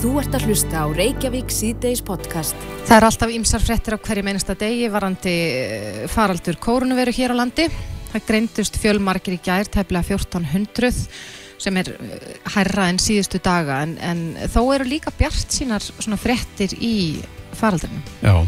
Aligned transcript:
Þú 0.00 0.14
ert 0.16 0.32
að 0.32 0.46
hlusta 0.48 0.80
á 0.80 0.88
Reykjavík 0.96 1.50
síðdeis 1.52 2.00
podcast. 2.00 2.56
Það 2.88 2.94
er 2.94 3.04
alltaf 3.04 3.32
ymsar 3.34 3.60
frettir 3.60 3.92
á 3.92 4.00
hverju 4.00 4.22
meinasta 4.24 4.54
degi 4.56 4.86
varandi 4.88 5.34
eh, 5.36 5.98
faraldur 6.08 6.56
kórunveru 6.56 7.12
hér 7.12 7.34
á 7.36 7.40
landi. 7.42 7.66
Það 8.08 8.24
greindust 8.30 8.78
fjölmarkir 8.80 9.36
í 9.36 9.40
gær, 9.44 9.68
tæplega 9.68 10.16
1400 10.16 11.02
sem 11.60 11.80
er 11.82 11.90
eh, 11.92 12.30
hærra 12.54 12.86
en 12.88 13.02
síðustu 13.02 13.42
daga 13.44 13.82
en, 13.84 13.92
en 14.00 14.22
þó 14.48 14.62
eru 14.78 14.88
líka 14.88 15.12
bjart 15.18 15.52
sínar 15.52 15.84
svona 15.84 16.16
frettir 16.16 16.72
í 16.80 17.20
faraldunum. 17.60 18.00
Já, 18.24 18.40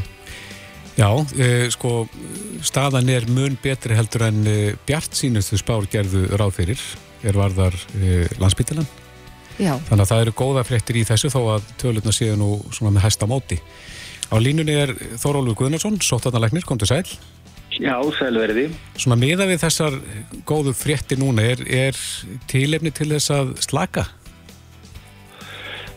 já 0.97 1.11
e, 1.37 1.53
sko 1.77 2.07
staðan 2.65 3.13
er 3.13 3.29
mun 3.29 3.61
betri 3.61 4.01
heldur 4.01 4.25
en 4.31 4.41
e, 4.49 4.59
bjart 4.89 5.21
sínustu 5.21 5.61
spár 5.61 5.85
gerðu 5.93 6.31
ráð 6.33 6.63
fyrir 6.63 6.89
er 7.29 7.37
varðar 7.37 7.77
e, 8.01 8.25
landsbyttilan. 8.41 8.89
Já. 9.63 9.77
Þannig 9.87 10.03
að 10.03 10.11
það 10.11 10.23
eru 10.25 10.33
góða 10.39 10.65
frettir 10.67 10.99
í 10.99 11.05
þessu 11.07 11.31
þó 11.31 11.41
að 11.55 11.69
tölurna 11.79 12.15
séu 12.15 12.39
nú 12.39 12.57
svona 12.75 12.97
með 12.97 13.07
hæsta 13.07 13.29
móti. 13.31 13.61
Á 14.33 14.37
línunni 14.43 14.75
er 14.75 14.95
Þórólfur 15.21 15.61
Guðnarsson, 15.61 16.01
sótarnalegnir, 16.03 16.65
kom 16.67 16.81
til 16.81 16.89
sæl. 16.91 17.05
Já, 17.81 17.95
sælverði. 18.19 18.67
Svona 19.01 19.17
miða 19.21 19.47
við 19.49 19.63
þessar 19.63 19.95
góðu 20.49 20.75
frettir 20.77 21.21
núna, 21.21 21.45
er, 21.55 21.63
er 21.69 22.01
tílefni 22.51 22.93
til 22.93 23.13
þess 23.15 23.33
að 23.33 23.55
slaka? 23.65 24.09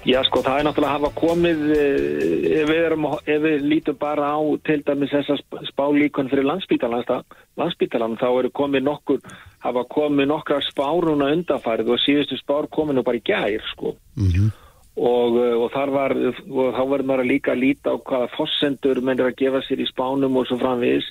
Já, 0.06 0.20
sko, 0.28 0.44
það 0.45 0.59
er 0.59 0.68
náttúrulega 0.68 0.92
að 0.92 1.00
hafa 1.00 1.09
komið, 1.18 1.62
eh, 1.73 2.59
ef 2.62 2.68
við, 2.70 2.82
erum, 2.86 3.08
ef 3.26 3.40
við 3.42 3.64
lítum 3.66 3.95
bara 3.98 4.28
á 4.38 4.40
til 4.68 4.84
dæmis 4.86 5.09
þessar 5.16 5.42
spálíkon 5.72 6.30
fyrir 6.30 6.45
landsbítalan, 6.45 8.18
þá 8.22 8.28
eru 8.30 8.52
komið 8.54 8.86
nokkur, 8.86 9.23
hafa 9.66 9.86
komið 9.92 10.30
nokkrar 10.30 10.66
spáruna 10.66 11.32
undanfærið 11.34 11.90
og 11.96 12.04
síðustu 12.04 12.38
spár 12.40 12.70
komið 12.72 13.00
nú 13.00 13.06
bara 13.08 13.20
í 13.20 13.26
gær, 13.26 13.66
sko. 13.73 13.96
Mm 14.16 14.30
-hmm. 14.30 14.52
Og, 14.96 15.32
eh, 15.44 15.56
og 15.64 15.72
þar 15.73 15.90
var, 15.92 16.12
og 16.16 16.68
þá 16.78 16.84
verður 16.90 17.10
maður 17.10 17.32
líka 17.34 17.52
að 17.52 17.64
líta 17.66 17.92
á 17.92 17.98
hvaða 18.00 18.30
fossendur 18.38 19.02
mennir 19.02 19.28
að 19.28 19.39
gefa 19.42 19.62
sér 19.62 19.80
í 19.84 19.92
spánum 19.92 20.38
og 20.38 20.48
svo 20.48 20.58
framvegis 20.58 21.08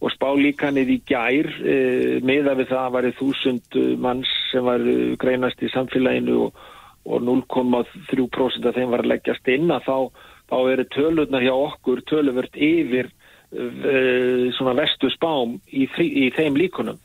og 0.00 0.12
spálíkanið 0.12 0.88
í 0.88 1.00
gær 1.08 1.46
e, 1.64 2.20
meða 2.20 2.54
við 2.54 2.68
það 2.68 2.84
að 2.86 2.94
væri 2.94 3.12
þúsund 3.18 3.98
manns 3.98 4.28
sem 4.52 4.64
var 4.64 4.80
greinast 5.16 5.62
í 5.62 5.72
samfélaginu 5.72 6.36
og 6.46 6.52
og 7.06 7.22
0,3% 7.22 8.66
af 8.66 8.74
þeim 8.74 8.92
var 8.92 9.04
að 9.04 9.12
leggjast 9.14 9.50
inn 9.52 9.70
að 9.70 9.86
þá, 9.86 9.96
þá 10.50 10.56
eru 10.72 10.86
tölurnar 10.94 11.44
hjá 11.44 11.54
okkur 11.54 12.02
töluvert 12.10 12.58
yfir 12.58 13.10
uh, 13.10 14.48
svona 14.56 14.74
vestu 14.80 15.10
spám 15.14 15.56
í, 15.70 15.86
í 15.86 16.26
þeim 16.36 16.58
líkunum. 16.58 16.98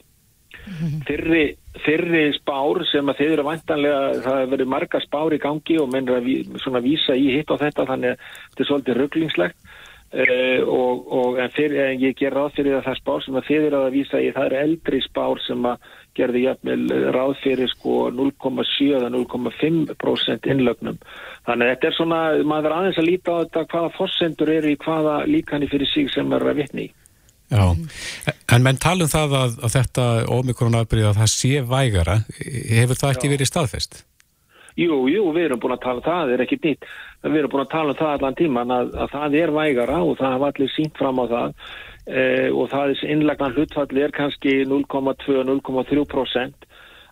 Fyrri, 1.07 1.43
fyrri 1.85 2.25
spár 2.37 2.83
sem 2.89 3.07
að 3.09 3.21
þeir 3.21 3.35
eru 3.35 3.45
vantanlega, 3.47 4.01
það 4.23 4.41
hefur 4.41 4.51
verið 4.55 4.73
marga 4.73 5.01
spár 5.03 5.35
í 5.35 5.39
gangi 5.41 5.77
og 5.81 5.89
mennur 5.93 6.19
að 6.19 6.27
ví, 6.27 6.35
svona 6.61 6.83
vísa 6.83 7.15
í 7.17 7.31
hitt 7.35 7.53
á 7.53 7.61
þetta 7.61 7.87
þannig 7.89 8.13
að 8.13 8.27
þetta 8.27 8.63
er 8.63 8.69
svolítið 8.69 8.99
rugglingslegt 8.99 9.57
uh, 9.61 10.59
og, 10.67 11.09
og 11.17 11.41
en, 11.41 11.55
fyrir, 11.55 11.81
en 11.87 12.05
ég 12.05 12.15
ger 12.19 12.35
ráð 12.37 12.53
fyrir 12.59 12.77
að 12.77 12.85
það 12.89 13.01
spár 13.01 13.25
sem 13.25 13.41
að 13.41 13.49
þeir 13.49 13.67
eru 13.69 13.81
að 13.81 13.97
vísa 13.97 14.21
í 14.21 14.29
það 14.35 14.47
eru 14.49 14.61
eldri 14.61 15.01
spár 15.07 15.43
sem 15.47 15.67
að 15.71 15.89
gerði 16.19 16.45
jafnvel 16.45 16.87
ráð 17.15 17.35
fyrir 17.41 17.71
sko 17.71 17.97
0,7 18.11 18.89
eða 18.97 19.11
0,5% 19.13 20.49
innlögnum. 20.51 20.97
Þannig 21.47 21.67
að 21.67 21.75
þetta 21.75 21.87
er 21.89 21.97
svona, 21.97 22.23
maður 22.43 22.77
aðeins 22.77 22.99
að 22.99 23.07
líta 23.07 23.37
á 23.37 23.41
þetta 23.45 23.67
hvaða 23.71 23.93
fossendur 23.95 24.51
eru 24.59 24.73
í 24.73 24.81
hvaða 24.81 25.21
líkani 25.31 25.71
fyrir 25.71 25.89
sig 25.89 26.11
sem 26.11 26.35
er 26.35 26.51
að 26.51 26.59
vitni 26.61 26.89
í. 26.89 26.91
Já, 27.51 27.65
en 28.55 28.63
menn 28.63 28.79
talum 28.79 29.11
það 29.11 29.35
að, 29.41 29.57
að 29.59 29.75
þetta 29.75 30.07
ómikrona-afbríð 30.31 31.09
að 31.09 31.19
það 31.19 31.33
sé 31.33 31.59
vægara, 31.67 32.21
hefur 32.71 33.01
það 33.01 33.15
ekki 33.15 33.27
Já. 33.27 33.33
verið 33.35 33.51
staðfest? 33.51 34.01
Jú, 34.79 35.03
jú, 35.11 35.25
við 35.35 35.49
erum 35.49 35.59
búin 35.59 35.75
að 35.75 35.83
tala 35.83 35.99
um 35.99 36.05
það, 36.05 36.21
það 36.21 36.33
er 36.33 36.43
ekki 36.45 36.57
nýtt, 36.63 36.85
við 37.27 37.39
erum 37.41 37.51
búin 37.51 37.65
að 37.65 37.73
tala 37.73 37.91
um 37.91 37.99
það 37.99 38.13
allan 38.15 38.37
tíman 38.39 38.71
að, 38.71 38.93
að 39.03 39.15
það 39.17 39.39
er 39.41 39.51
vægara 39.57 39.97
og 40.05 40.13
það 40.21 40.35
hafa 40.37 40.51
allir 40.53 40.71
sínt 40.71 40.99
fram 40.99 41.19
á 41.19 41.25
það. 41.35 41.57
Eh, 42.09 42.49
og 42.49 42.71
það 42.71 42.93
er 42.93 43.01
innlegnan 43.13 43.53
hlutfalli 43.55 44.01
er 44.01 44.13
kannski 44.15 44.63
0,2-0,3% 44.65 46.65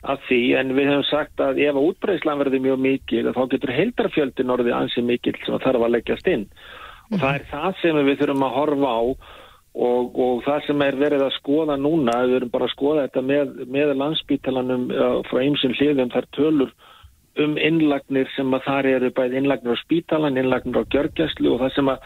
af 0.10 0.20
því. 0.26 0.42
En 0.58 0.74
við 0.78 0.90
hefum 0.90 1.06
sagt 1.10 1.44
að 1.44 1.60
ef 1.62 1.76
að 1.76 1.88
útbreyslan 1.92 2.40
verði 2.42 2.60
mjög 2.64 2.80
mikil 2.86 3.26
þá 3.36 3.44
getur 3.52 3.76
heldarfjöldin 3.76 4.54
orðið 4.56 4.80
ansið 4.80 5.04
mikil 5.12 5.36
sem 5.38 5.52
það 5.52 5.66
þarf 5.68 5.82
að 5.86 5.94
leggjast 5.98 6.28
inn. 6.32 6.46
Og 7.10 7.16
það 7.20 7.36
er 7.36 7.44
það 7.52 7.72
sem 7.82 7.96
við 8.08 8.20
þurfum 8.22 8.48
að 8.48 8.56
horfa 8.56 8.90
á 8.90 9.02
og, 9.80 10.16
og 10.20 10.42
það 10.44 10.66
sem 10.68 10.82
er 10.84 10.98
verið 11.00 11.26
að 11.26 11.36
skoða 11.38 11.76
núna, 11.80 12.18
við 12.26 12.36
verum 12.38 12.54
bara 12.54 12.68
að 12.68 12.74
skoða 12.74 13.06
þetta 13.08 13.24
með, 13.30 13.54
með 13.72 13.94
landsbítalanum 14.02 14.88
uh, 14.92 15.20
frá 15.30 15.42
einsum 15.44 15.76
hliðum 15.78 16.12
þar 16.14 16.28
tölur 16.36 16.74
um 17.40 17.56
innlagnir 17.62 18.28
sem 18.36 18.52
að 18.58 18.66
þar 18.66 18.90
eru 18.96 19.12
bæð 19.16 19.38
innlagnir 19.40 19.80
á 19.80 19.84
spítalan, 19.84 20.40
innlagnir 20.42 20.84
á 20.84 20.92
gjörgjastlu 20.92 21.54
og 21.54 21.64
það 21.64 21.74
sem 21.78 21.92
að 21.94 22.06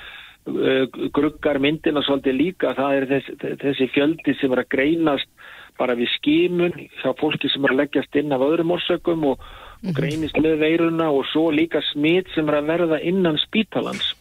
uh, 0.53 1.01
gruggar 1.17 1.61
myndina 1.63 2.05
svolítið 2.05 2.39
líka, 2.39 2.75
það 2.77 2.99
er 2.99 3.09
þess, 3.15 3.35
þessi 3.65 3.91
fjöldi 3.95 4.37
sem 4.37 4.53
er 4.53 4.63
að 4.63 4.71
greinast 4.75 5.31
bara 5.79 5.97
við 5.97 6.11
skímun 6.19 6.75
hjá 7.01 7.13
fólki 7.17 7.49
sem 7.49 7.63
er 7.65 7.73
að 7.73 7.79
leggjast 7.81 8.19
inn 8.21 8.35
af 8.35 8.43
öðrum 8.45 8.75
orsökum 8.75 9.31
og, 9.31 9.41
og 9.81 9.87
mhm. 9.89 9.95
greinist 9.97 10.37
með 10.37 10.59
veiruna 10.61 11.09
og 11.09 11.25
svo 11.31 11.49
líka 11.49 11.81
smit 11.89 12.29
sem 12.35 12.45
er 12.51 12.59
að 12.59 12.69
verða 12.75 13.01
innan 13.01 13.41
spítalans 13.41 14.13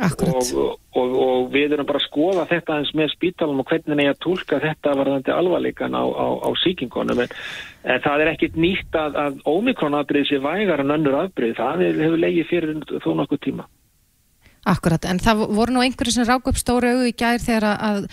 og, 0.00 0.78
og, 0.96 1.12
og 1.24 1.50
við 1.52 1.76
erum 1.76 1.88
bara 1.88 2.00
að 2.00 2.06
skoða 2.06 2.46
þetta 2.50 2.78
eins 2.78 2.94
með 2.96 3.12
spítalan 3.12 3.60
og 3.60 3.68
hvernig 3.68 3.98
neyja 3.98 4.14
tólka 4.24 4.60
þetta 4.62 4.96
varðandi 4.98 5.34
alvarleikan 5.34 5.94
á, 5.94 6.04
á, 6.04 6.26
á 6.42 6.50
síkingunum 6.62 7.22
en, 7.26 7.36
en 7.84 8.02
það 8.06 8.24
er 8.24 8.32
ekkit 8.32 8.56
nýtt 8.56 8.98
að, 8.98 9.20
að 9.20 9.38
ómikronabrið 9.44 10.30
sé 10.30 10.40
vægar 10.42 10.82
en 10.84 10.96
önnur 10.96 11.20
afbrið, 11.26 11.54
það 11.60 11.86
hefur 12.00 12.20
legið 12.24 12.50
fyrir 12.50 12.82
þó 13.04 13.14
nokkuð 13.20 13.46
tíma. 13.48 13.68
Akkurat, 14.62 15.02
en 15.10 15.18
það 15.18 15.40
voru 15.50 15.74
nú 15.74 15.80
einhverju 15.82 16.12
sem 16.14 16.26
rák 16.28 16.46
upp 16.46 16.58
stóru 16.60 16.92
auðu 16.92 17.08
í 17.10 17.14
gær 17.18 17.40
þegar 17.42 17.64
að, 17.66 17.80
að 17.88 18.04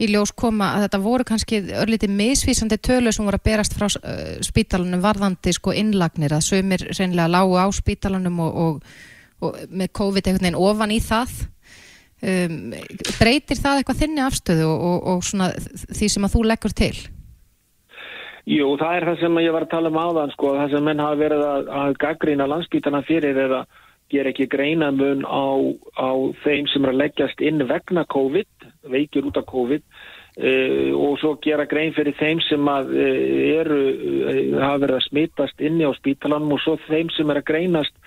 í 0.00 0.06
ljós 0.08 0.30
koma 0.32 0.70
að 0.72 0.86
þetta 0.86 1.00
voru 1.04 1.26
kannski 1.28 1.58
örlítið 1.82 2.14
misvísandi 2.16 2.78
tölu 2.80 3.12
sem 3.12 3.28
voru 3.28 3.36
að 3.36 3.44
berast 3.50 3.76
frá 3.76 3.84
uh, 3.90 4.38
spítalunum 4.40 5.02
varðandi 5.04 5.52
sko 5.52 5.74
innlagnir 5.76 6.32
að 6.32 6.46
sömur 6.46 6.86
reynilega 6.94 7.28
lágu 7.28 7.60
á 7.60 7.68
spítalunum 7.76 8.40
og, 8.46 8.56
og, 8.64 8.88
og 9.44 9.60
með 9.70 9.92
COVID 10.00 10.26
einhvern 10.26 10.48
veginn 10.48 10.62
ofan 10.68 10.94
í 10.94 10.98
það 11.04 11.36
um, 12.22 12.58
breytir 13.18 13.60
það 13.60 13.82
eitthvað 13.82 14.02
þinni 14.02 14.24
afstöðu 14.24 14.66
og, 14.72 14.98
og 15.12 15.24
svona 15.26 15.52
því 15.86 16.10
sem 16.14 16.28
að 16.28 16.34
þú 16.34 16.44
leggur 16.50 16.76
til? 16.82 16.94
Jú, 18.48 18.70
það 18.80 18.94
er 18.96 19.04
það 19.10 19.20
sem 19.20 19.42
ég 19.44 19.52
var 19.52 19.66
að 19.66 19.74
tala 19.74 19.90
um 19.92 20.00
áðan 20.00 20.32
sko, 20.32 20.54
það 20.56 20.70
sem 20.72 20.86
menn 20.88 21.04
hafa 21.04 21.20
verið 21.20 21.42
að, 21.44 21.66
að 21.82 21.98
gaggrína 22.00 22.48
landsbítana 22.48 23.02
fyrir 23.04 23.40
eða 23.44 23.66
ger 24.08 24.28
ekki 24.30 24.46
greinamun 24.48 25.26
á, 25.28 25.48
á 26.00 26.10
þeim 26.44 26.68
sem 26.72 26.86
er 26.86 26.94
að 26.94 27.00
leggjast 27.02 27.42
inn 27.44 27.66
vegna 27.68 28.06
COVID, 28.08 28.70
veikir 28.88 29.28
út 29.28 29.36
af 29.36 29.44
COVID 29.50 29.84
uh, 29.84 30.92
og 30.96 31.18
svo 31.20 31.34
gera 31.44 31.68
grein 31.68 31.92
fyrir 31.96 32.16
þeim 32.16 32.40
sem 32.46 32.72
að, 32.72 32.94
uh, 32.96 33.20
eru, 33.58 33.82
uh, 33.92 34.40
hafa 34.62 34.80
verið 34.86 34.96
að 34.96 35.06
smittast 35.10 35.60
inni 35.68 35.84
á 35.84 35.92
spítalanum 35.98 36.56
og 36.56 36.64
svo 36.64 36.78
þeim 36.88 37.12
sem 37.16 37.28
er 37.28 37.42
að 37.42 37.48
greinast 37.52 38.00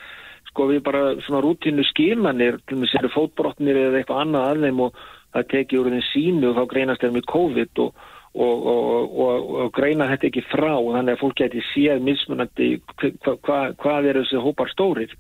sko 0.51 0.67
við 0.69 0.81
bara 0.85 1.03
svona 1.25 1.41
til 1.63 1.75
og 1.79 2.83
með 2.83 2.93
séru 2.93 3.11
fótbrotnir 3.13 3.79
eða 3.87 4.01
eitthvað 4.01 4.23
annað 4.25 4.47
að 4.47 4.65
þeim 4.67 4.81
og 4.85 5.03
það 5.31 5.51
teki 5.55 5.79
úr 5.79 5.91
þeim 5.93 6.07
sínu 6.11 6.49
og 6.49 6.57
þá 6.57 6.65
greinast 6.73 7.05
þeim 7.05 7.15
með 7.19 7.29
COVID 7.35 7.85
og 7.85 8.09
Og, 8.31 8.61
og, 8.63 9.15
og, 9.19 9.47
og 9.59 9.71
greina 9.75 10.05
þetta 10.07 10.29
ekki 10.29 10.45
frá 10.47 10.77
þannig 10.79 11.17
að 11.17 11.19
fólk 11.19 11.41
geti 11.41 11.63
séð 11.73 11.99
mismunandi 11.99 12.67
hva, 12.79 13.33
hva, 13.43 13.57
hvað 13.75 14.07
er 14.07 14.19
þessi 14.21 14.39
hópar 14.39 14.71
stórir. 14.71 15.11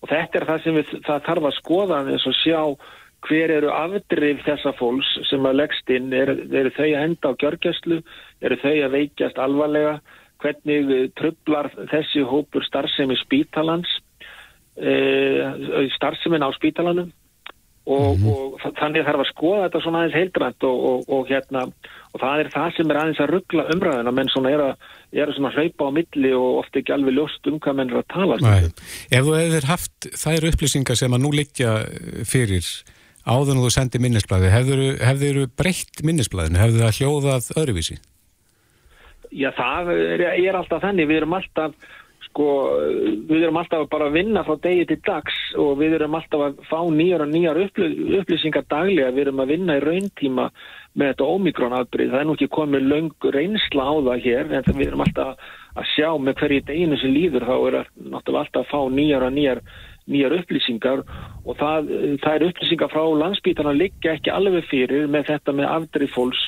Og 0.00 0.08
þetta 0.08 0.40
er 0.40 0.46
það 0.48 0.62
sem 0.64 0.78
við, 0.78 0.94
það 1.04 1.26
þarf 1.26 1.48
að 1.50 1.56
skoða 1.58 1.98
eins 2.08 2.24
og 2.24 2.36
sjá 2.38 2.62
hver 3.26 3.52
eru 3.52 3.72
afdrif 3.74 4.40
þessa 4.46 4.72
fólks 4.78 5.10
sem 5.28 5.44
að 5.44 5.58
leggst 5.60 5.92
inn, 5.92 6.08
eru 6.14 6.38
er 6.56 6.70
þau 6.76 6.86
að 6.86 7.02
henda 7.02 7.32
á 7.34 7.38
gjörgjastlu, 7.42 8.00
eru 8.40 8.58
þau 8.62 8.74
að 8.74 8.94
veikjast 8.94 9.40
alvarlega, 9.42 9.98
hvernig 10.38 10.92
trublar 11.18 11.68
þessi 11.90 12.22
hópur 12.22 12.64
starfsemi 12.64 13.18
spítalans, 13.18 13.90
e, 14.78 15.88
starfsemin 15.96 16.44
á 16.44 16.50
spítalanum 16.56 17.10
og, 17.88 18.18
mm 18.18 18.24
-hmm. 18.24 18.28
og 18.28 18.74
þannig 18.80 19.04
þarf 19.06 19.22
að 19.22 19.30
skoða 19.32 19.62
þetta 19.64 19.80
svona 19.82 19.98
aðeins 19.98 20.18
heildrænt 20.18 20.62
og, 20.68 21.08
og 21.08 21.22
hérna 21.28 21.62
og 22.12 22.20
það 22.20 22.40
er 22.40 22.48
það 22.56 22.76
sem 22.76 22.90
er 22.90 23.00
aðeins 23.00 23.22
að 23.24 23.32
ruggla 23.32 23.64
umræðina 23.74 24.12
menn 24.12 24.32
svona 24.32 24.50
er 24.50 24.62
að, 24.66 24.74
er 25.12 25.28
að 25.32 25.56
hlaupa 25.56 25.88
á 25.88 25.90
milli 25.98 26.32
og 26.36 26.60
ofta 26.62 26.78
ekki 26.78 26.92
alveg 26.92 27.16
ljóst 27.16 27.48
um 27.48 27.58
hvað 27.60 27.78
menn 27.78 27.90
er 27.90 28.00
að 28.02 28.10
tala 28.12 28.36
Nei. 28.44 28.68
Ef 29.10 29.24
þú 29.24 29.34
hefur 29.40 29.68
haft 29.72 30.10
þær 30.24 30.48
upplýsingar 30.50 31.00
sem 31.00 31.16
að 31.16 31.24
nú 31.24 31.30
liggja 31.32 31.72
fyrir 32.28 32.64
áður 33.24 33.56
og 33.56 33.64
þú 33.64 33.72
sendir 33.72 34.04
minnisblæði 34.04 34.52
hefur 34.52 35.40
þú 35.40 35.48
breytt 35.56 36.04
minnisblæðinu 36.04 36.60
hefur 36.62 36.84
það 36.84 36.98
hljóðað 37.00 37.50
öðruvísi? 37.56 37.98
Já 39.32 39.50
það 39.52 39.92
er, 39.92 40.20
er 40.40 40.56
alltaf 40.56 40.84
þannig 40.84 41.08
við 41.08 41.22
erum 41.22 41.36
alltaf 41.36 41.72
sko, 42.38 42.48
við 43.26 43.42
erum 43.42 43.58
alltaf 43.58 43.88
bara 43.90 44.06
að 44.06 44.18
vinna 44.20 44.44
frá 44.46 44.54
degi 44.62 44.84
til 44.86 44.98
dags 45.06 45.38
og 45.58 45.78
við 45.80 45.96
erum 45.98 46.14
alltaf 46.14 46.44
að 46.46 46.60
fá 46.70 46.78
nýjar 46.86 47.24
og 47.24 47.32
nýjar 47.32 47.58
upplýsingar 47.58 48.66
daglega, 48.70 49.10
við 49.10 49.24
erum 49.26 49.42
að 49.42 49.50
vinna 49.54 49.78
í 49.78 49.82
rauntíma 49.82 50.44
með 50.94 51.10
þetta 51.10 51.30
ómikrónafbrið, 51.34 52.12
það 52.12 52.20
er 52.20 52.28
nú 52.28 52.36
ekki 52.38 52.50
komið 52.54 52.86
löng 52.92 53.28
reynsla 53.34 53.88
á 53.90 53.94
það 54.06 54.22
hér, 54.28 54.54
en 54.54 54.78
við 54.78 54.86
erum 54.86 55.04
alltaf 55.04 55.50
að 55.78 55.90
sjá 55.96 56.08
með 56.18 56.38
hverju 56.38 56.64
deginu 56.70 56.98
sem 56.98 57.14
líður, 57.14 57.48
þá 57.48 57.56
er 57.58 57.76
náttúrulega 58.14 58.44
alltaf 58.44 58.62
að 58.62 58.70
fá 58.70 58.80
nýjar 58.94 59.26
og 59.26 59.34
nýjar 59.34 59.62
nýjar 60.08 60.38
upplýsingar. 60.38 61.02
Og 61.44 61.58
það, 61.58 61.90
það 62.22 62.34
er 62.34 62.44
upplýsingar 62.46 62.92
frá 62.94 63.02
landsbítarna 63.22 63.74
liggja 63.76 64.14
ekki 64.16 64.32
alveg 64.32 64.64
fyrir 64.70 65.04
með 65.10 65.28
þetta 65.34 65.52
með 65.52 65.68
afdrið 65.74 66.14
fólks 66.14 66.46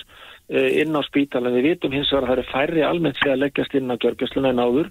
eh, 0.48 0.80
inn 0.80 0.96
á 0.96 1.04
spítalan. 1.04 1.52
Við 1.58 1.68
vitum 1.68 1.92
hins 1.92 2.08
vegar 2.08 2.24
að 2.24 2.30
það 2.30 2.38
eru 2.38 2.46
færri 2.54 2.86
almennt 2.88 3.20
fyrir 3.20 3.36
að 3.36 3.42
leggjast 3.44 3.76
inn 3.76 3.92
á 3.92 4.00
gjörgjastluna 4.00 4.54
en 4.54 4.64
áður 4.64 4.88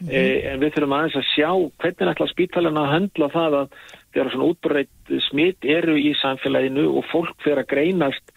mm 0.00 0.08
-hmm. 0.08 0.52
en 0.52 0.60
við 0.60 0.72
þurfum 0.74 0.96
aðeins 0.96 1.16
að 1.20 1.30
sjá 1.34 1.50
hvernig 1.82 2.12
ætla 2.12 2.26
spítalan 2.32 2.82
að 2.82 2.92
höndla 2.94 3.28
það 3.28 3.52
að 3.60 3.68
þegar 4.12 4.32
svona 4.32 4.50
útbreytt 4.50 5.14
smitt 5.28 5.64
eru 5.64 5.94
í 5.98 6.14
samfélaginu 6.22 6.84
og 6.96 7.04
fólk 7.12 7.36
fyrir 7.44 7.62
að 7.62 7.70
greinast 7.74 8.34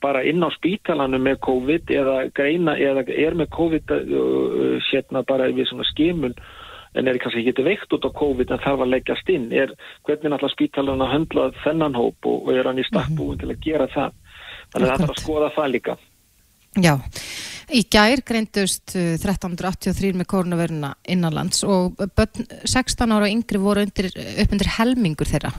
bara 0.00 0.22
inn 0.22 0.42
á 0.46 0.50
spítalanu 0.54 1.18
með 1.18 1.40
COVID 1.42 1.90
eða 1.90 2.16
greina 2.34 2.76
eða 2.78 3.02
er 3.08 3.34
með 3.34 3.48
COVID 3.56 3.94
uh, 3.96 4.76
sérna 4.90 5.24
bara 5.26 5.50
við 5.50 5.66
svona 5.70 5.86
skimun 5.90 6.36
en 6.94 7.08
er 7.08 7.18
kannski 7.18 7.42
ekki 7.42 7.64
veikt 7.66 7.94
út 7.96 8.06
á 8.06 8.10
COVID 8.14 8.52
en 8.52 8.62
þarf 8.62 8.84
að 8.84 8.92
leggjast 8.94 9.32
inn 9.32 9.50
er 9.50 9.72
hvernig 10.06 10.28
náttúrulega 10.30 10.54
spítalana 10.54 11.10
höndlað 11.10 11.58
þennan 11.64 11.98
hóp 11.98 12.28
og, 12.28 12.46
og 12.46 12.54
er 12.54 12.68
hann 12.68 12.78
í 12.78 12.86
stakkbúin 12.86 13.34
mm 13.34 13.34
-hmm. 13.34 13.40
til 13.40 13.50
að 13.50 13.62
gera 13.66 13.86
það 13.96 14.10
þannig 14.72 14.88
að 14.88 14.92
það 14.92 15.06
er 15.08 15.14
að 15.14 15.22
skoða 15.24 15.50
það 15.56 15.72
líka 15.74 15.96
Já, 16.80 16.94
í 17.68 17.82
gær 17.92 18.22
greindust 18.24 18.94
1383 18.96 20.08
uh, 20.08 20.16
með 20.16 20.28
kórnaveruna 20.32 20.94
innanlands 21.04 21.66
og 21.68 22.00
börn 22.16 22.46
16 22.64 23.12
ára 23.12 23.26
og 23.26 23.34
yngri 23.34 23.60
voru 23.60 23.84
undir, 23.84 24.08
upp 24.14 24.54
undir 24.56 24.72
helmingur 24.78 25.28
þeirra. 25.28 25.52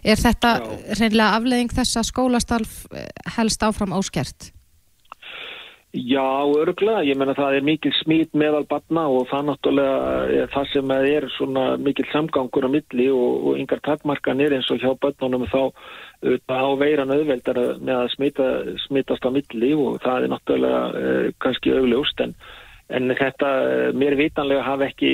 Er 0.00 0.16
þetta 0.16 0.54
Já. 0.62 0.72
reynilega 1.02 1.36
afleðing 1.36 1.76
þess 1.76 2.00
að 2.00 2.08
skólastarf 2.08 2.78
uh, 2.88 3.04
helst 3.36 3.66
áfram 3.66 3.92
áskert? 3.92 4.54
Já, 5.94 6.26
örglega. 6.58 7.04
Ég 7.06 7.14
menna 7.14 7.36
það 7.38 7.60
er 7.60 7.66
mikil 7.68 7.92
smít 8.00 8.32
meðal 8.34 8.64
barna 8.66 9.04
og 9.06 9.28
það 9.30 9.44
náttúrulega 9.46 10.14
er 10.40 10.48
það 10.50 10.72
sem 10.72 10.94
er 10.96 11.26
svona 11.36 11.66
mikil 11.78 12.06
samgangur 12.10 12.66
á 12.66 12.70
milli 12.72 13.06
og, 13.14 13.36
og 13.46 13.60
yngar 13.60 13.84
takmarkanir 13.84 14.56
eins 14.56 14.72
og 14.74 14.82
hjá 14.82 14.90
börnunum 14.98 15.46
þá 15.52 15.60
á 16.24 16.64
veiran 16.80 17.12
auðveldar 17.12 17.60
með 17.84 17.96
að 18.00 18.10
smita, 18.14 18.50
smitast 18.86 19.26
á 19.26 19.30
milli 19.34 19.72
og 19.76 19.98
það 20.04 20.26
er 20.26 20.32
náttúrulega 20.32 20.82
uh, 20.90 21.30
kannski 21.44 21.74
augljóst 21.76 22.20
en, 22.24 22.34
en 22.88 23.16
þetta 23.16 23.50
eh, 23.64 23.88
mér 23.96 24.16
vitanlega 24.18 24.64
hafa 24.66 24.90
ekki 24.90 25.12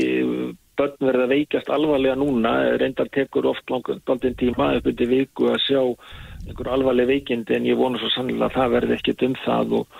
börn 0.80 0.96
verið 1.04 1.24
að 1.24 1.32
veikast 1.34 1.70
alvarlega 1.72 2.16
núna 2.18 2.52
reyndar 2.80 3.10
tekur 3.12 3.48
oft 3.50 3.70
langtinn 3.70 4.38
tíma 4.38 4.72
upp 4.78 4.88
undir 4.90 5.10
viku 5.10 5.50
að 5.50 5.62
sjá 5.66 5.82
einhver 6.48 6.70
alvarleg 6.72 7.10
veikindi 7.10 7.56
en 7.56 7.68
ég 7.68 7.78
vonu 7.78 8.00
svo 8.00 8.10
sannlega 8.14 8.48
að 8.48 8.56
það 8.56 8.74
verði 8.76 8.96
ekkit 8.96 9.24
um 9.26 9.36
það 9.44 9.74
og, 9.80 9.98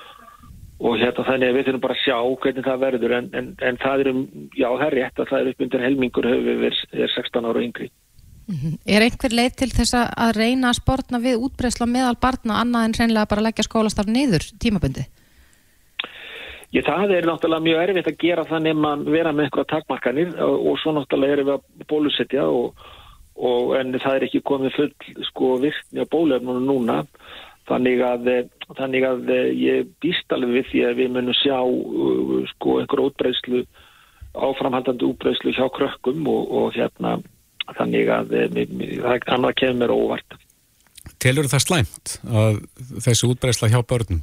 og 0.80 1.00
hérna 1.02 1.26
þannig 1.28 1.50
að 1.50 1.58
við 1.58 1.66
þurfum 1.68 1.84
bara 1.86 1.98
að 1.98 2.04
sjá 2.04 2.18
hvernig 2.44 2.68
það 2.68 2.84
verður 2.86 3.16
en, 3.18 3.32
en, 3.40 3.50
en 3.70 3.80
það 3.84 4.04
er 4.04 4.12
um, 4.12 4.22
já 4.56 4.68
það 4.68 4.86
er 4.86 4.96
rétt 4.98 5.20
að 5.20 5.32
það 5.32 5.40
er 5.40 5.50
upp 5.52 5.66
undir 5.66 5.84
helmingur 5.86 6.30
höfu 6.30 6.56
verið 6.64 7.10
16 7.16 7.50
ára 7.50 7.66
yngri. 7.66 7.90
Mm 8.50 8.56
-hmm. 8.58 8.78
Er 8.86 9.02
einhver 9.02 9.30
leið 9.30 9.52
til 9.56 9.70
þess 9.70 9.94
að 9.94 10.36
reyna 10.42 10.70
að 10.70 10.80
sportna 10.80 11.18
við 11.22 11.42
útbreysla 11.46 11.86
meðal 11.86 12.16
barna 12.20 12.60
annað 12.60 12.84
en 12.84 12.96
reynlega 12.98 13.30
bara 13.30 13.46
leggja 13.46 13.62
skólastarf 13.64 14.08
niður 14.10 14.42
tímabundi? 14.58 15.04
Ég, 16.70 16.84
það 16.84 17.12
er 17.14 17.26
náttúrulega 17.26 17.66
mjög 17.66 17.82
erfitt 17.82 18.10
að 18.10 18.18
gera 18.18 18.58
nema 18.58 18.92
að 18.94 19.10
vera 19.10 19.32
með 19.32 19.44
eitthvað 19.44 19.70
takmarkanir 19.72 20.28
og, 20.42 20.66
og 20.66 20.78
svo 20.78 20.92
náttúrulega 20.92 21.32
erum 21.32 21.46
við 21.46 21.54
að 21.54 21.86
bólusetja 21.90 22.44
og, 22.46 22.74
og 23.36 23.74
en 23.78 23.94
það 23.98 24.16
er 24.16 24.26
ekki 24.26 24.42
komið 24.50 24.76
full 24.76 24.92
sko 25.30 25.56
virkni 25.64 26.02
á 26.02 26.12
bólefnunum 26.12 26.66
núna 26.66 27.04
þannig 27.70 28.02
að, 28.02 28.30
þannig 28.78 29.04
að 29.06 29.34
ég 29.54 29.90
býst 30.02 30.32
alveg 30.34 30.56
við 30.58 30.70
því 30.70 30.86
að 30.86 30.96
við 31.00 31.10
munum 31.14 31.38
sjá 31.38 31.58
sko 32.54 32.80
einhver 32.80 33.06
útbreyslu 33.06 33.66
áframhaldandi 34.34 35.06
útbreyslu 35.06 35.54
hjá 35.54 35.66
krökkum 35.74 36.26
og, 36.26 36.50
og 36.50 36.74
hérna 36.74 37.18
þannig 37.78 38.12
að 38.14 38.34
það 38.34 39.32
annað 39.36 39.56
kemur 39.62 39.94
óvart. 39.94 40.38
Telur 41.20 41.48
það 41.50 41.64
slæmt 41.64 42.14
að 42.28 42.60
þessi 43.04 43.28
útbreysla 43.28 43.70
hjá 43.72 43.80
börnum? 43.84 44.22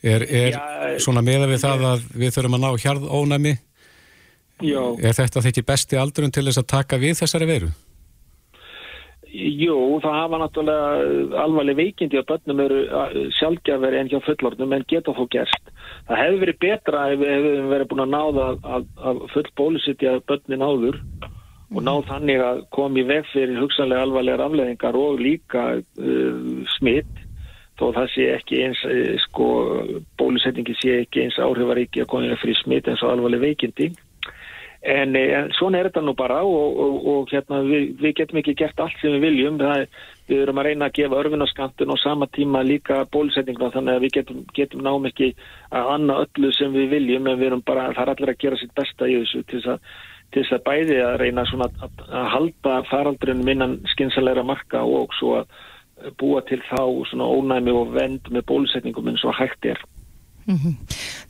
Er, 0.00 0.24
er 0.24 0.54
Já, 0.54 0.60
svona 1.04 1.20
meða 1.24 1.50
við 1.50 1.60
það 1.60 1.82
að 1.90 2.04
við 2.16 2.32
þurfum 2.36 2.56
að 2.56 2.62
ná 2.62 2.70
hjarð 2.80 3.02
ónæmi? 3.12 3.52
Já. 4.64 4.80
Er 5.00 5.16
þetta 5.16 5.42
þekki 5.44 5.64
besti 5.68 5.98
aldurinn 6.00 6.32
til 6.32 6.46
þess 6.46 6.60
að 6.62 6.70
taka 6.72 7.00
við 7.00 7.18
þessari 7.20 7.48
veru? 7.48 7.70
Jú, 9.30 9.76
það 10.02 10.16
hafa 10.16 10.38
náttúrulega 10.40 11.42
alvarleg 11.44 11.76
veikindi 11.78 12.18
á 12.18 12.26
börnum 12.26 12.62
eru 12.64 12.80
sjálfgjafari 13.36 14.00
en 14.00 14.10
hjá 14.10 14.18
fullornum 14.24 14.72
en 14.74 14.86
geta 14.90 15.14
þó 15.14 15.22
gerst. 15.30 15.70
Það 16.08 16.22
hefur 16.24 16.40
verið 16.44 16.58
betra 16.64 17.04
ef 17.12 17.20
við 17.20 17.30
hefum 17.36 17.68
verið 17.70 17.90
búin 17.92 18.04
að 18.06 18.14
náða 18.16 18.46
að, 18.74 18.88
að 18.98 19.22
full 19.34 19.46
bólusittja 19.60 20.16
börnin 20.26 20.66
áður 20.66 20.98
og 21.70 21.82
ná 21.86 21.92
þannig 22.08 22.42
að 22.42 22.62
komi 22.74 23.04
veg 23.06 23.26
fyrir 23.30 23.60
hugsanlega 23.62 24.06
alvarlegar 24.06 24.42
afleðingar 24.48 24.98
og 24.98 25.20
líka 25.22 25.64
uh, 25.78 26.38
smitt 26.76 27.10
þó 27.80 27.90
það 27.96 28.12
sé 28.14 28.28
ekki 28.34 28.62
eins 28.66 28.84
uh, 28.88 29.16
sko 29.26 29.48
bólusetningi 30.20 30.76
sé 30.80 31.00
ekki 31.04 31.26
eins 31.26 31.38
áhrifaríki 31.38 32.02
að 32.02 32.12
komið 32.14 32.38
fyrir 32.42 32.58
smitt 32.60 32.90
eins 32.90 33.04
og 33.06 33.14
alvarleg 33.14 33.44
veikindi. 33.46 33.92
En, 34.80 35.12
eh, 35.12 35.34
en 35.36 35.50
svona 35.52 35.76
er 35.76 35.90
þetta 35.90 36.00
nú 36.00 36.14
bara 36.16 36.38
og, 36.40 36.78
og, 36.80 36.94
og 37.12 37.32
hérna 37.34 37.58
við, 37.66 37.90
við 38.00 38.14
getum 38.16 38.38
ekki 38.40 38.54
gert 38.56 38.78
allt 38.80 38.96
sem 39.02 39.12
við 39.12 39.26
viljum. 39.26 39.58
Það, 39.60 39.82
við 40.30 40.44
erum 40.46 40.60
að 40.62 40.68
reyna 40.70 40.86
að 40.88 40.94
gefa 40.96 41.18
örfinarskantun 41.20 41.92
og 41.92 41.98
sama 42.00 42.28
tíma 42.32 42.62
líka 42.64 43.02
bólusetninguna 43.12 43.74
þannig 43.74 43.98
að 43.98 44.06
við 44.06 44.14
getum, 44.16 44.38
getum 44.56 44.84
náum 44.86 45.08
ekki 45.10 45.34
að 45.68 45.90
anna 45.96 46.16
öllu 46.24 46.52
sem 46.56 46.72
við 46.72 46.94
viljum 46.94 47.28
en 47.28 47.40
við 47.42 47.50
erum 47.50 47.64
bara, 47.66 47.90
það 47.92 48.06
er 48.06 48.12
allir 48.14 48.32
að 48.32 48.40
gera 48.46 48.60
sitt 48.60 48.72
besta 48.78 49.10
í 49.10 49.18
þessu 49.20 49.42
til 49.44 49.60
þess 49.60 49.74
að 49.74 49.92
til 50.30 50.44
þess 50.44 50.56
að 50.56 50.66
bæði 50.68 50.98
að 51.04 51.16
reyna 51.24 51.44
að, 51.44 51.88
halda 52.34 52.80
faraldrun 52.90 53.44
minnan 53.44 53.78
skynsalegra 53.94 54.44
marka 54.46 54.82
og 54.86 55.14
svo 55.18 55.40
að 55.40 55.50
búa 56.20 56.42
til 56.48 56.60
þá 56.68 56.80
ónæmi 56.80 57.72
og 57.76 57.94
vend 57.94 58.30
með 58.32 58.46
bólusetningum 58.48 59.10
eins 59.10 59.24
og 59.26 59.36
hægt 59.36 59.66
er. 59.68 59.80
Mm 60.46 60.56
-hmm. 60.56 60.74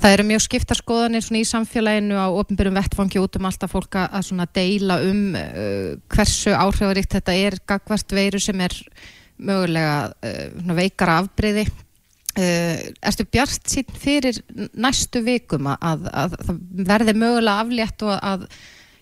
Það 0.00 0.12
eru 0.12 0.25
mjög 0.25 0.41
skipta 0.41 0.75
skoðanir 0.75 1.25
í 1.37 1.44
samfélaginu 1.44 2.17
á 2.17 2.29
ofnbyrjum 2.31 2.75
vettfangi 2.75 3.19
út 3.19 3.37
um 3.37 3.44
alltaf 3.44 3.70
fólk 3.70 3.94
að 3.94 4.55
deila 4.55 5.00
um 5.02 5.35
uh, 5.35 5.97
hversu 6.08 6.50
áhrifaríkt 6.50 7.12
þetta 7.12 7.32
er 7.35 7.55
gagvart 7.67 8.12
veiru 8.12 8.41
sem 8.41 8.61
er 8.61 8.73
mögulega 9.38 10.12
uh, 10.25 10.75
veikara 10.75 11.19
afbreyði. 11.19 11.67
Uh, 12.38 12.94
erstu 13.02 13.25
bjart 13.25 13.67
sín 13.67 13.85
fyrir 13.99 14.38
næstu 14.75 15.20
vikum 15.23 15.67
að, 15.67 15.79
að, 15.82 16.06
að 16.12 16.37
það 16.47 16.58
verði 16.87 17.14
mögulega 17.14 17.61
aflétt 17.61 18.02
og 18.02 18.19
að 18.23 18.47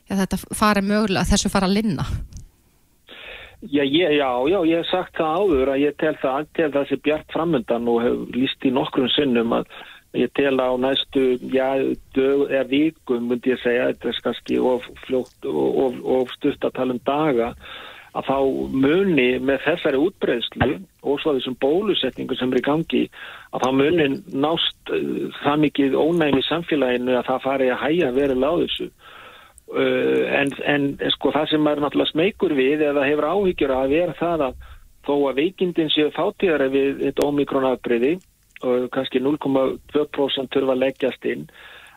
ja, 0.09 0.17
þetta 0.23 0.41
fari 0.57 0.83
mögulega, 0.85 1.29
þessu 1.29 1.53
fara 1.53 1.69
að 1.69 1.79
linna? 1.79 2.07
Já, 3.59 3.83
já, 3.83 4.09
já, 4.15 4.59
ég 4.71 4.77
hef 4.79 4.87
sagt 4.87 5.17
það 5.19 5.39
áður 5.43 5.71
að 5.73 5.81
ég 5.83 5.95
tel 5.99 6.15
það, 6.23 6.45
tel 6.55 6.69
það 6.77 6.85
sem 6.89 7.01
bjart 7.03 7.33
framöndan 7.35 7.89
og 7.91 8.05
hef 8.05 8.37
líst 8.37 8.67
í 8.69 8.71
nokkrum 8.71 9.09
sinnum 9.11 9.57
að 9.57 9.67
ég 10.15 10.31
tel 10.39 10.55
á 10.63 10.71
næstu, 10.79 11.25
já, 11.51 11.75
dög, 12.15 12.47
eða 12.53 12.69
vikum, 12.71 13.27
myndi 13.27 13.51
ég 13.51 13.61
segja, 13.65 13.91
þetta 13.91 14.13
er 14.13 14.21
kannski 14.29 14.61
of 14.63 14.87
of, 15.11 15.99
of 16.07 16.33
stutt 16.39 16.65
að 16.65 16.77
tala 16.79 16.95
um 16.95 17.03
daga, 17.03 17.51
að 18.15 18.31
þá 18.31 18.39
muni 18.87 19.29
með 19.43 19.67
þessari 19.67 20.05
útbreyðslu 20.07 20.71
og 21.03 21.19
svo 21.19 21.35
þessum 21.35 21.59
bólusetningu 21.59 22.39
sem 22.39 22.55
er 22.55 22.63
í 22.63 22.67
gangi, 22.71 23.05
að 23.51 23.67
þá 23.67 23.71
muni 23.83 24.09
nást 24.39 24.95
uh, 24.95 25.29
það 25.43 25.63
mikið 25.67 25.99
ónæmi 25.99 26.47
samfélaginu 26.47 27.19
að 27.19 27.31
það 27.33 27.47
fari 27.51 27.73
að 27.75 27.83
hæja 27.89 28.15
verið 28.23 28.45
láð 28.47 28.67
þessu 28.69 28.93
Uh, 28.93 29.18
en, 29.69 30.51
en 30.65 30.85
sko 31.13 31.33
það 31.35 31.51
sem 31.51 31.67
er 31.69 31.81
náttúrulega 31.83 32.13
smeykur 32.15 32.55
við 32.57 32.87
eða 32.89 33.05
hefur 33.05 33.27
áhyggjur 33.29 33.75
að 33.77 33.91
vera 33.93 34.15
það 34.17 34.45
að 34.47 34.63
þó 35.09 35.15
að 35.29 35.41
veikindin 35.43 35.91
séu 35.93 36.13
þáttíðara 36.17 36.69
við 36.73 37.03
þetta 37.07 37.27
omikronafbriði 37.29 38.15
og 38.67 38.89
kannski 38.95 39.21
0,2% 39.23 40.55
þurfa 40.55 40.75
að 40.75 40.83
leggjast 40.83 41.29
inn 41.31 41.45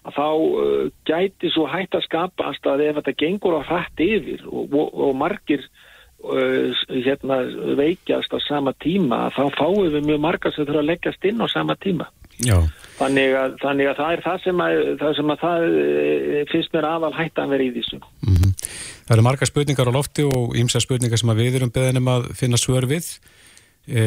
að 0.01 0.17
þá 0.17 0.27
uh, 0.27 0.83
gæti 1.05 1.51
svo 1.53 1.67
hægt 1.69 1.95
að 1.97 2.05
skapast 2.07 2.67
að 2.69 2.85
ef 2.87 2.99
þetta 2.99 3.17
gengur 3.21 3.57
á 3.57 3.61
hrætt 3.69 4.01
yfir 4.01 4.45
og, 4.49 4.73
og, 4.73 4.93
og 5.07 5.17
margir 5.17 5.65
uh, 6.25 6.83
hérna, 6.89 7.41
veikjast 7.77 8.33
á 8.33 8.39
sama 8.47 8.73
tíma 8.81 9.27
þá 9.35 9.43
fáum 9.57 9.83
við 9.85 10.07
mjög 10.09 10.23
margar 10.25 10.55
sem 10.55 10.65
þurfa 10.65 10.83
að 10.83 10.89
leggjast 10.93 11.29
inn 11.29 11.43
á 11.43 11.47
sama 11.51 11.77
tíma 11.81 12.09
þannig 13.01 13.35
að, 13.37 13.57
þannig 13.61 13.91
að 13.91 13.99
það 13.99 14.15
er 14.15 14.23
það 14.25 14.39
sem 14.45 14.63
að 14.65 14.79
það, 15.01 15.13
sem 15.19 15.33
að 15.33 15.43
það 15.43 15.67
eh, 15.81 16.41
finnst 16.51 16.73
mér 16.75 16.87
aðal 16.91 17.13
hægt 17.17 17.41
að 17.41 17.53
vera 17.55 17.67
í 17.67 17.73
þessu 17.75 17.99
mm 17.99 18.35
-hmm. 18.37 18.55
Það 19.11 19.17
eru 19.17 19.27
marga 19.27 19.47
spurningar 19.49 19.89
á 19.91 19.97
lofti 19.97 20.23
og 20.23 20.53
ímsa 20.55 20.79
spurningar 20.79 21.19
sem 21.19 21.31
við 21.35 21.57
erum 21.59 21.71
beðinum 21.73 22.05
að 22.07 22.27
finna 22.39 22.55
svör 22.55 22.85
við. 22.87 23.07
E, 23.83 24.03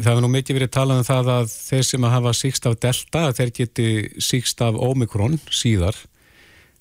það 0.00 0.06
hefur 0.06 0.22
nú 0.24 0.30
mikið 0.32 0.56
verið 0.56 0.70
talað 0.72 1.02
um 1.02 1.04
það 1.04 1.28
að 1.34 1.50
þeir 1.52 1.82
sem 1.84 2.06
að 2.06 2.14
hafa 2.14 2.32
síkst 2.38 2.68
af 2.70 2.78
delta 2.80 3.24
þeir 3.36 3.50
geti 3.58 3.88
síkst 4.16 4.62
af 4.64 4.78
omikron 4.88 5.36
síðar. 5.50 5.98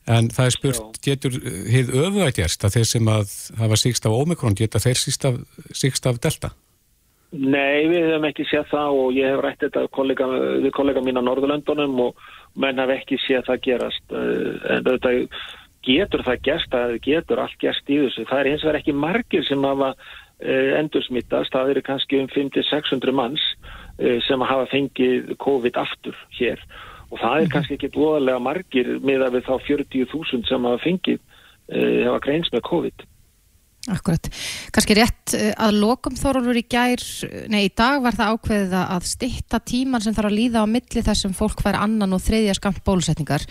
En 0.07 0.29
það 0.31 0.45
er 0.45 0.55
spurt, 0.55 0.79
Já. 0.79 1.01
getur 1.09 1.35
hið 1.67 1.91
öfu 1.91 2.23
að 2.23 2.35
gerst 2.37 2.63
að 2.63 2.77
þeir 2.77 2.87
sem 2.93 3.11
að 3.11 3.35
hafa 3.59 3.81
síkst 3.83 4.07
af 4.07 4.15
omikron 4.15 4.55
geta 4.55 4.79
þeir 4.79 5.01
síkst 5.03 5.27
af, 5.27 5.41
síkst 5.75 6.07
af 6.07 6.21
delta 6.23 6.53
Nei, 7.35 7.83
við 7.91 8.05
hefum 8.07 8.25
ekki 8.29 8.45
séð 8.47 8.69
það 8.71 8.97
og 9.01 9.17
ég 9.17 9.33
hef 9.33 9.41
rætt 9.43 9.63
þetta 9.65 9.81
kollega, 9.91 10.27
við 10.63 10.71
kollega 10.75 11.01
mín 11.03 11.19
á 11.19 11.27
Norðurlöndunum 11.27 11.97
og 12.05 12.21
menn 12.55 12.79
hef 12.79 12.93
ekki 12.93 13.17
séð 13.19 13.49
það 13.49 13.63
gerast. 13.65 14.05
Eh, 14.15 14.53
en 14.77 14.85
þetta 14.87 15.11
getur 15.87 16.23
það 16.23 16.45
gerst 16.47 16.77
að 16.77 16.85
það 16.85 17.01
getur 17.09 17.41
allt 17.43 17.57
gerst 17.59 17.91
í 17.91 17.99
þessu. 18.05 18.23
Það 18.29 18.39
er 18.39 18.51
og 18.53 18.63
verið 18.69 18.79
ekki 18.79 18.95
margir 18.95 19.43
sem 19.47 19.67
hafa 19.67 19.89
uh, 19.93 20.71
endursmittast, 20.79 21.53
það 21.53 21.73
eru 21.73 21.83
kannski 21.87 22.21
um 22.23 22.31
500-600 22.31 23.15
manns 23.15 23.43
uh, 23.55 24.17
sem 24.27 24.47
hafa 24.51 24.67
fengið 24.71 25.35
COVID 25.43 25.79
aftur 25.79 26.17
hér 26.39 26.63
og 27.07 27.21
það 27.21 27.37
er 27.41 27.51
kannski 27.53 27.77
ekki 27.77 27.91
óðarlega 27.95 28.43
margir 28.43 28.89
með 28.99 29.27
að 29.27 29.37
við 29.37 29.45
þá 29.47 29.53
40.000 29.69 30.49
sem 30.49 30.65
hafa 30.67 30.81
fengið, 30.83 31.21
hafa 32.03 32.19
greins 32.25 32.51
með 32.51 32.65
COVID. 32.67 33.05
Akkurat. 33.87 34.27
Kannski 34.75 34.97
rétt 34.97 35.33
eh, 35.37 35.53
að 35.55 35.77
lokum 35.79 36.15
þórólur 36.19 36.59
í 36.59 36.65
gær, 36.67 36.99
nei 37.47 37.69
í 37.69 37.71
dag 37.71 38.01
var 38.03 38.17
það 38.17 38.33
ákveðið 38.35 38.73
að 38.81 39.05
stitta 39.07 39.61
tíman 39.63 40.03
sem 40.03 40.15
þarf 40.17 40.27
að 40.27 40.35
líða 40.41 40.63
á 40.63 40.67
milli 40.67 41.03
þessum 41.05 41.35
fólk 41.37 41.63
hver 41.63 41.79
annan 41.79 42.15
og 42.17 42.23
þriðja 42.25 42.57
skamt 42.57 42.83
bólusetningar. 42.87 43.47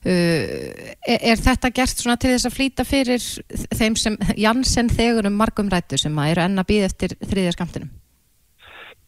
Uh, 0.00 0.94
er, 1.04 1.18
er 1.34 1.42
þetta 1.42 1.72
gert 1.76 1.98
svona 1.98 2.16
til 2.16 2.30
þess 2.32 2.48
að 2.48 2.54
flýta 2.56 2.86
fyrir 2.88 3.24
þeim 3.76 3.98
sem 4.00 4.14
Janssen 4.40 4.88
þegur 4.88 5.28
um 5.28 5.36
margum 5.36 5.68
rættu 5.68 5.98
sem 6.00 6.14
að 6.16 6.30
eru 6.36 6.46
enna 6.46 6.64
býð 6.64 6.86
eftir 6.86 7.16
þriðja 7.20 7.52
skamtinum? 7.58 7.90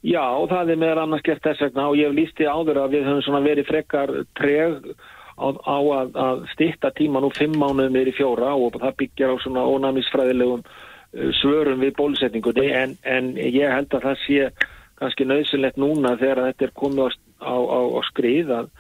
Já, 0.03 0.27
það 0.51 0.75
er 0.75 0.83
meðal 0.83 1.05
annars 1.05 1.23
gert 1.23 1.45
þess 1.47 1.62
vegna 1.62 1.87
og 1.93 1.97
ég 1.97 2.11
hef 2.11 2.19
lísti 2.19 2.47
áður 2.51 2.83
að 2.83 2.97
við 2.97 3.05
höfum 3.07 3.23
svona 3.23 3.45
verið 3.47 3.69
frekar 3.71 4.12
treg 4.35 4.91
á, 5.39 5.49
á 5.65 5.79
að, 5.81 6.15
að 6.19 6.45
stitta 6.53 6.93
tíman 6.97 7.27
úr 7.27 7.35
fimm 7.37 7.57
mánuðum 7.57 7.99
yfir 8.03 8.19
fjóra 8.21 8.53
og 8.55 8.79
það 8.81 8.97
byggjar 9.03 9.35
á 9.35 9.37
svona 9.43 9.65
ónæmisfræðilegum 9.71 10.62
uh, 10.62 11.31
svörum 11.41 11.83
við 11.85 11.97
bólusetningunni. 11.99 12.69
En, 12.77 12.97
en 13.05 13.35
ég 13.41 13.73
held 13.73 13.93
að 13.97 14.09
það 14.09 14.23
sé 14.27 14.53
kannski 15.01 15.27
nöðsynlegt 15.27 15.81
núna 15.81 16.17
þegar 16.21 16.47
þetta 16.51 16.69
er 16.69 16.75
komið 16.79 17.19
á, 17.43 17.57
á, 17.57 17.57
á 17.99 18.01
skrið 18.12 18.55
að, 18.61 18.73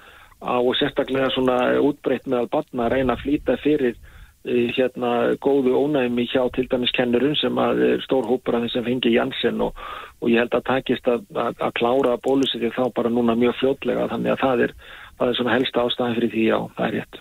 og 0.42 0.72
sérstaklega 0.78 1.30
svona 1.34 1.58
útbreytt 1.82 2.28
með 2.28 2.44
að 2.44 2.50
batna 2.56 2.86
að 2.86 2.96
reyna 2.96 3.16
að 3.16 3.24
flýta 3.24 3.58
fyrir 3.62 3.96
uh, 3.96 4.68
hérna 4.76 5.12
góðu 5.42 5.76
ónæmi 5.78 6.28
hjá 6.28 6.44
til 6.54 6.68
dæmis 6.68 6.94
kennurum 6.96 7.36
sem 7.40 7.58
að 7.62 7.84
stór 8.04 8.28
hópar 8.28 8.58
af 8.58 8.66
þeim 8.66 8.74
sem 8.76 8.90
fengi 8.90 9.16
Janssen 9.16 9.62
og, 9.64 9.78
og 10.20 10.30
ég 10.30 10.44
held 10.44 10.58
að 10.58 10.68
takist 10.68 11.08
að, 11.08 11.24
að, 11.32 11.56
að 11.58 11.78
klára 11.80 12.18
bólusetning 12.22 12.74
þá 12.76 12.84
bara 12.94 13.10
núna 13.10 13.38
mjög 13.38 13.56
fljótlega 13.62 14.10
þannig 14.12 14.36
að 14.36 14.44
það 14.44 14.66
er 14.68 14.76
það 15.22 15.30
er 15.30 15.38
svona 15.38 15.54
helsta 15.56 15.84
ástæðan 15.86 16.16
fyrir 16.18 16.32
því, 16.32 16.46
já, 16.48 16.58
það 16.76 16.86
er 16.86 16.96
rétt. 16.98 17.20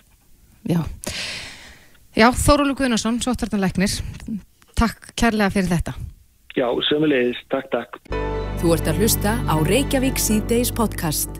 Já, 0.72 0.80
já 2.18 2.26
Þórólur 2.42 2.78
Guðnarsson, 2.78 3.20
Sottartanleiknir, 3.22 3.94
takk 4.78 5.12
kærlega 5.18 5.54
fyrir 5.54 5.70
þetta. 5.70 5.94
Já, 6.58 6.66
sömulegis, 6.88 7.38
takk, 7.52 7.70
takk. 7.72 8.00
Þú 8.60 8.74
ert 8.74 8.90
að 8.90 9.00
hlusta 9.02 9.38
á 9.48 9.54
Reykjavík 9.66 10.20
C-Days 10.20 10.72
podcast. 10.74 11.38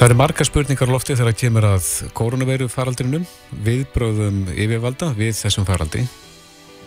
Það 0.00 0.06
eru 0.06 0.16
marga 0.16 0.44
spurningar 0.48 0.90
lofti 0.90 1.12
þegar 1.12 1.30
það 1.30 1.40
kemur 1.42 1.66
að 1.68 1.86
koronaveiru 2.16 2.68
faraldrinum, 2.72 3.26
viðbröðum 3.66 4.42
yfirvalda 4.56 5.12
við 5.18 5.34
þessum 5.36 5.68
faraldi. 5.68 6.06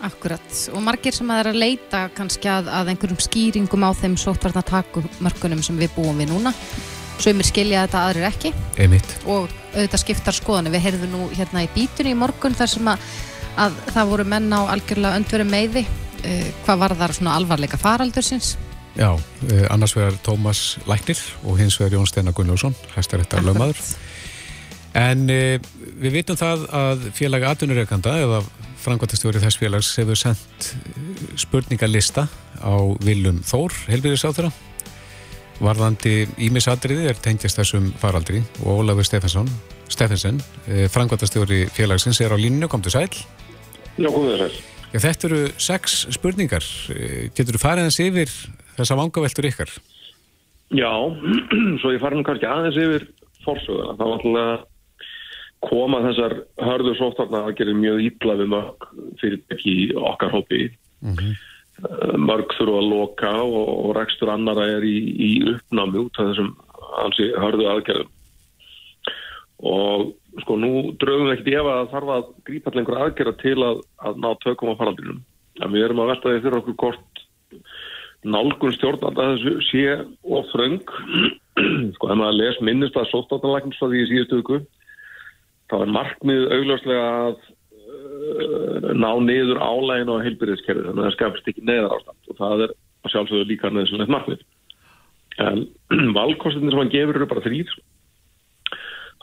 Akkurat, 0.04 0.58
og 0.74 0.82
margir 0.84 1.16
sem 1.16 1.30
að 1.32 1.44
er 1.44 1.50
að 1.54 1.60
leita 1.62 2.02
kannski 2.18 2.50
að, 2.52 2.68
að 2.74 2.90
einhverjum 2.92 3.22
skýringum 3.24 3.86
á 3.88 3.92
þeim 3.96 4.18
sóttvarnatakumörkunum 4.20 5.62
sem 5.64 5.78
við 5.80 5.94
búum 5.96 6.20
við 6.20 6.34
núna 6.34 6.52
Sumir 7.24 7.48
skilja 7.48 7.86
þetta 7.86 8.00
aðrir 8.10 8.26
ekki 8.28 8.50
Einmitt. 8.84 9.14
og 9.24 9.52
auðvitað 9.74 10.02
skiptar 10.02 10.36
skoðanir. 10.36 10.74
Við 10.76 10.86
heyrðum 10.88 11.14
nú 11.14 11.28
hérna 11.32 11.64
í 11.64 11.70
bítunni 11.72 12.12
í 12.12 12.18
morgun 12.20 12.56
þar 12.58 12.72
sem 12.74 12.90
að, 12.92 13.06
að 13.64 13.78
það 13.94 14.10
voru 14.10 14.26
menn 14.34 14.50
á 14.52 14.62
algjörlega 14.74 15.20
öndveru 15.22 15.46
meiði 15.48 15.86
uh, 15.88 16.50
hvað 16.66 16.82
var 16.84 16.96
þar 17.00 17.16
svona 17.16 17.36
alvarleika 17.40 17.80
faraldursins? 17.80 18.58
Já, 18.98 19.14
uh, 19.16 19.64
annars 19.74 19.96
vegar 19.96 20.20
Tómas 20.26 20.66
Læknir 20.90 21.22
og 21.48 21.62
hins 21.62 21.80
vegar 21.80 21.96
Jón 21.96 22.12
Steinar 22.12 22.36
Gunnljósson, 22.36 22.76
hæstaréttar 22.98 23.46
lögmaður. 23.46 23.80
En 25.00 25.24
uh, 25.32 25.72
við 26.04 26.20
vitum 26.20 26.38
það 26.40 26.68
að 26.76 27.08
félagi 27.16 27.50
atvinnureikanda 27.50 28.18
eða 28.26 28.44
frangvæntastjóri 28.84 29.40
þess 29.40 29.62
félags 29.62 29.94
hefur 29.96 30.20
sendt 30.20 30.74
spurningalista 31.40 32.28
á 32.60 32.76
Viljum 33.00 33.40
Þór, 33.48 33.80
helbíðisáþurra 33.88 34.52
varðandi 35.62 36.28
ímisadriði 36.42 37.10
er 37.12 37.20
tengjast 37.22 37.60
þessum 37.60 37.92
faraldri 38.02 38.42
og 38.64 38.84
Ólafur 38.84 39.06
Steffensen, 39.06 40.42
eh, 40.68 40.88
frangvæntastjóri 40.90 41.68
félagsins 41.70 42.22
er 42.22 42.34
á 42.34 42.38
línu, 42.38 42.68
kom 42.68 42.82
til 42.82 42.92
sæl 42.92 43.10
Já, 43.98 44.10
þér 44.10 44.48
sæl 44.48 44.74
Já, 44.94 45.00
þetta 45.02 45.26
eru 45.26 45.42
sex 45.58 46.04
spurningar. 46.14 46.66
Eh, 46.94 47.30
getur 47.34 47.58
þú 47.58 47.62
farið 47.64 47.88
aðeins 47.88 48.00
yfir 48.04 48.34
þessa 48.78 48.98
vangaveltur 49.00 49.48
ykkar? 49.50 49.72
Já, 50.74 50.92
svo 51.82 51.94
ég 51.94 52.02
farið 52.02 52.22
kannski 52.28 52.50
aðeins 52.50 52.78
yfir 52.78 53.08
fórsöguna, 53.44 53.96
það 53.98 54.12
var 54.12 54.28
alltaf 54.28 54.70
koma 55.64 56.02
þessar 56.04 56.36
hörður 56.62 57.00
sóttarna 57.00 57.42
að 57.48 57.58
gera 57.60 57.74
mjög 57.78 58.04
ítla 58.04 58.38
við 58.40 58.52
mörg 58.52 58.88
fyrirtæki 59.22 59.76
okkar 59.98 60.34
hópi. 60.36 60.62
Mm 61.02 61.16
-hmm. 61.16 61.34
Mörg 62.22 62.54
þurfa 62.58 62.80
að 62.80 62.90
loka 62.92 63.32
og, 63.44 63.70
og 63.88 63.96
rekstur 63.98 64.32
annara 64.32 64.68
er 64.78 64.86
í, 64.88 64.98
í 65.14 65.32
uppnámi 65.56 66.04
út 66.06 66.20
af 66.22 66.30
þessum 66.30 66.52
hansi 66.94 67.32
hörðu 67.40 67.70
aðgerðum. 67.72 68.12
Og 69.64 70.12
sko 70.44 70.58
nú 70.60 70.72
draugum 71.02 71.30
við 71.30 71.38
ekkert 71.38 71.56
ef 71.60 71.70
að 71.72 71.90
þarf 71.94 72.14
að 72.14 72.28
grípa 72.48 72.72
allir 72.72 72.84
einhver 72.84 73.02
aðgerða 73.04 73.34
til 73.42 73.58
að, 73.62 73.82
að 74.06 74.22
ná 74.24 74.30
tökum 74.44 74.74
á 74.74 74.80
faraldinum 74.80 75.24
en 75.62 75.74
við 75.74 75.86
erum 75.86 76.02
að 76.04 76.14
velta 76.14 76.32
því 76.32 76.44
fyrir 76.44 76.60
okkur 76.60 76.78
kort 76.82 77.24
nálgun 78.24 78.74
stjórnanda 78.74 79.28
þessu 79.34 79.54
sé 79.68 79.84
og 80.24 80.48
fröng 80.54 80.80
sko 81.98 82.10
ef 82.10 82.18
maður 82.18 82.40
les 82.40 82.62
minnist 82.66 82.98
að 82.98 83.12
sóttanlækningsfæði 83.12 84.02
í 84.02 84.08
síðustu 84.10 84.40
viku 84.40 84.62
þá 85.70 85.76
er 85.82 85.94
markmið 85.98 86.48
augljóslega 86.58 87.12
að 87.28 87.36
ná 88.98 89.10
niður 89.24 89.62
álægin 89.62 90.12
á 90.14 90.24
heilbyrðiskerfið 90.26 90.90
þannig 90.90 91.04
að 91.04 91.08
það 91.08 91.16
skapist 91.18 91.50
ekki 91.52 91.66
neðar 91.68 91.96
ástand 91.98 92.30
og 92.32 92.40
það 92.42 92.66
er 92.66 92.76
sjálfsögðu 93.12 93.50
líka 93.50 93.72
neðsynlegt 93.74 94.14
markmið. 94.14 94.46
En 95.44 95.66
valkostinir 96.20 96.74
sem 96.74 96.84
hann 96.84 96.94
gefur 96.94 97.20
eru 97.20 97.30
bara 97.30 97.46
þrýr 97.46 97.74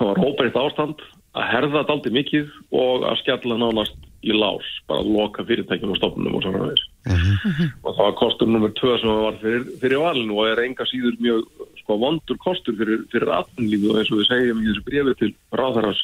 það 0.00 0.08
var 0.08 0.22
hóparitt 0.24 0.56
ástand 0.56 1.02
að 1.36 1.50
herða 1.52 1.82
þetta 1.82 1.94
aldrei 1.94 2.14
mikið 2.16 2.54
og 2.74 3.04
að 3.06 3.18
skjalla 3.20 3.58
nánast 3.60 4.06
í 4.26 4.34
lás 4.36 4.68
bara 4.88 5.04
að 5.04 5.10
loka 5.14 5.44
fyrirtækjum 5.48 5.92
og 5.94 5.98
stofnunum 6.00 6.38
og 6.38 6.44
svona 6.44 6.70
þess 6.70 6.86
uh 7.08 7.26
-huh. 7.26 7.68
og 7.84 7.94
það 7.96 8.06
var 8.06 8.16
kostur 8.20 8.48
nummer 8.48 8.72
2 8.80 8.98
sem 9.00 9.10
var 9.24 9.36
fyrir, 9.42 9.64
fyrir 9.80 10.02
valinu 10.04 10.38
og 10.40 10.48
er 10.48 10.64
enga 10.64 10.84
síður 10.88 11.16
mjög 11.20 11.44
sko 11.80 11.98
vondur 12.04 12.38
kostur 12.38 12.76
fyrir, 12.76 13.04
fyrir 13.12 13.28
atvinnlífu 13.28 13.90
og 13.90 13.98
eins 13.98 14.12
og 14.12 14.18
við 14.20 14.28
segjum 14.28 14.60
í 14.60 14.68
þessu 14.68 14.84
brefi 14.88 15.14
til 15.20 15.32
ráðherras 15.52 16.00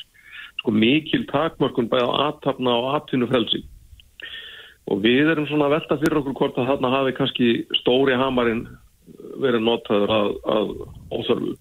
sko 0.66 0.74
mikil 0.74 1.22
takmörkun 1.30 1.86
bæða 1.86 2.10
aðtapna 2.26 2.72
og 2.74 2.94
atvinnufrelsi. 2.98 3.62
Og 4.90 4.98
við 5.02 5.30
erum 5.30 5.46
svona 5.46 5.68
að 5.68 5.76
velta 5.76 5.98
fyrir 6.00 6.18
okkur 6.18 6.34
hvort 6.34 6.58
að 6.58 6.68
þarna 6.72 6.90
hafi 6.90 7.14
kannski 7.14 7.48
stóri 7.78 8.16
hamarinn 8.18 8.66
verið 9.38 9.62
notaður 9.62 10.10
að, 10.10 10.30
að 10.56 10.72
óþörfu. 11.14 11.54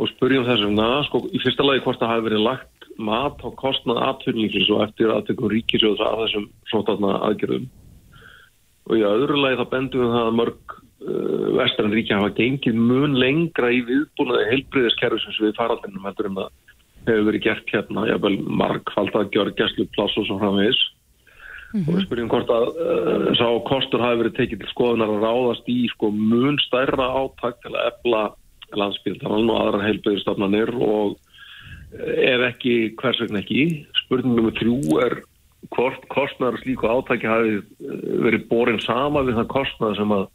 Og 0.00 0.08
spurjum 0.14 0.46
þessum 0.48 0.76
na, 0.78 1.02
sko 1.04 1.26
í 1.28 1.40
fyrsta 1.42 1.66
lagi 1.66 1.84
hvort 1.84 2.00
það 2.00 2.12
hafi 2.14 2.26
verið 2.30 2.44
lagt 2.46 2.88
mat 2.96 3.44
á 3.44 3.48
kostnað 3.60 4.00
atvinnlíkins 4.06 4.72
og 4.72 4.86
eftir 4.86 5.12
aðtökum 5.12 5.52
ríkisjóðs 5.52 6.00
að 6.04 6.24
þessum 6.24 6.48
svona 6.72 7.18
aðgerðum. 7.28 7.68
Og 8.88 8.96
í 8.96 9.04
öðru 9.04 9.42
lagi 9.42 9.60
það 9.60 9.72
bendum 9.74 10.06
við 10.06 10.16
það 10.16 10.30
að 10.30 10.38
mörg 10.40 10.74
uh, 10.76 11.46
vestrann 11.60 11.92
ríkja 11.92 12.20
hafa 12.20 12.32
gengið 12.40 12.80
mun 12.80 13.20
lengra 13.20 13.72
í 13.76 13.84
viðbúnaði 13.88 14.50
heilbriðiskerfisins 14.54 15.40
við 15.44 15.56
faraldinum 15.60 16.08
heldur 16.08 16.32
um 16.32 16.40
það 16.40 16.69
hefur 17.06 17.26
verið 17.28 17.44
gert 17.46 17.72
hérna, 17.74 18.06
ég 18.10 18.22
vil 18.22 18.38
markfald 18.44 19.14
að 19.16 19.30
gjör 19.34 19.52
gæslu 19.58 19.86
plass 19.94 20.16
og 20.20 20.26
svo 20.28 20.38
framvegis. 20.40 20.80
Mm 21.70 21.80
-hmm. 21.80 21.88
og 21.88 21.94
við 21.94 22.04
spyrjum 22.06 22.28
hvort 22.28 22.50
að 22.50 22.66
uh, 22.82 23.26
sá 23.38 23.48
kostur 23.70 24.02
hafi 24.02 24.20
verið 24.20 24.36
tekið 24.36 24.58
til 24.60 24.70
skoðunar 24.72 25.10
að 25.14 25.22
ráðast 25.22 25.66
í 25.70 25.86
sko 25.94 26.10
mun 26.10 26.58
stærra 26.66 27.06
áttak 27.22 27.62
til 27.62 27.72
að 27.74 27.86
efla 27.90 28.22
landsbyrðan 28.76 29.50
og 29.50 29.60
aðra 29.60 29.86
heilbyrðistofnanir 29.86 30.72
og 30.74 31.16
eh, 31.98 32.34
ef 32.34 32.44
ekki, 32.50 32.74
hvers 33.00 33.20
vegna 33.22 33.42
ekki? 33.42 33.86
Spurningum 34.04 34.48
með 34.48 34.58
þrjú 34.60 34.98
er 35.06 35.16
hvort 35.74 36.06
kostnar 36.12 36.58
slíku 36.62 36.90
átaki 36.90 37.30
hafi 37.30 37.56
eh, 37.58 37.64
verið 38.26 38.46
borin 38.50 38.82
sama 38.82 39.24
við 39.26 39.40
það 39.40 39.50
kostnar 39.54 39.96
sem 39.98 40.14
að 40.14 40.28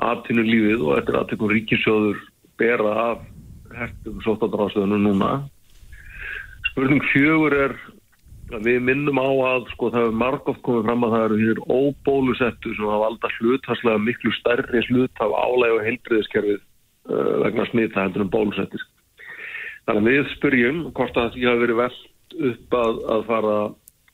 aðtinu 0.00 0.44
lífið 0.48 0.84
og 0.86 0.98
eftir 0.98 1.20
aðtökum 1.20 1.52
ríkisjóður 1.52 2.20
bera 2.60 2.92
af 3.10 3.24
hertum 3.76 4.20
sóttadráðstöðunum 4.24 5.08
núna 5.08 5.32
Spurning 6.70 7.02
fjögur 7.10 7.54
er 7.56 7.74
að 8.54 8.66
við 8.66 8.80
minnum 8.86 9.18
á 9.18 9.30
að 9.52 9.68
sko 9.72 9.90
það 9.94 10.08
er 10.08 10.16
margótt 10.22 10.62
komið 10.66 10.86
fram 10.88 11.06
að 11.06 11.14
það 11.14 11.24
eru 11.26 11.38
hér 11.40 11.60
óbólusettu 11.66 12.74
sem 12.76 12.90
hafa 12.90 13.08
alltaf 13.10 13.36
hluthanslega 13.38 14.02
miklu 14.06 14.32
stærri 14.38 14.82
hlut 14.88 15.22
af 15.22 15.34
álæg 15.34 15.74
og 15.76 15.84
heilbriðiskerfið 15.86 16.58
uh, 16.60 17.34
vegna 17.44 17.66
smita 17.70 18.04
hendur 18.04 18.26
um 18.26 18.32
bólusettis. 18.32 18.86
Þannig 19.86 20.00
að 20.00 20.10
við 20.10 20.32
spyrjum 20.36 20.80
hvort 20.94 21.20
að 21.20 21.34
því 21.34 21.46
hafi 21.48 21.64
verið 21.64 21.80
veld 21.80 22.36
upp 22.50 22.78
að, 22.80 23.02
að 23.14 23.26
fara 23.30 23.56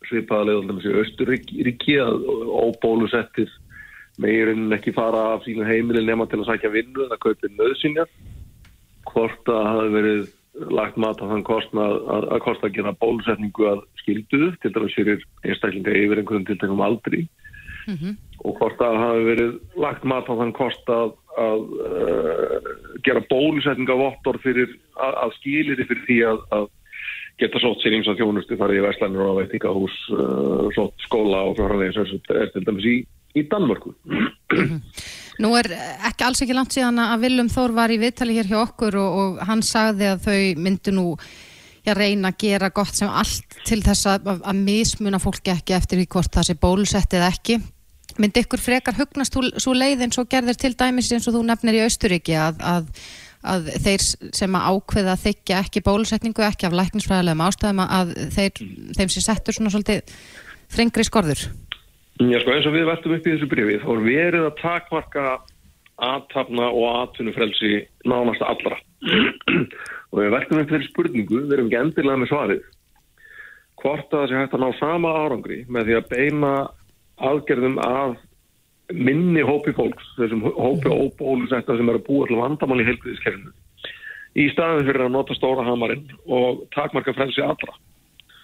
svipaða 0.07 0.49
leiðaldum 0.49 0.83
sem 0.85 1.01
Östuríki 1.03 1.99
að 2.01 2.29
óbólusettir 2.63 3.53
meirinn 4.23 4.73
ekki 4.73 4.95
fara 4.97 5.35
af 5.35 5.45
sína 5.45 5.67
heimilin 5.69 6.09
nema 6.09 6.29
til 6.31 6.41
að 6.41 6.51
sækja 6.53 6.73
vinnu 6.73 7.05
eða 7.05 7.21
kaupið 7.21 7.57
nöðsynjar 7.57 8.13
hvort 9.11 9.53
að 9.53 9.69
hafi 9.73 9.93
verið 9.97 10.23
lagt 10.73 10.97
mat 11.01 11.21
á 11.21 11.27
þann 11.29 11.45
kostnað 11.47 11.99
að, 12.09 12.29
að 12.35 12.45
kosta 12.45 12.69
að 12.69 12.77
gera 12.79 12.95
bólusetningu 13.01 13.67
að 13.71 13.83
skildu 14.03 14.53
til 14.63 14.73
dæmis 14.75 14.97
fyrir 14.97 15.27
einstaklinga 15.45 15.93
yfir 15.93 16.23
einhverjum 16.23 16.47
tiltækum 16.49 16.85
aldri. 16.85 17.27
Og 18.45 18.57
hvort 18.59 18.81
að 18.83 18.97
hafi 19.03 19.27
verið 19.27 19.53
lagt 19.79 20.05
mat 20.05 20.27
á 20.27 20.35
þann 20.39 20.55
kost 20.57 20.91
að, 20.91 21.13
að 21.39 21.61
uh, 21.91 22.71
gera 23.07 23.23
bólusetninga 23.31 23.99
vottor 24.01 24.41
fyrir 24.43 24.73
að, 24.97 25.15
að 25.27 25.37
skilir 25.41 25.85
fyrir 25.85 26.03
því 26.09 26.19
að, 26.33 26.43
að 26.57 26.67
geta 27.39 27.61
sótt 27.61 27.85
sér 27.85 27.99
eins 27.99 28.09
og 28.09 28.17
þjónustu 28.17 28.57
farið 28.57 28.81
í 28.81 28.87
Vestlandir 28.87 29.27
og 29.27 29.39
veitingahús, 29.43 29.97
uh, 30.17 30.67
sótt 30.77 31.07
skóla 31.07 31.45
og 31.51 31.61
fjárhæðis 31.61 32.01
eins 32.03 32.17
og 32.17 32.35
er 32.35 32.51
til 32.55 32.65
dæmis 32.65 32.89
í, 32.89 32.97
í 33.37 33.47
Danmörku. 33.51 33.95
Nú 35.43 35.53
er 35.59 35.69
ekki 36.09 36.25
alls 36.25 36.41
ekki 36.45 36.57
langt 36.57 36.73
síðan 36.73 37.03
að 37.03 37.27
Willum 37.27 37.51
Þór 37.53 37.75
var 37.77 37.93
í 37.93 37.99
viðtali 38.01 38.39
hér 38.39 38.49
hjá 38.49 38.57
okkur 38.63 38.97
og, 39.01 39.17
og 39.21 39.45
hann 39.45 39.63
sagði 39.65 40.09
að 40.15 40.25
þau 40.25 40.63
myndu 40.65 40.95
nú 40.97 41.07
já, 41.85 41.93
reyna 41.95 42.33
að 42.33 42.39
gera 42.41 42.71
gott 42.75 42.97
sem 42.97 43.11
allt 43.11 43.59
til 43.69 43.83
þess 43.85 44.09
að, 44.15 44.31
að 44.41 44.63
mismuna 44.65 45.21
fólki 45.23 45.53
ekki 45.53 45.77
eftir 45.77 46.01
því 46.01 46.09
hvort 46.15 46.33
það 46.39 46.49
sé 46.49 46.57
bólusett 46.63 47.19
eða 47.19 47.31
ekki. 47.35 47.61
Myndi 48.17 48.47
ykkur 48.47 48.63
frekar 48.63 48.97
hugnast 48.97 49.37
svo 49.61 49.77
leið 49.77 50.07
eins 50.07 50.17
og 50.21 50.31
gerðir 50.33 50.57
til 50.57 50.73
dæmis 50.79 51.13
eins 51.13 51.29
og 51.29 51.37
þú 51.37 51.45
nefnir 51.51 51.77
í 51.77 51.85
Austuríki 51.85 52.37
að, 52.41 52.63
að, 52.65 52.89
að 53.45 53.71
þeir 53.85 54.07
sem 54.41 54.57
að 54.57 54.69
ákveða 54.73 55.19
þykja 55.21 55.61
ekki 55.67 55.85
bólusetningu, 55.85 56.47
ekki 56.47 56.71
af 56.71 56.79
læknisfræðilegum 56.81 57.45
ástæðum 57.45 57.85
að 57.85 58.17
þeir, 58.39 58.65
þeim 58.97 59.13
sem 59.13 59.27
settur 59.27 59.59
svona 59.59 59.75
svolítið 59.75 60.17
þrengri 60.73 61.05
skorður? 61.05 61.45
Já, 62.17 62.39
sko, 62.41 62.55
eins 62.55 62.67
og 62.69 62.73
við 62.73 62.87
verðum 62.89 63.15
upp 63.19 63.27
í 63.27 63.33
þessu 63.35 63.47
brífi, 63.51 63.77
þá 63.83 63.89
er 63.93 64.05
verið 64.07 64.45
að 64.47 64.55
takmarka 64.63 65.25
aðtapna 66.07 66.69
og 66.71 66.87
aðtunufrelsi 67.03 67.73
nánast 68.09 68.45
allra. 68.45 68.79
og 70.11 70.23
við 70.23 70.33
verðum 70.33 70.63
upp 70.63 70.73
þeirri 70.73 70.89
spurningu, 70.89 71.43
við 71.43 71.53
erum 71.57 71.69
ekki 71.69 71.81
endilega 71.83 72.23
með 72.23 72.31
svarið. 72.31 72.63
Hvort 73.83 74.07
að 74.09 74.23
það 74.23 74.31
sé 74.31 74.39
hægt 74.41 74.57
að 74.57 74.63
ná 74.65 74.71
sama 74.79 75.13
árangri 75.13 75.59
með 75.69 75.91
því 75.91 75.99
að 75.99 76.09
beina 76.15 76.53
aðgerðum 77.29 77.77
að 77.85 78.17
minni 78.97 79.45
hópi 79.45 79.77
fólks, 79.77 80.09
þessum 80.17 80.47
hópi 80.47 80.89
óbólusetta 80.89 81.77
sem 81.77 81.93
er 81.93 82.01
að 82.01 82.07
búa 82.09 82.31
til 82.31 82.41
vandamál 82.41 82.81
í 82.81 82.87
heilbríðiskerfinu, 82.87 83.53
í 84.41 84.49
staðin 84.55 84.89
fyrir 84.89 85.05
að 85.05 85.15
nota 85.19 85.37
stóra 85.37 85.69
hamarinn 85.69 86.09
og 86.25 86.65
takmarka 86.73 87.13
frelsi 87.17 87.45
allra. 87.45 87.77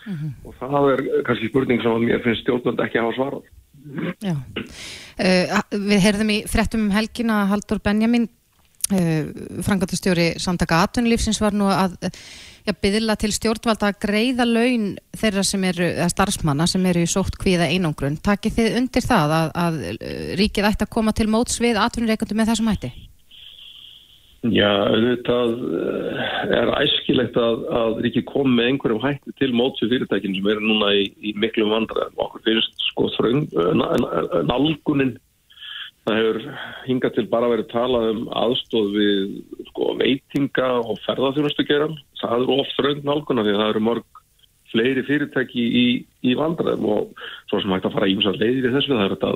Mm 0.02 0.14
-hmm. 0.18 0.30
og 0.44 0.54
það 0.58 0.92
er 0.92 1.00
kannski 1.24 1.48
spurning 1.48 1.82
sem 1.82 1.92
að 1.92 2.04
mér 2.04 2.22
finnst 2.24 2.42
stjórnvöld 2.42 2.80
ekki 2.84 2.98
að 2.98 3.04
hafa 3.06 3.16
svarað. 3.16 3.44
Já, 4.22 4.36
uh, 4.36 5.58
við 5.74 5.98
heyrðum 6.04 6.30
í 6.30 6.38
frettum 6.50 6.86
um 6.86 6.94
helgin 6.94 7.32
að 7.34 7.50
Haldur 7.50 7.82
Benjamin 7.82 8.28
uh, 8.94 9.28
frangatastjóri 9.66 10.32
samtaka 10.42 10.84
atunlífsins 10.86 11.40
var 11.42 11.56
nú 11.56 11.66
að 11.72 11.96
ja, 12.06 12.74
byðla 12.74 13.16
til 13.18 13.32
stjórnvalda 13.34 13.90
að 13.90 14.00
greiða 14.06 14.46
laun 14.46 14.92
þeirra 15.18 15.44
sem 15.46 15.64
eru, 15.66 15.88
eða 15.96 16.10
starfsmanna 16.12 16.68
sem 16.70 16.84
eru 16.86 17.02
í 17.02 17.10
sótt 17.10 17.38
kvíða 17.40 17.70
einangrun. 17.72 18.20
Takir 18.22 18.54
þið 18.54 18.78
undir 18.82 19.06
það 19.06 19.38
að, 19.38 19.54
að 19.64 19.80
ríkið 20.40 20.68
ætti 20.70 20.86
að 20.86 20.94
koma 20.98 21.16
til 21.16 21.30
móts 21.32 21.58
við 21.62 21.80
atvinnureikundu 21.82 22.38
með 22.38 22.52
þessum 22.52 22.70
hætti? 22.72 22.92
Já, 24.42 24.70
þetta 24.90 25.34
er 26.50 26.70
æskilegt 26.80 27.36
að, 27.38 27.60
að 27.78 28.00
Ríki 28.02 28.24
kom 28.26 28.56
með 28.56 28.72
einhverjum 28.72 29.04
hætti 29.04 29.34
til 29.38 29.52
mótsu 29.54 29.86
fyrirtækinn 29.86 30.34
sem 30.34 30.48
eru 30.50 30.64
núna 30.64 30.88
í, 30.98 31.04
í 31.22 31.30
miklum 31.38 31.70
vandræðum. 31.70 32.16
Okkur 32.24 32.42
finnst 32.48 32.82
sko 32.88 33.06
þröng, 33.14 33.44
nálgunin 34.48 35.14
það 36.02 36.18
hefur 36.18 36.40
hingað 36.88 37.14
til 37.20 37.26
bara 37.30 37.52
verið 37.52 37.70
talað 37.70 38.08
um 38.16 38.24
aðstóð 38.42 38.90
við 38.96 39.22
sko 39.70 39.94
veitinga 40.00 40.72
og 40.80 40.98
ferðarþjónustu 41.06 41.68
geran. 41.70 41.96
Það 42.18 42.36
eru 42.40 42.58
oft 42.64 42.76
þröng 42.80 43.06
nálguna 43.06 43.46
því 43.46 43.54
að 43.54 43.62
það 43.62 43.72
eru 43.76 43.86
mörg 43.92 44.22
fleiri 44.72 45.06
fyrirtæki 45.06 45.62
í, 45.62 45.86
í 46.26 46.34
vandræðum 46.38 46.90
og 46.90 47.26
svo 47.46 47.62
sem 47.62 47.74
hægt 47.76 47.86
að 47.86 47.98
fara 48.00 48.10
ímsað 48.10 48.42
leiðir 48.42 48.70
í 48.72 48.74
þessu. 48.74 48.96
Það 48.96 49.06
er 49.06 49.16
þetta 49.16 49.34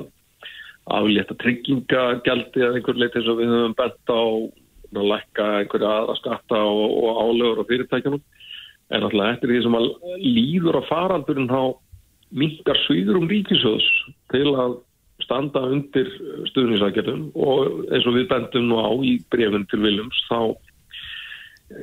aflétta 0.97 1.35
tryggingagjaldi 1.39 2.63
eða 2.63 2.79
einhver 2.79 2.99
leiti 2.99 3.23
og 3.23 3.39
við 3.39 3.53
höfum 3.53 3.77
bent 3.77 4.11
á 4.11 4.23
að 4.95 5.09
lækka 5.11 5.47
einhverja 5.61 5.93
aðra 6.01 6.15
skatta 6.19 6.61
og, 6.63 6.95
og 7.03 7.21
álögur 7.25 7.63
á 7.63 7.69
fyrirtækjunum. 7.69 8.23
En 8.95 9.03
alltaf 9.03 9.33
eftir 9.33 9.51
því 9.51 9.63
sem 9.65 9.77
að 9.77 9.87
líður 10.23 10.79
á 10.79 10.81
faraldurinn 10.87 11.51
þá 11.51 11.61
mingar 12.37 12.79
svíður 12.85 13.21
um 13.21 13.29
ríkisöðs 13.31 13.87
til 14.31 14.47
að 14.53 14.77
standa 15.23 15.63
undir 15.71 16.09
stuðnisagerðum 16.51 17.29
og 17.35 17.85
eins 17.91 18.07
og 18.07 18.17
við 18.17 18.27
bendum 18.31 18.67
nú 18.69 18.79
á 18.83 18.91
í 19.01 19.17
brefun 19.33 19.65
til 19.71 19.79
Viljums 19.83 20.19
þá 20.27 20.39
e, 21.73 21.79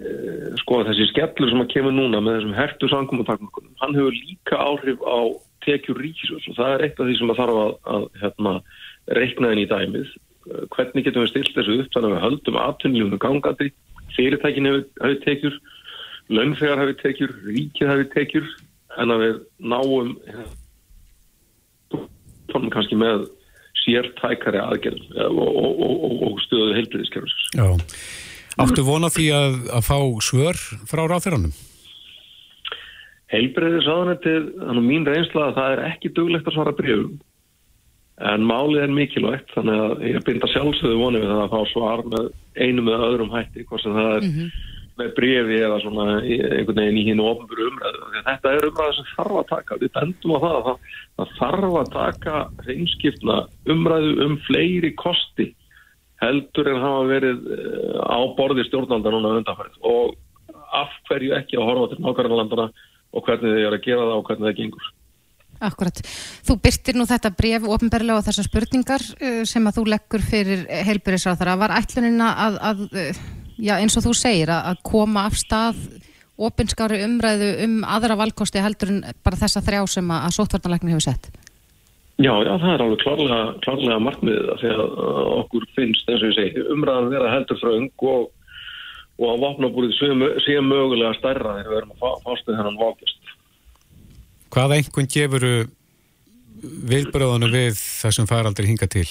sko 0.62 0.82
þessi 0.86 1.08
skellur 1.10 1.50
sem 1.50 1.64
að 1.64 1.72
kemur 1.74 1.96
núna 1.96 2.22
með 2.22 2.38
þessum 2.38 2.54
hertu 2.58 2.90
sangumutakmökunum 2.92 3.74
hann 3.82 3.96
hefur 3.98 4.20
líka 4.20 4.60
áhrif 4.60 5.02
á 5.02 5.18
tekjur 5.66 6.00
ríkisöðs 6.04 6.46
og 6.52 6.60
það 6.60 6.76
er 6.76 6.86
eitt 6.86 7.00
af 7.00 7.08
því 7.08 7.18
sem 7.18 7.34
að 7.34 7.40
þarf 7.40 7.60
að, 7.64 7.74
að 7.96 8.06
hérna, 8.22 8.54
reikna 9.18 9.50
þenn 9.50 9.64
í 9.64 9.68
dæmið 9.72 10.14
hvernig 10.74 11.06
getum 11.06 11.24
við 11.24 11.32
stilt 11.32 11.54
þessu 11.56 11.78
upp 11.82 11.94
þannig 11.94 12.10
að 12.10 12.14
við 12.14 12.24
höldum 12.26 12.60
aðtunljónu 12.64 13.20
gangandi? 13.22 13.70
Fyrirtækin 14.14 14.68
hefur 14.70 15.22
tekjur 15.24 15.56
lönnfegar 16.32 16.80
hefur 16.80 16.98
tekjur, 17.02 17.32
ríkið 17.44 17.90
hefur 17.90 18.10
tekjur 18.14 18.52
en 19.00 19.12
að 19.14 19.24
við 19.24 19.40
náum 19.72 20.12
tónum 22.52 22.72
kannski 22.72 22.96
með 22.98 23.26
sértækari 23.84 24.60
aðgerð 24.62 25.18
og, 25.26 25.42
og, 25.42 25.82
og, 25.84 26.16
og 26.28 26.40
stöðu 26.46 26.78
heilbriðiskerfis 26.78 27.36
Já, 27.58 27.66
áttu 28.64 28.86
vona 28.86 29.10
því 29.12 29.28
að, 29.36 29.60
að 29.80 29.86
fá 29.90 29.98
svör 30.24 30.60
frá 30.88 31.04
ráþeiranum? 31.10 31.54
Heilbriðisaðanettið, 33.34 34.50
þannig 34.60 34.80
að 34.80 34.88
mín 34.88 35.06
reynsla 35.08 35.48
að 35.48 35.56
það 35.58 35.72
er 35.74 35.86
ekki 35.90 36.12
duglegt 36.16 36.48
að 36.48 36.56
svara 36.56 36.76
brjöfum 36.78 37.16
En 38.22 38.44
málið 38.46 38.84
er 38.84 38.92
mikilvægt 38.94 39.50
þannig 39.56 39.80
að 39.82 40.04
ég 40.06 40.22
binda 40.26 40.50
sjálfsögðu 40.52 41.00
vonið 41.00 41.24
við 41.24 41.32
það 41.32 41.42
að 41.42 41.54
fá 41.54 41.72
svar 41.72 42.02
með 42.12 42.28
einu 42.54 42.84
með 42.86 43.02
öðrum 43.08 43.34
hætti 43.34 43.64
hvort 43.66 43.82
sem 43.82 43.96
það 43.96 44.10
er 44.12 44.22
mm 44.22 44.36
-hmm. 44.36 44.52
með 45.00 45.08
brefi 45.16 45.56
eða 45.58 45.80
svona 45.82 46.04
einhvern 46.22 46.78
veginn 46.78 47.00
í 47.00 47.04
hinn 47.08 47.22
og 47.24 47.30
ofnbúru 47.32 47.66
umræðu. 47.72 48.22
Þetta 48.28 48.52
er 48.52 48.68
umræðu 48.68 48.94
sem 48.94 49.10
þarf 49.16 49.40
að 49.40 49.50
taka. 49.50 49.80
Við 49.82 49.92
bendum 49.98 50.36
á 50.36 50.38
það 50.44 50.54
að 50.54 50.64
það, 50.68 50.78
það 51.16 51.34
þarf 51.40 51.76
að 51.80 51.92
taka 51.98 52.34
hreinskipna 52.62 53.38
umræðu 53.74 54.14
um 54.28 54.38
fleiri 54.46 54.94
kosti 54.94 55.48
heldur 56.22 56.70
en 56.70 56.82
hafa 56.82 57.06
verið 57.10 57.48
eh, 57.50 57.98
á 57.98 58.18
borði 58.38 58.64
stjórnaldar 58.68 59.12
núna 59.12 59.38
undanfærið 59.40 59.80
og 59.82 60.14
af 60.74 60.92
hverju 61.08 61.34
ekki 61.34 61.58
að 61.58 61.66
horfa 61.68 61.90
til 61.90 62.02
nákvæmlandana 62.04 62.68
og 63.14 63.26
hvernig 63.26 63.56
þið 63.56 63.66
er 63.66 63.76
að 63.76 63.86
gera 63.86 64.06
það 64.06 64.18
og 64.18 64.28
hvernig 64.28 64.48
það 64.48 64.60
gengur. 64.60 64.92
Akkurat. 65.64 66.02
Þú 66.44 66.58
byrtir 66.64 66.98
nú 66.98 67.08
þetta 67.08 67.32
bref 67.34 67.68
ofinberlega 67.76 68.20
á 68.20 68.26
þessar 68.28 68.48
spurningar 68.48 69.04
uh, 69.16 69.42
sem 69.48 69.66
að 69.70 69.80
þú 69.80 69.86
leggur 69.94 70.24
fyrir 70.24 70.66
heilbyrðisráðara. 70.90 71.58
Var 71.64 71.76
ætlunina 71.80 72.32
að, 72.46 72.60
að 72.70 72.84
uh, 72.90 73.22
já, 73.58 73.76
eins 73.78 73.96
og 73.98 74.08
þú 74.08 74.16
segir, 74.18 74.52
að 74.54 74.82
koma 74.86 75.28
af 75.28 75.38
stað 75.38 75.80
ofinskári 76.34 77.02
umræðu 77.06 77.50
um 77.64 77.80
aðra 77.86 78.16
valkosti 78.18 78.62
heldur 78.62 78.90
en 78.90 79.02
bara 79.24 79.38
þessa 79.38 79.62
þrjá 79.64 79.84
sem 79.96 80.10
að, 80.10 80.30
sótvartanleikni 80.34 80.94
hefur 80.94 81.06
sett? 81.06 81.28
Já, 82.22 82.30
já, 82.46 82.52
það 82.62 82.70
er 82.70 82.82
alveg 82.84 83.00
klárlega, 83.02 83.38
klárlega 83.64 84.02
markmiðið 84.02 84.50
að 84.52 84.60
því 84.62 84.72
að 84.74 84.82
okkur 85.34 85.68
finnst, 85.74 86.08
eins 86.10 86.22
og 86.22 86.28
ég 86.30 86.36
segi, 86.36 86.66
umræðan 86.74 87.10
vera 87.10 87.32
heldur 87.32 87.58
fröng 87.58 88.06
og, 88.10 88.28
og 89.18 89.32
að 89.32 89.42
vopnabúrið 89.42 89.96
sé 90.44 90.58
mögulega 90.62 91.14
stærra 91.18 91.56
þegar 91.58 91.72
við 91.72 91.80
erum 91.80 91.96
að 91.96 92.20
fástu 92.26 92.54
þennan 92.54 92.78
vákist. 92.82 93.23
Hvaða 94.54 94.76
einhvern 94.78 95.08
gefuru 95.10 95.54
viðbröðunum 96.62 97.50
við 97.50 97.78
þessum 97.78 98.28
faraldri 98.30 98.68
hinga 98.68 98.86
til? 98.86 99.08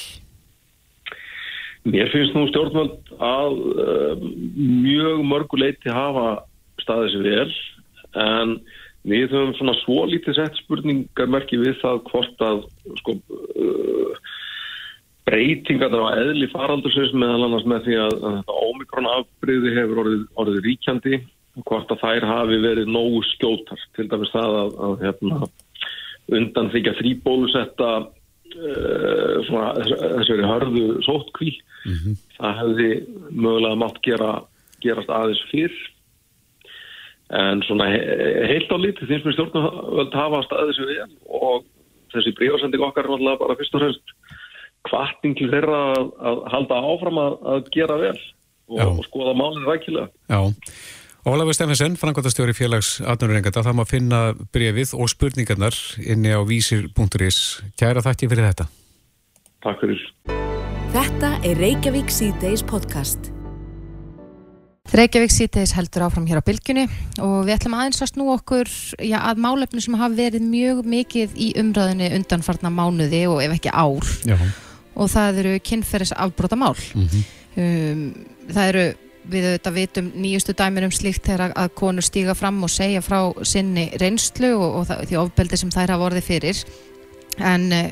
Mér 1.84 2.08
finnst 2.14 2.36
nú 2.38 2.46
stjórnvöld 2.48 3.12
að 3.20 3.58
uh, 3.84 4.24
mjög 4.56 5.26
mörguleiti 5.28 5.92
hafa 5.92 6.46
staðið 6.80 7.12
sér 7.12 7.28
vel 7.28 7.58
en 8.24 8.56
við 9.04 9.34
höfum 9.34 9.52
svona 9.58 9.76
svo 9.82 10.06
lítið 10.08 10.38
sett 10.38 10.62
spurningarmerki 10.62 11.60
við 11.60 11.76
það 11.82 12.00
hvort 12.08 12.46
að 12.48 12.64
sko, 13.02 13.18
uh, 13.20 14.16
breytingarna 15.28 16.08
á 16.08 16.24
eðli 16.24 16.48
faraldursins 16.56 17.12
meðal 17.12 17.50
annars 17.50 17.68
með 17.68 17.90
því 17.90 18.00
að, 18.06 18.16
að 18.16 18.40
þetta 18.40 18.60
ómikrona 18.70 19.18
afbreyði 19.20 19.76
hefur 19.76 20.04
orðið, 20.06 20.26
orðið 20.40 20.68
ríkjandi 20.70 21.20
hvort 21.62 21.92
að 21.94 22.02
þær 22.02 22.26
hafi 22.28 22.60
verið 22.64 22.90
nógu 22.90 23.22
skjótar. 23.34 23.82
Til 23.98 24.08
dæmis 24.10 24.34
það 24.34 24.58
að, 24.60 24.76
að 24.88 25.06
hérna, 25.06 25.40
undan 26.34 26.72
þykja 26.74 26.96
þrýbólusetta 27.00 27.90
uh, 28.04 29.50
þessari 29.50 30.50
hörðu 30.50 30.86
sótkví 31.06 31.52
mm 31.54 31.98
-hmm. 32.00 32.22
það 32.40 32.60
hefði 32.62 32.90
mögulega 33.30 33.82
mátt 33.84 34.00
gera, 34.06 34.32
gerast 34.82 35.12
aðeins 35.14 35.44
fyrr. 35.52 35.76
En 37.34 37.64
svona 37.66 37.88
heilt 37.90 38.70
á 38.70 38.78
lítið 38.78 39.10
finnst 39.10 39.26
mér 39.26 39.34
stjórnvöld 39.34 40.14
hafa 40.14 40.44
staðið 40.46 40.76
sem 40.76 40.90
við 40.90 40.98
og 41.26 41.64
þessi 42.14 42.34
brífarsending 42.38 42.84
okkar 42.84 43.06
er 43.06 43.14
náttúrulega 43.14 43.42
bara 43.42 43.58
fyrst 43.58 43.76
og 43.78 43.82
fremst 43.82 44.18
kvarting 44.84 45.38
til 45.38 45.50
þeirra 45.50 45.80
að, 45.96 46.12
að 46.20 46.44
halda 46.54 46.82
áfram 46.92 47.18
að, 47.18 47.38
að 47.54 47.72
gera 47.74 47.98
vel 47.98 48.20
og, 48.68 49.00
og 49.00 49.06
skoða 49.08 49.34
málinn 49.34 49.66
rækilega. 49.66 50.12
Já 50.30 50.54
Ólafur 51.24 51.56
Steffensen, 51.56 51.94
frangotastjóri 51.96 52.52
félags 52.52 52.98
atnurrengata, 53.08 53.62
það 53.64 53.78
má 53.80 53.86
finna 53.88 54.18
brefið 54.52 54.90
og 55.00 55.08
spurningarnar 55.08 55.76
inni 56.04 56.34
á 56.36 56.44
vísir.is. 56.44 57.38
Kæra 57.80 58.02
þakki 58.04 58.28
fyrir 58.28 58.50
þetta. 58.50 58.66
Takk 59.64 59.86
fyrir. 59.86 60.02
Þetta 60.92 61.30
er 61.48 61.62
Reykjavík 61.64 62.12
C-Days 62.12 62.66
podcast. 62.68 63.30
Reykjavík 64.92 65.32
C-Days 65.32 65.72
heldur 65.78 66.04
áfram 66.10 66.28
hér 66.28 66.42
á 66.44 66.48
bylgjunni 66.50 66.84
og 67.24 67.48
við 67.48 67.54
ætlum 67.56 67.78
aðeins 67.80 68.04
að 68.04 68.12
snú 68.12 68.28
okkur 68.36 68.74
já, 69.00 69.22
að 69.24 69.40
málefni 69.48 69.86
sem 69.86 69.96
hafa 69.96 70.20
verið 70.20 70.44
mjög 70.44 70.84
mikið 70.92 71.40
í 71.40 71.54
umræðinni 71.64 72.12
undanfarna 72.20 72.74
mánuði 72.74 73.24
og 73.32 73.40
ef 73.46 73.56
ekki 73.56 73.72
ár 73.72 74.12
Já. 74.28 74.36
og 75.00 75.08
það 75.16 75.42
eru 75.46 75.56
kynferðis 75.72 76.12
afbróta 76.20 76.60
mál. 76.60 76.76
Mm 76.76 77.08
-hmm. 77.08 77.24
um, 77.56 78.06
það 78.52 78.74
eru 78.74 78.86
við 79.30 79.48
auðvitað 79.50 79.78
vitum 79.78 80.10
nýjustu 80.20 80.56
dæmir 80.58 80.88
um 80.88 80.94
slíkt 80.94 81.28
þegar 81.28 81.54
að 81.60 81.72
konur 81.80 82.06
stíga 82.06 82.36
fram 82.38 82.62
og 82.66 82.72
segja 82.72 83.04
frá 83.04 83.20
sinni 83.48 83.90
reynslu 84.02 84.54
og, 84.58 84.80
og 84.80 84.88
það, 84.90 85.04
því 85.10 85.20
ofbeldi 85.22 85.60
sem 85.60 85.74
þær 85.74 85.96
hafa 85.96 86.08
orðið 86.10 86.28
fyrir. 86.28 86.64
En 87.54 87.68
uh, 87.74 87.86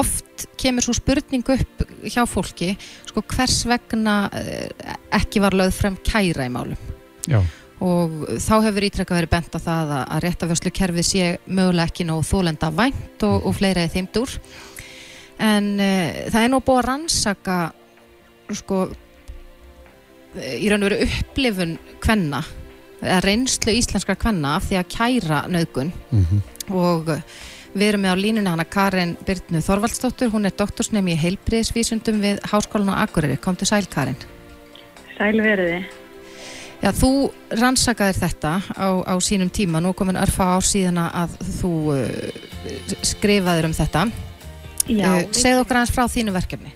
oft 0.00 0.46
kemur 0.60 0.84
svo 0.84 0.96
spurning 0.96 1.44
upp 1.54 1.82
hjá 2.08 2.22
fólki 2.28 2.72
sko 3.08 3.24
hvers 3.34 3.62
vegna 3.68 4.16
uh, 4.32 4.94
ekki 5.18 5.42
var 5.44 5.56
lögð 5.56 5.76
frem 5.82 5.98
kæra 6.06 6.48
í 6.48 6.52
málum? 6.52 6.88
Já. 7.30 7.38
og 7.78 8.24
þá 8.42 8.54
hefur 8.64 8.82
ítrekka 8.82 9.14
verið 9.14 9.30
bent 9.30 9.54
á 9.54 9.60
það 9.62 9.92
að, 9.94 10.00
að 10.02 10.22
réttafjörslu 10.24 10.72
kerfi 10.74 11.04
sé 11.06 11.26
mögulega 11.46 11.92
ekki 11.92 12.06
nóg 12.08 12.24
þólenda 12.26 12.72
vænt 12.74 13.22
og, 13.28 13.46
og 13.46 13.54
fleira 13.54 13.84
í 13.86 13.92
þeim 13.92 14.08
dúr. 14.14 14.32
En 15.42 15.70
uh, 15.76 16.26
það 16.32 16.40
er 16.42 16.50
nú 16.50 16.62
búið 16.64 16.80
að 16.80 16.88
rannsaka 16.88 17.60
sko 18.58 18.84
í 20.36 20.70
raun 20.70 20.82
og 20.82 20.90
veru 20.90 21.06
upplifun 21.06 21.76
kvenna 22.02 22.42
eða 23.02 23.22
reynslu 23.26 23.74
íslenskar 23.74 24.16
kvenna 24.20 24.56
af 24.58 24.68
því 24.68 24.78
að 24.80 24.92
kæra 24.96 25.44
nöðgun 25.50 25.92
Mm 26.12 26.48
og 26.72 27.08
við 27.74 27.88
erum 27.88 28.04
með 28.04 28.14
á 28.14 28.22
línuna 28.22 28.52
hana 28.54 28.64
Karin 28.68 29.14
Byrnu 29.26 29.62
Þorvaldsdóttur, 29.64 30.30
hún 30.32 30.46
er 30.48 30.54
doktorsnemi 30.56 31.14
í 31.14 31.20
heilbriðsvísundum 31.20 32.20
við 32.22 32.42
Háskólan 32.52 32.92
á 32.94 33.02
Akureyri, 33.04 33.38
kom 33.40 33.56
til 33.58 33.68
sæl 33.68 33.86
Karin 33.90 34.18
Sæl 35.16 35.42
veriði. 35.42 35.82
Já, 36.82 36.90
þú 36.98 37.30
rannsakaðir 37.54 38.18
þetta 38.18 38.52
á, 38.74 38.88
á 39.06 39.14
sínum 39.22 39.52
tíma, 39.54 39.82
nú 39.82 39.92
komin 39.94 40.18
örfa 40.18 40.56
ár 40.56 40.66
síðan 40.66 40.98
að 41.04 41.36
þú 41.60 41.72
uh, 41.94 42.06
skrifaðir 43.06 43.68
um 43.68 43.76
þetta. 43.76 44.06
Já, 44.90 45.10
uh, 45.12 45.26
segð 45.30 45.62
okkur 45.62 45.78
aðeins 45.78 45.94
frá 45.94 46.08
þínu 46.10 46.34
verkefni 46.34 46.74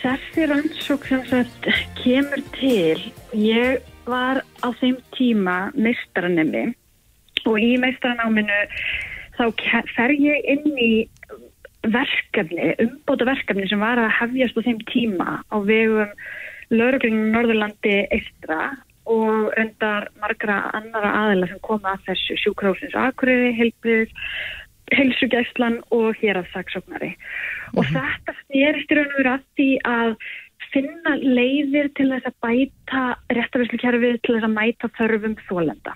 þessi 0.00 0.46
rannsók 0.48 1.06
sem 1.08 1.22
sagt 1.28 1.68
kemur 2.00 2.42
til, 2.56 3.00
ég 3.36 3.80
var 4.08 4.42
á 4.64 4.68
þeim 4.80 4.98
tíma 5.16 5.56
meistaranemi 5.76 6.70
og 7.48 7.56
í 7.60 7.72
meistaranáminu 7.80 8.60
þá 9.38 9.44
fer 9.94 10.14
ég 10.16 10.46
inn 10.52 10.76
í 10.76 10.92
verkefni, 11.88 12.74
umbóta 12.84 13.28
verkefni 13.28 13.68
sem 13.70 13.80
var 13.80 14.00
að 14.00 14.12
hefjast 14.18 14.58
á 14.60 14.66
þeim 14.66 14.80
tíma 14.90 15.40
á 15.48 15.56
vegum 15.64 16.12
lauruglunum 16.70 17.32
Norðurlandi 17.34 17.96
eistra 18.12 18.70
og 19.10 19.50
undar 19.58 20.10
margra 20.22 20.60
annara 20.76 21.12
aðila 21.24 21.48
sem 21.50 21.62
koma 21.64 21.96
að 21.96 22.10
þessu 22.10 22.36
sjúkrósins 22.44 22.94
akureyri, 22.94 23.54
heilbrið, 23.58 24.12
heilsugæslan 24.96 25.80
og 25.94 26.14
hér 26.20 26.40
að 26.40 26.52
saksóknari. 26.54 27.10
Og 27.76 27.86
þetta 27.90 28.36
snerist 28.44 28.92
í 28.92 28.98
raun 28.98 29.10
og 29.10 29.18
veru 29.18 29.32
að 29.34 29.44
því 29.58 29.68
að 29.90 30.14
finna 30.70 31.16
leiðir 31.18 31.90
til 31.98 32.08
þess 32.12 32.30
að 32.30 32.38
bæta 32.44 33.04
réttavislukerfið 33.36 34.18
til 34.24 34.36
þess 34.36 34.48
að 34.48 34.56
mæta 34.56 34.90
þörfum 34.98 35.36
þólenda. 35.48 35.94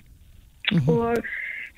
Og 0.91 1.29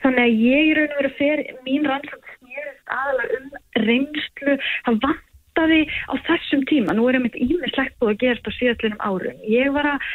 þannig 0.03 0.23
að 0.23 0.45
ég 0.47 0.69
í 0.69 0.73
raun 0.77 0.93
og 0.93 1.01
veru 1.01 1.13
fer, 1.17 1.43
mín 1.65 1.87
rannsókn 1.89 2.33
snerist 2.37 2.95
aðalega 2.97 3.41
um 3.41 3.51
reynslu, 3.87 4.57
það 4.87 5.01
vantaði 5.05 5.81
á 6.09 6.13
þessum 6.29 6.65
tíma, 6.69 6.95
nú 6.95 7.07
er 7.09 7.19
ég 7.19 7.27
mitt 7.27 7.37
ímislegt 7.37 7.97
búið 8.01 8.15
að 8.15 8.23
gerast 8.23 8.49
á 8.49 8.57
síðastlinum 8.57 9.05
árum. 9.05 9.45
Ég 9.49 9.73
var 9.75 9.93
að 9.95 10.09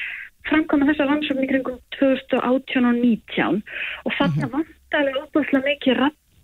framkvæma 0.49 0.91
þessa 0.91 1.09
rannsókn 1.11 1.45
í 1.45 1.51
kringum 1.51 1.79
2018 1.99 2.89
og 2.89 2.99
19 2.99 3.63
og 4.07 4.17
þannig 4.19 4.47
að 4.47 4.57
vantaði 4.57 5.15
óbúðslega 5.21 5.69
mikið 5.69 6.01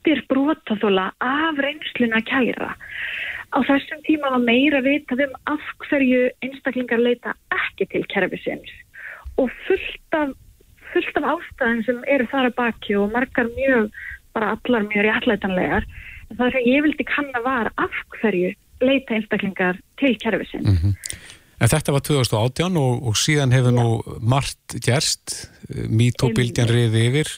rattir 0.09 0.25
brotaþóla 0.29 1.13
af 1.21 1.59
reynsluna 1.59 2.21
kæra. 2.25 2.75
Á 3.53 3.59
þessum 3.65 4.01
tíma 4.05 4.31
var 4.31 4.41
meira 4.41 4.81
vitað 4.81 5.27
um 5.27 5.35
af 5.47 5.61
hverju 5.89 6.31
einstaklingar 6.43 7.01
leita 7.01 7.35
ekki 7.53 7.87
til 7.93 8.05
kerfisins 8.09 8.71
og 9.39 9.51
fullt 9.67 10.13
af, 10.13 10.33
fullt 10.93 11.17
af 11.17 11.25
ástæðin 11.35 11.85
sem 11.87 12.03
eru 12.09 12.27
þar 12.27 12.49
að 12.51 12.57
baki 12.57 12.97
og 12.97 13.13
margar 13.13 13.49
mjög, 13.55 13.91
bara 14.35 14.57
allar 14.57 14.83
mjög 14.89 15.05
réttlætanlegar. 15.07 15.85
Það 16.37 16.53
sem 16.53 16.67
ég 16.67 16.83
vildi 16.83 17.05
kanna 17.07 17.41
var 17.45 17.71
af 17.79 17.95
hverju 18.21 18.53
leita 18.81 19.15
einstaklingar 19.15 19.79
til 19.99 20.19
kerfisins. 20.19 20.83
En 21.59 21.71
þetta 21.71 21.93
var 21.95 22.03
2018 22.03 22.77
og, 22.77 23.07
og 23.09 23.17
síðan 23.17 23.55
hefur 23.55 23.75
nú 23.75 23.89
margt 24.21 24.77
gerst, 24.85 25.49
MeToo-bylgjan 25.69 26.71
riði 26.71 27.09
yfir. 27.09 27.33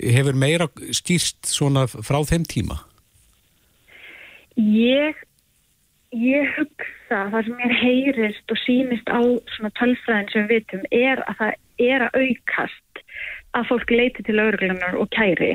Hefur 0.00 0.38
meira 0.38 0.68
skýrst 0.94 1.50
svona 1.50 1.84
frá 1.90 2.20
þeim 2.28 2.46
tíma? 2.48 2.78
Ég, 4.56 5.18
ég 6.16 6.54
hugsa, 6.56 7.26
það 7.32 7.48
sem 7.48 7.58
mér 7.60 7.74
heyrist 7.80 8.52
og 8.52 8.60
sýnist 8.62 9.12
á 9.12 9.20
svona 9.56 9.72
tölfræðin 9.80 10.32
sem 10.32 10.48
við 10.48 10.62
vitum 10.62 10.86
er 10.92 11.22
að 11.26 11.38
það 11.40 11.52
er 11.92 12.06
að 12.06 12.18
aukast 12.22 13.04
að 13.52 13.68
fólk 13.68 13.92
leiti 13.92 14.24
til 14.24 14.40
örglunar 14.40 14.96
og 15.00 15.12
kæri. 15.12 15.54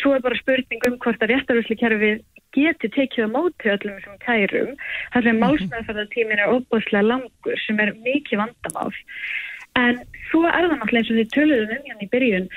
Svo 0.00 0.16
er 0.16 0.24
bara 0.24 0.38
spurning 0.38 0.86
um 0.88 0.98
hvort 1.02 1.22
að 1.22 1.34
réttarvörslu 1.34 1.76
kerfið 1.78 2.22
geti 2.56 2.90
tekið 2.90 3.30
á 3.30 3.34
móti 3.34 3.70
öllum 3.70 3.98
þessum 3.98 4.18
kærum. 4.24 4.74
Það 5.14 5.26
sem 5.26 5.40
málsmeðferðartímin 5.44 6.42
er 6.42 6.54
óbúðslega 6.54 7.06
langur 7.06 7.62
sem 7.66 7.82
er 7.82 7.94
mikið 8.02 8.42
vandamál. 8.42 8.94
En 9.78 10.00
svo 10.30 10.46
er 10.48 10.66
það 10.66 10.78
náttúrulega 10.80 11.02
eins 11.02 11.12
og 11.12 11.20
þið 11.20 11.34
töluðum 11.36 11.74
um 11.76 11.84
hérna 11.86 12.06
í 12.06 12.10
byrjun. 12.14 12.48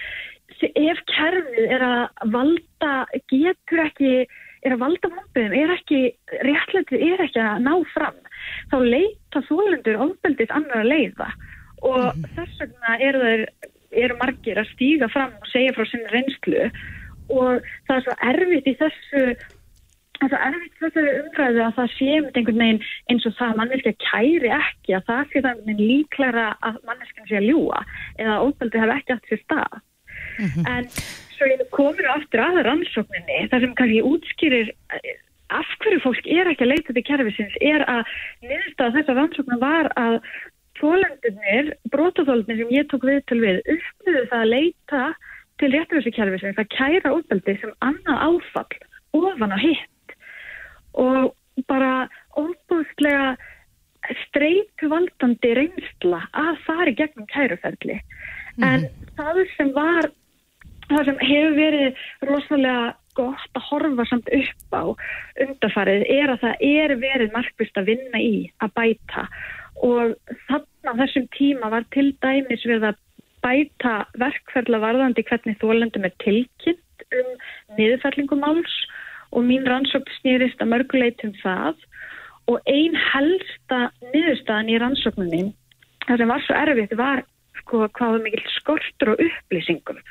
Ef 0.62 1.00
kerfið 1.10 1.72
er 1.78 1.86
að 1.86 2.34
valda, 2.34 2.92
getur 3.32 3.86
ekki 3.88 4.12
er 4.64 4.76
að 4.76 4.84
valda 4.84 5.10
vonböðum, 5.12 5.56
er 5.58 5.74
ekki 5.76 6.02
réttlætið 6.48 7.06
er 7.10 7.24
ekki 7.26 7.42
að 7.44 7.64
ná 7.66 7.74
fram 7.94 8.20
þá 8.72 8.78
leita 8.86 9.42
þólendur 9.50 10.04
ofbeldið 10.08 10.54
annar 10.56 10.84
að 10.84 10.92
leiða. 10.92 11.32
Og 11.84 12.22
þess 12.36 12.62
vegna 12.62 13.00
eru 13.04 13.24
þeir 13.24 13.48
eru 14.04 14.20
margir 14.22 14.62
að 14.62 14.72
stíga 14.74 15.10
fram 15.14 15.34
og 15.40 15.50
segja 15.52 15.74
frá 15.76 15.86
sinni 15.90 16.14
reynslu. 16.14 16.70
Og 17.34 17.68
það 17.88 17.98
er 17.98 18.06
svo 18.08 18.16
erfitt 18.30 18.70
í 18.70 18.76
þessu 18.80 19.24
það 20.20 20.26
er 20.26 20.32
svo 20.32 20.42
erfitt 20.48 20.74
í 20.74 20.82
þessu 20.86 21.06
umræðu 21.20 21.64
að 21.66 21.78
það 21.78 21.96
sé 21.98 22.12
með 22.12 22.38
einhvern 22.40 22.62
veginn 22.64 22.84
eins 23.12 23.28
og 23.28 23.38
það 23.40 23.50
að 23.50 23.60
manneskja 23.62 23.96
kæri 24.06 24.54
ekki 24.58 24.98
að 24.98 25.08
það 25.10 25.24
sé 25.32 25.44
það 25.46 25.72
líklæra 25.80 26.46
að 26.70 26.78
manneskjan 26.88 27.30
sé 27.30 27.40
að 27.40 27.50
ljúa 27.50 27.82
eða 28.18 28.38
ofbeldið 28.48 28.86
hef 28.86 28.96
ekki 28.98 29.18
átt 29.18 29.32
sér 29.32 29.44
stað 29.44 29.82
en 30.40 30.90
svo 31.36 31.50
ég 31.50 31.66
komur 31.76 32.10
aftur 32.16 32.44
að 32.44 32.64
rannsókninni 32.70 33.46
þar 33.52 33.66
sem 33.66 33.76
kannski 33.80 34.02
útskýrir 34.10 34.72
eh, 34.72 35.20
af 35.54 35.76
hverju 35.84 36.02
fólk 36.04 36.26
er 36.26 36.50
ekki 36.50 36.66
að 36.66 36.74
leita 36.74 36.96
til 36.96 37.06
kerfisins 37.06 37.60
er 37.62 37.86
að 37.90 38.02
niðurstað 38.46 38.98
þessar 38.98 39.20
rannsóknar 39.20 39.62
var 39.62 39.92
að 40.00 40.20
tólendunir, 40.80 41.74
brotaþólunir 41.94 42.60
sem 42.60 42.74
ég 42.74 42.90
tók 42.92 43.06
við 43.08 43.22
til 43.30 43.40
við 43.44 43.62
upplýðu 43.76 44.26
það 44.32 44.40
að 44.40 44.52
leita 44.54 45.04
til 45.62 45.70
rétturvísu 45.76 46.14
kerfisins 46.16 46.60
að 46.60 46.72
kæra 46.74 47.14
útveldi 47.14 47.58
sem 47.62 47.74
annað 47.86 48.24
áfall 48.28 48.80
ofan 49.14 49.54
á 49.54 49.60
hitt. 49.62 50.16
Og 50.98 51.34
bara 51.70 52.10
óbúðslega 52.34 53.36
streituvaldandi 54.26 55.54
reynsla 55.60 56.24
að 56.36 56.58
fara 56.66 56.92
í 56.92 56.98
gegnum 56.98 57.30
kæruferli. 57.32 58.00
En 58.66 58.88
það 59.18 59.44
sem 59.56 59.72
var 59.76 60.10
það 60.90 61.08
sem 61.10 61.24
hefur 61.24 61.56
verið 61.58 62.04
rosalega 62.30 62.94
gott 63.18 63.58
að 63.58 63.68
horfa 63.70 64.06
samt 64.10 64.30
upp 64.34 64.74
á 64.74 64.84
undarfarið 65.46 66.06
er 66.10 66.34
að 66.34 66.44
það 66.44 66.66
er 66.70 66.96
verið 67.02 67.36
markvist 67.36 67.78
að 67.78 67.90
vinna 67.92 68.22
í 68.22 68.36
að 68.64 68.74
bæta. 68.80 69.28
Og 69.86 70.16
þannig 70.48 70.92
að 70.92 71.02
þessum 71.04 71.30
tíma 71.38 71.72
var 71.74 71.88
til 71.94 72.10
dæmis 72.26 72.66
við 72.70 72.88
að 72.90 73.00
bæta 73.44 73.96
verkferðla 74.22 74.82
varðandi 74.84 75.26
hvernig 75.28 75.60
þólendum 75.62 76.08
er 76.08 76.16
tilkynnt 76.24 77.08
um 77.14 77.34
niðurfællingum 77.78 78.42
máls 78.42 78.78
og 79.34 79.46
mín 79.46 79.68
rannsókn 79.68 80.18
snýrist 80.20 80.62
að 80.62 80.72
mörguleit 80.74 81.26
um 81.28 81.34
það. 81.42 81.76
Og 82.52 82.60
ein 82.68 82.96
helsta 83.00 83.86
niðurstaðan 84.12 84.72
í 84.72 84.80
rannsókninni 84.82 85.44
það 86.08 86.20
sem 86.20 86.34
var 86.34 86.44
svo 86.44 86.56
erfitt 86.60 86.96
var 87.00 87.24
sko 87.62 87.86
hvað 87.96 88.16
var 88.18 88.24
mikil 88.26 88.44
skortur 88.58 89.14
og 89.14 89.22
upplýsingum 89.24 90.02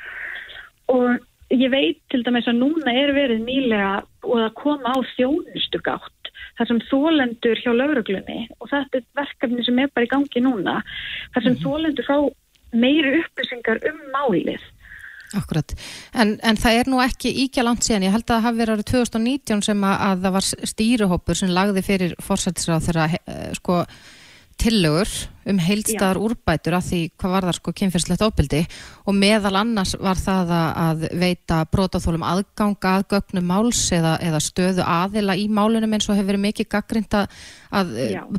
og 0.91 1.53
ég 1.53 1.69
veit 1.71 1.99
til 2.11 2.23
dæmis 2.25 2.49
að 2.49 2.59
núna 2.61 2.93
er 3.03 3.13
verið 3.15 3.43
nýlega 3.45 3.95
og 4.25 4.37
að 4.41 4.53
koma 4.59 4.95
á 4.95 4.97
þjónustu 5.15 5.81
gátt 5.85 6.31
þar 6.57 6.69
sem 6.69 6.81
þólendur 6.89 7.61
hjá 7.61 7.71
lauruglunni 7.73 8.45
og 8.59 8.69
þetta 8.71 8.99
er 8.99 9.09
verkefni 9.19 9.65
sem 9.65 9.81
er 9.81 9.91
bara 9.93 10.07
í 10.07 10.11
gangi 10.11 10.43
núna 10.43 10.79
þar 11.33 11.47
sem 11.47 11.59
þólendur 11.63 12.07
fá 12.07 12.17
meiri 12.73 13.19
upplýsingar 13.21 13.83
um 13.89 13.99
málið. 14.13 14.63
Akkurat, 15.33 15.71
en, 16.13 16.35
en 16.45 16.57
það 16.61 16.79
er 16.79 16.89
nú 16.91 16.99
ekki 17.01 17.31
íkja 17.45 17.63
langt 17.65 17.85
síðan, 17.85 18.05
ég 18.05 18.13
held 18.13 18.27
að 18.27 18.35
það 18.35 18.43
hafi 18.45 18.59
verið 18.59 18.75
árið 18.75 18.89
2019 18.91 19.63
sem 19.65 19.85
að, 19.89 19.95
að 20.07 20.25
það 20.25 20.35
var 20.35 20.49
stýruhópur 20.71 21.39
sem 21.39 21.53
lagði 21.53 21.83
fyrir 21.87 22.13
fórsættisráð 22.21 22.85
þeirra 22.87 23.07
eh, 23.17 23.47
sko 23.57 23.79
tillögur 24.63 25.09
um 25.49 25.59
heildstaðar 25.59 26.19
úrbætur 26.23 26.77
að 26.77 26.85
því 26.87 26.99
hvað 27.19 27.33
var 27.33 27.47
það 27.47 27.57
sko 27.57 27.73
kynferðslegt 27.79 28.23
óbyldi 28.23 28.61
og 29.03 29.17
meðal 29.17 29.53
annars 29.59 29.93
var 29.99 30.19
það 30.19 30.53
að 30.55 31.05
veita 31.19 31.59
brótaþólum 31.73 32.25
aðganga 32.27 32.93
að 32.97 33.05
gögnum 33.11 33.49
máls 33.51 33.81
eða, 33.95 34.15
eða 34.23 34.41
stöðu 34.43 34.85
aðila 34.87 35.35
í 35.39 35.49
málunum 35.51 35.97
eins 35.97 36.07
og 36.07 36.15
hefur 36.15 36.31
verið 36.31 36.45
mikið 36.47 36.69
gaggrind 36.77 37.19
að 37.19 37.93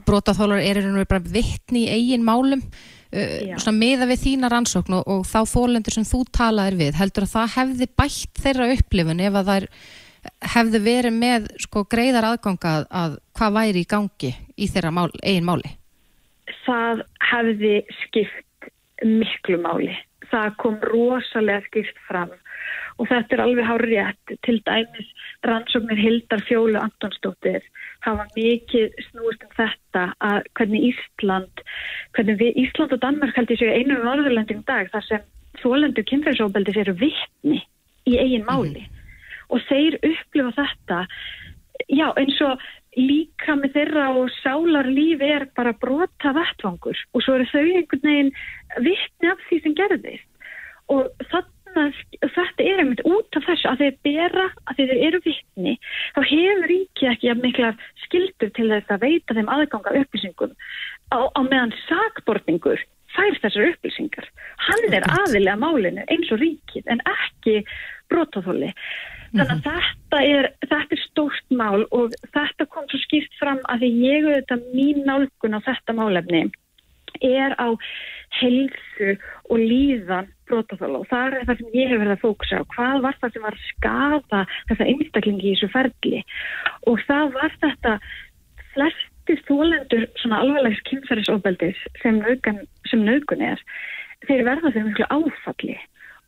brótaþólar 0.06 0.64
er 0.64 0.80
einhvern 0.80 1.00
veginn 1.02 1.12
bara 1.12 1.34
vittni 1.36 1.84
í 1.84 1.92
eigin 1.92 2.24
málum 2.24 2.64
uh, 2.64 3.36
svona 3.58 3.76
meða 3.82 4.08
við 4.10 4.24
þína 4.24 4.52
rannsókn 4.54 4.98
og, 5.00 5.04
og 5.04 5.28
þá 5.28 5.40
þólendur 5.52 5.98
sem 5.98 6.08
þú 6.08 6.24
talaðir 6.32 6.80
við. 6.80 6.96
Heldur 7.02 7.28
að 7.28 7.36
það 7.36 7.54
hefði 7.58 7.92
bætt 8.00 8.42
þeirra 8.46 8.72
upplifun 8.78 9.24
ef 9.24 9.38
að 9.40 9.52
þær 9.52 9.70
hefði 10.54 10.80
verið 10.86 11.16
með 11.20 11.48
sko 11.60 11.84
greiðar 11.84 12.32
aðganga 12.32 12.76
að, 12.78 12.84
að 12.88 13.16
hvað 13.36 13.56
væri 13.58 13.82
í 13.84 13.88
gangi 13.88 14.36
í 14.56 14.68
þeirra 14.72 14.94
mál, 14.94 15.10
eigin 15.20 15.44
máli 15.44 15.74
það 16.64 17.04
hefði 17.30 17.76
skipt 18.02 18.70
miklu 19.04 19.60
máli. 19.60 19.94
Það 20.30 20.56
kom 20.62 20.80
rosalega 20.88 21.66
skipt 21.68 21.98
fram 22.08 22.32
og 22.98 23.08
þetta 23.10 23.36
er 23.36 23.42
alveg 23.44 23.66
hár 23.66 23.82
rétt 23.82 24.34
til 24.46 24.60
dæmis 24.66 25.08
rannsóknir 25.46 25.98
Hildar 25.98 26.42
Fjólu 26.46 26.78
Antonsdóttir 26.80 27.64
hafa 28.06 28.26
mikið 28.36 28.94
snúist 29.08 29.44
um 29.46 29.54
þetta 29.58 30.04
að 30.24 30.50
hvernig 30.58 30.88
Ísland 30.92 31.64
hvernig 32.16 32.40
við, 32.42 32.52
Ísland 32.64 32.94
og 32.94 33.02
Danmark 33.02 33.36
heldur 33.38 33.60
sér 33.60 33.74
einu 33.74 33.98
um 33.98 34.10
orðurlending 34.14 34.62
dag 34.68 34.90
þar 34.92 35.08
sem 35.08 35.26
þólendu 35.62 36.04
kynferðsóbeldis 36.10 36.80
eru 36.84 36.96
vittni 37.00 37.62
í 38.06 38.18
eigin 38.20 38.46
máli 38.46 38.84
mm. 38.84 39.02
og 39.50 39.66
þeir 39.68 39.98
upplifa 40.02 40.54
þetta 40.60 41.04
já 41.90 42.06
eins 42.14 42.40
og 42.46 42.62
líka 42.98 43.56
með 43.58 43.74
þeirra 43.78 44.06
og 44.18 44.30
sálar 44.42 44.88
lífi 44.90 45.30
er 45.36 45.48
bara 45.56 45.74
brota 45.80 46.34
vettvangur 46.36 47.00
og 47.12 47.24
svo 47.24 47.38
eru 47.38 47.48
þau 47.50 47.64
einhvern 47.64 48.06
veginn 48.08 48.32
vittni 48.86 49.32
af 49.32 49.42
því 49.48 49.60
sem 49.64 49.76
gerðist. 49.78 50.30
Og 50.92 51.08
þannig 51.30 51.52
að 52.22 52.32
þetta 52.36 52.64
er 52.64 52.82
einmitt 52.82 53.04
út 53.08 53.38
af 53.38 53.46
þessu 53.48 53.70
að 53.70 53.82
þeir 53.82 54.00
bera 54.06 54.48
að 54.70 54.80
þeir 54.80 54.94
eru 55.08 55.20
vittni 55.24 55.76
þá 56.14 56.20
hefur 56.30 56.66
ríkið 56.70 57.12
ekki 57.12 57.30
að 57.32 57.44
mikla 57.44 57.70
skildur 58.04 58.52
til 58.54 58.68
þess 58.70 58.94
að 58.94 59.06
veita 59.08 59.38
þeim 59.38 59.52
aðganga 59.56 59.96
upplýsingum. 60.02 60.52
Á, 61.10 61.18
á 61.34 61.40
meðan 61.42 61.74
sakbortningur 61.86 62.84
fær 63.14 63.36
þessar 63.42 63.70
upplýsingar. 63.72 64.28
Hann 64.68 64.94
er 64.96 65.06
aðilega 65.06 65.58
málinu 65.60 66.06
eins 66.10 66.30
og 66.34 66.40
ríkið 66.42 66.90
en 66.90 67.02
ekki 67.10 67.60
brotaþóli 68.12 68.72
Þannig 69.34 69.50
að 69.50 69.56
mhm. 69.56 69.62
þetta 69.66 70.18
er, 70.30 70.46
þetta 70.62 70.94
er 70.94 71.00
stórt 71.02 71.54
mál 71.58 71.86
og 71.90 72.12
þetta 72.36 72.66
kom 72.70 72.84
svo 72.90 73.00
skýrt 73.02 73.32
fram 73.40 73.62
að 73.72 73.82
því 73.82 73.88
ég 74.04 74.28
auðvitað 74.28 74.68
mín 74.76 75.00
nálgun 75.08 75.58
á 75.58 75.60
þetta 75.66 75.96
málefni 75.98 76.44
er 77.22 77.54
á 77.58 77.68
helsu 78.34 79.14
og 79.50 79.58
líðan 79.58 80.30
brotaþála 80.48 81.00
og 81.02 81.08
það 81.10 81.36
er 81.38 81.48
það 81.48 81.60
sem 81.60 81.74
ég 81.78 81.90
hef 81.90 82.00
verið 82.02 82.14
að 82.14 82.22
fókusa 82.22 82.60
á. 82.62 82.70
Hvað 82.74 83.00
var 83.06 83.18
það 83.20 83.34
sem 83.34 83.46
var 83.46 83.56
að 83.56 83.66
skafa 83.70 84.40
þessa 84.70 84.88
einstaklingi 84.92 85.50
í 85.50 85.54
þessu 85.54 85.70
ferli 85.74 86.22
og 86.90 87.02
það 87.08 87.34
var 87.38 87.56
þetta 87.64 87.96
flestir 88.74 89.42
þólendur 89.48 90.06
svona 90.22 90.40
alveglegs 90.44 90.84
kynferðisofbeldis 90.90 91.82
sem 92.02 92.22
sem 92.90 93.04
naugun 93.06 93.44
er, 93.50 93.66
þeir 94.28 94.46
verða 94.46 94.74
þeir 94.74 94.88
miklu 94.90 95.10
áfalli 95.10 95.78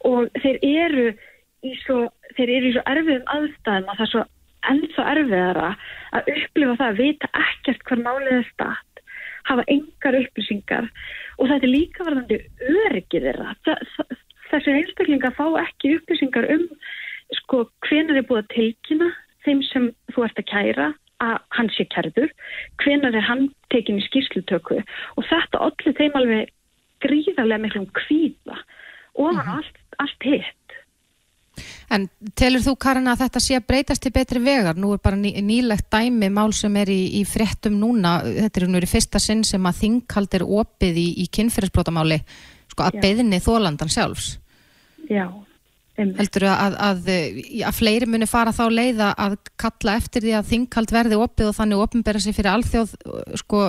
og 0.07 0.31
þeir 0.43 0.62
eru 0.62 1.09
svo, 1.85 1.98
þeir 2.37 2.52
eru 2.57 2.70
í 2.70 2.74
svo 2.74 2.83
erfiðum 2.92 3.31
aðstæðum 3.35 3.90
að 3.92 3.98
það 3.98 4.07
er 4.07 4.12
svo 4.12 4.24
ennþá 4.72 5.07
erfiðara 5.12 5.70
að 6.16 6.31
upplifa 6.35 6.76
það 6.81 6.88
að 6.88 7.00
vita 7.00 7.31
ekkert 7.42 7.85
hver 7.88 8.02
málið 8.02 8.33
er 8.37 8.46
statt, 8.50 9.02
hafa 9.46 9.66
engar 9.72 10.18
upplýsingar 10.20 10.88
og 11.37 11.50
þetta 11.50 11.68
er 11.68 11.72
líka 11.72 12.07
varðandi 12.07 12.40
öryggið 12.87 13.29
þeirra. 13.29 13.55
Þessi 14.50 14.74
einstaklinga 14.74 15.33
fá 15.38 15.46
ekki 15.62 15.96
upplýsingar 15.98 16.48
um 16.55 16.66
sko 17.40 17.64
hvenar 17.87 18.20
er 18.20 18.26
búið 18.26 18.44
að 18.44 18.52
tilkynna 18.55 19.11
þeim 19.46 19.62
sem 19.70 19.90
þú 20.14 20.26
ert 20.26 20.42
að 20.42 20.50
kæra 20.50 20.88
að 21.22 21.37
hann 21.57 21.70
sé 21.72 21.87
kærður, 21.88 22.33
hvenar 22.83 23.14
er 23.16 23.24
hann 23.24 23.46
tekin 23.72 24.00
í 24.00 24.05
skýrslutöku 24.05 24.83
og 24.83 25.29
þetta 25.31 25.62
allir 25.64 25.96
þeim 25.96 26.18
alveg 26.18 26.52
gríðarlega 27.05 27.62
miklum 27.62 27.87
kvíða 27.96 28.59
og 29.16 29.33
mm 29.33 29.40
-hmm. 29.40 29.55
allt, 29.57 29.79
allt 30.02 30.22
hitt. 30.29 30.65
En 31.92 32.09
telur 32.38 32.64
þú 32.64 32.75
Karin 32.83 33.09
að 33.11 33.25
þetta 33.25 33.42
sé 33.42 33.57
að 33.59 33.66
breytast 33.71 34.03
til 34.05 34.12
betri 34.14 34.42
vegar? 34.42 34.79
Nú 34.79 34.92
er 34.95 35.01
bara 35.03 35.19
ný, 35.19 35.33
nýlegt 35.45 35.88
dæmi 35.92 36.31
mál 36.35 36.53
sem 36.57 36.77
er 36.81 36.90
í, 36.92 37.01
í 37.21 37.23
fréttum 37.29 37.79
núna, 37.81 38.19
þetta 38.25 38.62
er 38.62 38.69
nú 38.73 38.83
í 38.83 38.90
fyrsta 38.90 39.23
sinn 39.23 39.45
sem 39.47 39.69
að 39.69 39.81
þingkald 39.85 40.38
er 40.38 40.47
opið 40.47 41.01
í, 41.03 41.09
í 41.25 41.27
kynferðisbrótamáli 41.38 42.21
sko, 42.73 42.87
að 42.87 43.01
beðinni 43.05 43.40
þólandan 43.45 43.92
sjálfs. 43.92 44.37
Já. 45.11 45.29
Heldur 45.97 46.45
þú 46.45 46.49
að, 46.53 46.75
að, 46.85 47.07
að 47.64 47.77
fleiri 47.79 48.09
muni 48.11 48.27
fara 48.29 48.53
þá 48.53 48.66
leiða 48.69 49.12
að 49.16 49.38
kalla 49.57 49.95
eftir 49.97 50.27
því 50.27 50.35
að 50.37 50.51
þingkald 50.51 50.92
verði 50.92 51.21
opið 51.25 51.49
og 51.49 51.57
þannig 51.57 51.85
ofinbera 51.87 52.21
sig 52.21 52.37
fyrir 52.37 52.53
alþjóð 52.53 52.92
sko, 53.40 53.62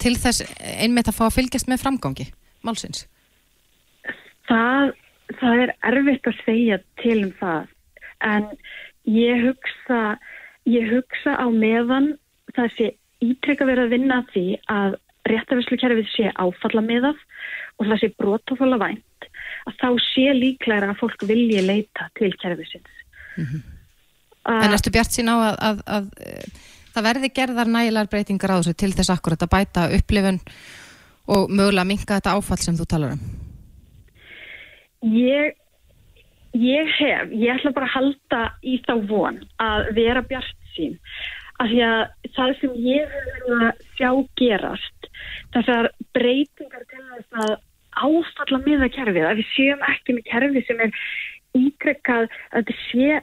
til 0.00 0.14
þess 0.16 0.46
einmitt 0.80 1.10
að 1.10 1.18
fá 1.18 1.26
að 1.26 1.36
fylgjast 1.36 1.68
með 1.68 1.82
framgangi 1.82 2.30
málsins? 2.64 3.04
Það 4.48 4.94
það 5.40 5.62
er 5.64 5.72
erfitt 5.90 6.28
að 6.30 6.42
segja 6.44 6.78
til 7.02 7.18
um 7.24 7.32
það 7.40 7.72
en 8.26 8.46
ég 9.10 9.42
hugsa, 9.46 10.00
ég 10.68 10.88
hugsa 10.92 11.36
á 11.38 11.46
meðan 11.50 12.14
það 12.56 12.70
sé 12.76 12.92
ítrekka 13.24 13.66
verið 13.68 13.86
að 13.86 13.94
vinna 13.96 14.20
því 14.32 14.46
að 14.72 14.96
réttavislukerfið 15.26 16.10
sé 16.12 16.30
áfalla 16.38 16.82
meðaf 16.84 17.18
og 17.76 17.88
það 17.88 18.02
sé 18.02 18.12
brótafóla 18.20 18.78
vænt 18.80 19.28
að 19.66 19.78
þá 19.80 19.88
sé 20.04 20.26
líklæra 20.36 20.92
að 20.92 21.00
fólk 21.02 21.26
vilji 21.26 21.62
leita 21.64 22.08
til 22.18 22.30
kerfisins. 22.40 22.92
Mm 23.36 23.44
-hmm. 23.44 23.62
en 24.62 24.72
erstu 24.72 24.90
bjart 24.90 25.12
sín 25.12 25.28
á 25.28 25.36
að, 25.36 25.56
að, 25.68 25.82
að, 25.86 26.04
að 26.06 26.64
það 26.94 27.06
verði 27.08 27.32
gerðar 27.34 27.68
nægilegar 27.68 28.08
breytingar 28.12 28.52
á 28.54 28.58
þessu 28.58 28.74
til 28.74 28.92
þess 28.92 29.10
akkurat 29.10 29.42
að 29.42 29.52
bæta 29.52 29.90
upplifun 29.98 30.40
og 31.26 31.50
mögulega 31.50 31.84
minka 31.84 32.14
þetta 32.14 32.36
áfall 32.38 32.62
sem 32.62 32.78
þú 32.78 32.86
talar 32.88 33.16
um? 33.16 33.45
Ég, 35.04 35.56
ég 36.56 36.92
hef, 36.98 37.32
ég 37.32 37.52
ætla 37.52 37.72
bara 37.76 37.88
að 37.88 37.96
halda 37.96 38.42
í 38.64 38.78
þá 38.86 38.94
von 39.10 39.40
að 39.62 39.90
vera 39.98 40.22
bjart 40.24 40.70
sín. 40.76 40.96
Af 41.60 41.70
því 41.70 41.82
að 41.88 42.32
það 42.36 42.52
sem 42.60 42.74
ég 42.84 43.12
hef 43.12 43.28
verið 43.28 43.64
að 43.66 43.84
sjá 43.96 44.10
gerast, 44.40 45.08
þessar 45.54 45.90
breytingar 46.16 46.84
til 46.90 47.04
þess 47.12 47.40
að 47.44 47.54
áfalla 47.96 48.60
miða 48.66 48.90
kerfið, 48.92 49.24
að 49.24 49.40
við 49.40 49.54
séum 49.54 49.86
ekki 49.88 50.16
með 50.16 50.28
kerfið 50.32 50.66
sem 50.68 50.82
er 50.84 50.98
ítrekkað 51.56 52.26
að 52.26 52.58
þetta 52.58 52.76
sé 52.90 53.22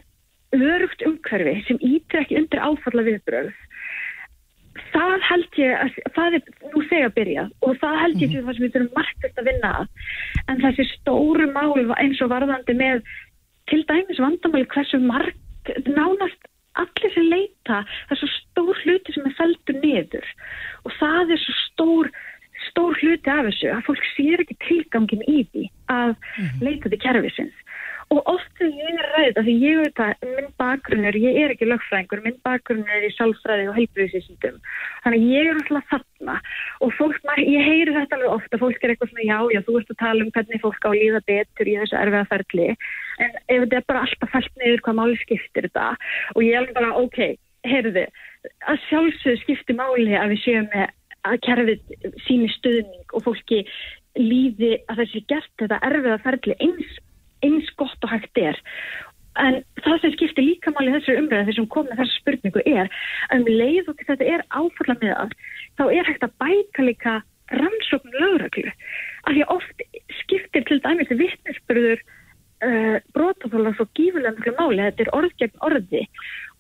örugt 0.53 1.05
umhverfi 1.05 1.53
sem 1.67 1.79
ítrekki 1.81 2.37
undir 2.41 2.61
áfalla 2.61 3.05
viðbröð 3.05 3.53
það 4.93 5.25
held 5.29 5.59
ég 5.61 5.73
að 5.83 5.97
það 6.15 6.37
er 6.37 6.47
nú 6.73 6.81
þegar 6.89 7.13
byrjað 7.17 7.51
og 7.61 7.77
það 7.81 7.99
held 8.03 8.21
ég 8.21 8.29
mm 8.29 8.33
-hmm. 8.33 8.45
það 8.45 8.55
sem 8.55 8.65
við 8.65 8.73
þurfum 8.73 8.97
margast 8.97 9.37
að 9.39 9.47
vinna 9.49 9.71
að 9.79 9.87
en 10.47 10.63
þessi 10.63 10.85
stóru 10.93 11.47
mál 11.53 11.73
eins 12.03 12.21
og 12.21 12.33
varðandi 12.33 12.73
með 12.79 13.03
til 13.69 13.81
dæmis 13.87 14.19
vandamáli 14.19 14.67
hversu 14.73 14.99
marg 14.99 15.35
nánast 15.87 16.49
allir 16.81 17.13
sem 17.13 17.29
leita 17.29 17.83
það 17.85 18.13
er 18.15 18.21
svo 18.21 18.29
stór 18.33 18.75
hluti 18.83 19.13
sem 19.13 19.25
er 19.29 19.37
feltur 19.37 19.79
niður 19.79 20.29
og 20.83 20.95
það 20.99 21.35
er 21.35 21.43
svo 21.43 21.55
stór 21.61 22.11
stór 22.69 22.97
hluti 23.01 23.29
af 23.29 23.45
þessu 23.49 23.69
að 23.73 23.85
fólk 23.87 24.05
sér 24.15 24.41
ekki 24.43 24.57
tilgangin 24.67 25.25
í 25.27 25.43
því 25.51 25.65
að 25.93 26.15
-hmm. 26.15 26.63
leita 26.65 26.89
til 26.89 27.01
kervisins 27.05 27.62
og 28.13 28.29
oft 28.29 28.49
þegar 28.59 28.73
ég 28.77 28.99
er 29.01 29.09
ræðið, 29.13 29.39
því 29.45 29.53
ég 29.63 29.79
veit 29.81 30.01
að 30.03 30.25
minn 30.35 30.49
bakgrunnur, 30.61 31.17
ég 31.17 31.37
er 31.41 31.53
ekki 31.53 31.67
lögfræðingur, 31.69 32.21
minn 32.25 32.39
bakgrunnur 32.45 32.97
er 32.97 33.07
í 33.07 33.11
sálfræði 33.15 33.69
og 33.71 33.77
heilbriðsísindum, 33.79 34.59
þannig 35.05 35.25
ég 35.31 35.49
er 35.49 35.61
alltaf 35.61 35.87
þarna. 35.91 36.35
Og 36.85 36.93
fólk, 36.99 37.29
ég 37.41 37.69
heyri 37.69 37.95
þetta 37.95 38.19
alveg 38.19 38.35
ofta, 38.35 38.59
fólk 38.61 38.83
er 38.83 38.93
eitthvað 38.93 39.13
svona 39.13 39.27
já, 39.29 39.37
já, 39.55 39.61
þú 39.67 39.77
ert 39.79 39.93
að 39.93 40.01
tala 40.03 40.25
um 40.25 40.33
hvernig 40.35 40.63
fólk 40.65 40.85
á 40.85 40.89
að 40.91 40.99
líða 40.99 41.23
betur 41.31 41.71
í 41.71 41.77
þessu 41.81 41.99
erfiða 42.01 42.29
ferli, 42.33 42.67
en 43.23 43.39
ef 43.39 43.63
þetta 43.63 43.79
er 43.79 43.87
bara 43.89 44.03
alltaf 44.07 44.35
fælt 44.35 44.61
neyður 44.61 44.85
hvað 44.85 44.99
máli 44.99 45.17
skiptir 45.23 45.69
þetta. 45.69 45.87
Og 46.35 46.45
ég 46.45 46.59
er 46.59 46.75
bara, 46.77 46.93
ok, 47.01 47.19
heyrðu, 47.67 48.05
að 48.69 48.85
sjálfsög 48.89 49.41
skiptir 49.41 49.79
máli 49.79 50.13
að 50.19 50.35
við 50.35 50.43
séum 50.43 50.69
að 51.23 51.39
kerfið 51.45 52.13
síni 52.25 52.49
stöðning 52.57 53.15
og 53.15 53.23
fólki 53.23 53.63
líði 54.19 54.75
að 54.91 55.03
þessi 55.03 55.23
gert 55.31 55.51
þetta 55.61 55.79
erfiða 55.87 56.19
ferli 56.25 56.55
eins 56.61 56.97
eins 57.45 57.69
gott 57.79 58.05
og 58.05 58.13
hægt 58.13 58.39
er. 58.39 58.59
En 59.41 59.61
það 59.81 60.01
sem 60.01 60.15
skiptir 60.15 60.45
líka 60.45 60.73
máli 60.75 60.93
þessu 60.93 61.15
umræðin 61.17 61.49
þessum 61.49 61.69
komið 61.73 62.01
þessu 62.01 62.19
spurningu 62.21 62.63
er 62.69 62.89
um 63.33 63.45
leið 63.49 63.89
og 63.89 64.03
þetta 64.05 64.27
er 64.29 64.43
áfalla 64.53 64.97
með 65.01 65.13
það 65.13 65.37
þá 65.79 65.85
er 65.87 66.09
hægt 66.09 66.27
að 66.27 66.35
bæta 66.43 66.85
líka 66.85 67.13
rannsókn 67.53 68.17
lögreglu. 68.21 68.73
Af 69.25 69.33
því 69.33 69.47
oft 69.55 69.85
skiptir 70.21 70.65
til 70.69 70.79
dæmis 70.85 71.11
vittnesbyrður 71.11 72.01
uh, 72.01 72.97
brotaþóla 73.15 73.73
svo 73.77 73.87
gífulega 73.97 74.37
mjög 74.37 74.59
máli, 74.59 74.85
þetta 74.87 75.05
er 75.05 75.13
orð 75.17 75.37
gegn 75.41 75.63
orði. 75.67 76.03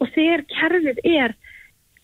Og 0.01 0.11
þegar 0.15 0.45
kerfið 0.53 1.03
er 1.13 1.35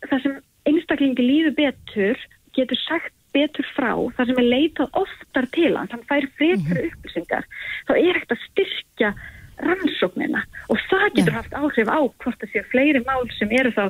það 0.08 0.26
sem 0.26 0.38
einstaklingi 0.70 1.26
líður 1.26 1.58
betur, 1.58 2.28
getur 2.56 2.80
sagt 2.86 3.14
betur 3.36 3.68
frá, 3.76 3.92
það 4.18 4.32
sem 4.32 4.42
er 4.42 4.48
leitað 4.54 4.96
oftar 5.02 5.50
til 5.56 5.74
hann 5.78 6.08
fær 6.10 6.30
frekara 6.40 6.86
upplýsingar, 6.88 7.50
þá 7.88 7.94
er 7.98 8.16
ekkert 8.16 8.36
að 8.36 8.46
styrkja 8.48 9.12
rannsóknina. 9.60 10.46
Og 10.72 10.80
það 10.88 11.06
getur 11.18 11.34
Já. 11.34 11.38
haft 11.42 11.58
áhrif 11.58 11.92
á 11.92 12.00
hvort 12.00 12.42
það 12.42 12.54
sé 12.54 12.66
fleiri 12.72 13.04
mál 13.06 13.28
sem 13.38 13.52
eru 13.60 13.74
þá 13.76 13.86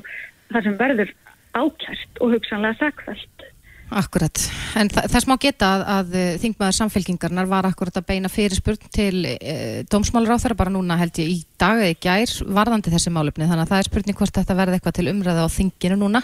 það 0.49 0.65
sem 0.65 0.79
verður 0.79 1.13
ákjært 1.57 2.21
og 2.23 2.35
hugsanlega 2.35 2.79
sakfælt. 2.79 3.45
Akkurat, 3.89 4.37
en 4.77 4.89
þa 4.93 5.03
þess 5.09 5.25
má 5.25 5.33
geta 5.41 5.67
að, 5.73 5.83
að 5.95 6.17
eh, 6.19 6.33
þingmaður 6.43 6.75
samfélkingarnar 6.77 7.47
var 7.49 7.65
akkurat 7.65 7.95
að 7.97 8.05
beina 8.11 8.29
fyrirspurn 8.29 8.91
til 8.93 9.23
e, 9.25 9.55
dómsmálaráþara 9.89 10.57
bara 10.59 10.73
núna 10.73 10.97
held 10.99 11.17
ég 11.17 11.31
í 11.31 11.39
dag 11.57 11.81
eða 11.81 11.95
í 11.95 11.97
gær 11.97 12.35
varðandi 12.59 12.93
þessi 12.93 13.13
málefni. 13.15 13.47
Þannig 13.49 13.65
að 13.65 13.71
það 13.71 13.81
er 13.81 13.89
spurning 13.89 14.19
hvort 14.19 14.37
þetta 14.37 14.57
verði 14.59 14.77
eitthvað 14.77 14.97
til 14.99 15.07
umræða 15.09 15.47
á 15.49 15.55
þinginu 15.55 15.97
núna 16.03 16.21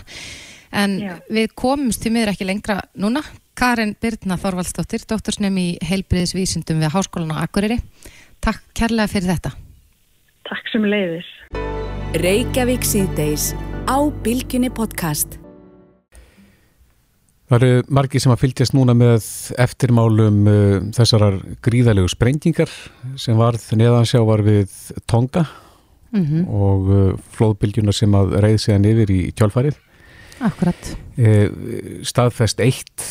en 0.76 0.96
Já. 1.02 1.16
við 1.32 1.52
komumst 1.58 2.04
því 2.04 2.14
miður 2.16 2.34
ekki 2.36 2.50
lengra 2.52 2.80
núna 3.00 3.24
Karin 3.56 3.96
Birna 4.02 4.36
Þorvaldsdóttir, 4.36 5.06
doktorsnum 5.08 5.56
í 5.58 5.70
heilbriðisvísindum 5.88 6.84
við 6.84 6.92
Háskólan 6.98 7.36
á 7.36 7.44
Akureyri 7.48 7.80
Takk 8.44 8.66
kærlega 8.76 9.08
fyrir 9.10 9.32
þetta 9.32 9.56
Takk 10.46 10.68
sem 10.70 10.84
leiðis. 10.86 11.26
Reykjavík 12.22 12.86
síðdeis 12.86 13.50
á 13.90 13.98
Bilginni 14.22 14.70
podcast. 14.70 15.40
Það 17.50 17.66
eru 17.66 17.86
margi 17.94 18.22
sem 18.22 18.34
að 18.34 18.42
fylgjast 18.44 18.76
núna 18.78 18.94
með 18.98 19.26
eftirmálum 19.62 20.38
uh, 20.50 20.78
þessarar 20.94 21.40
gríðalegu 21.66 22.10
sprengingar 22.14 22.72
sem 23.22 23.38
varð 23.38 23.66
neðansjávar 23.78 24.46
við 24.46 24.74
Tonga 25.10 25.48
mm 26.16 26.46
og 26.46 26.90
uh, 26.94 27.10
flóðbylgjuna 27.36 27.94
sem 27.94 28.14
að 28.16 28.38
reið 28.46 28.60
síðan 28.64 28.90
yfir 28.94 29.12
í 29.12 29.22
kjálfarið. 29.36 29.82
Akkurat 30.44 30.96
Eh, 31.16 31.48
staðfest 32.04 32.60
eitt 32.60 33.04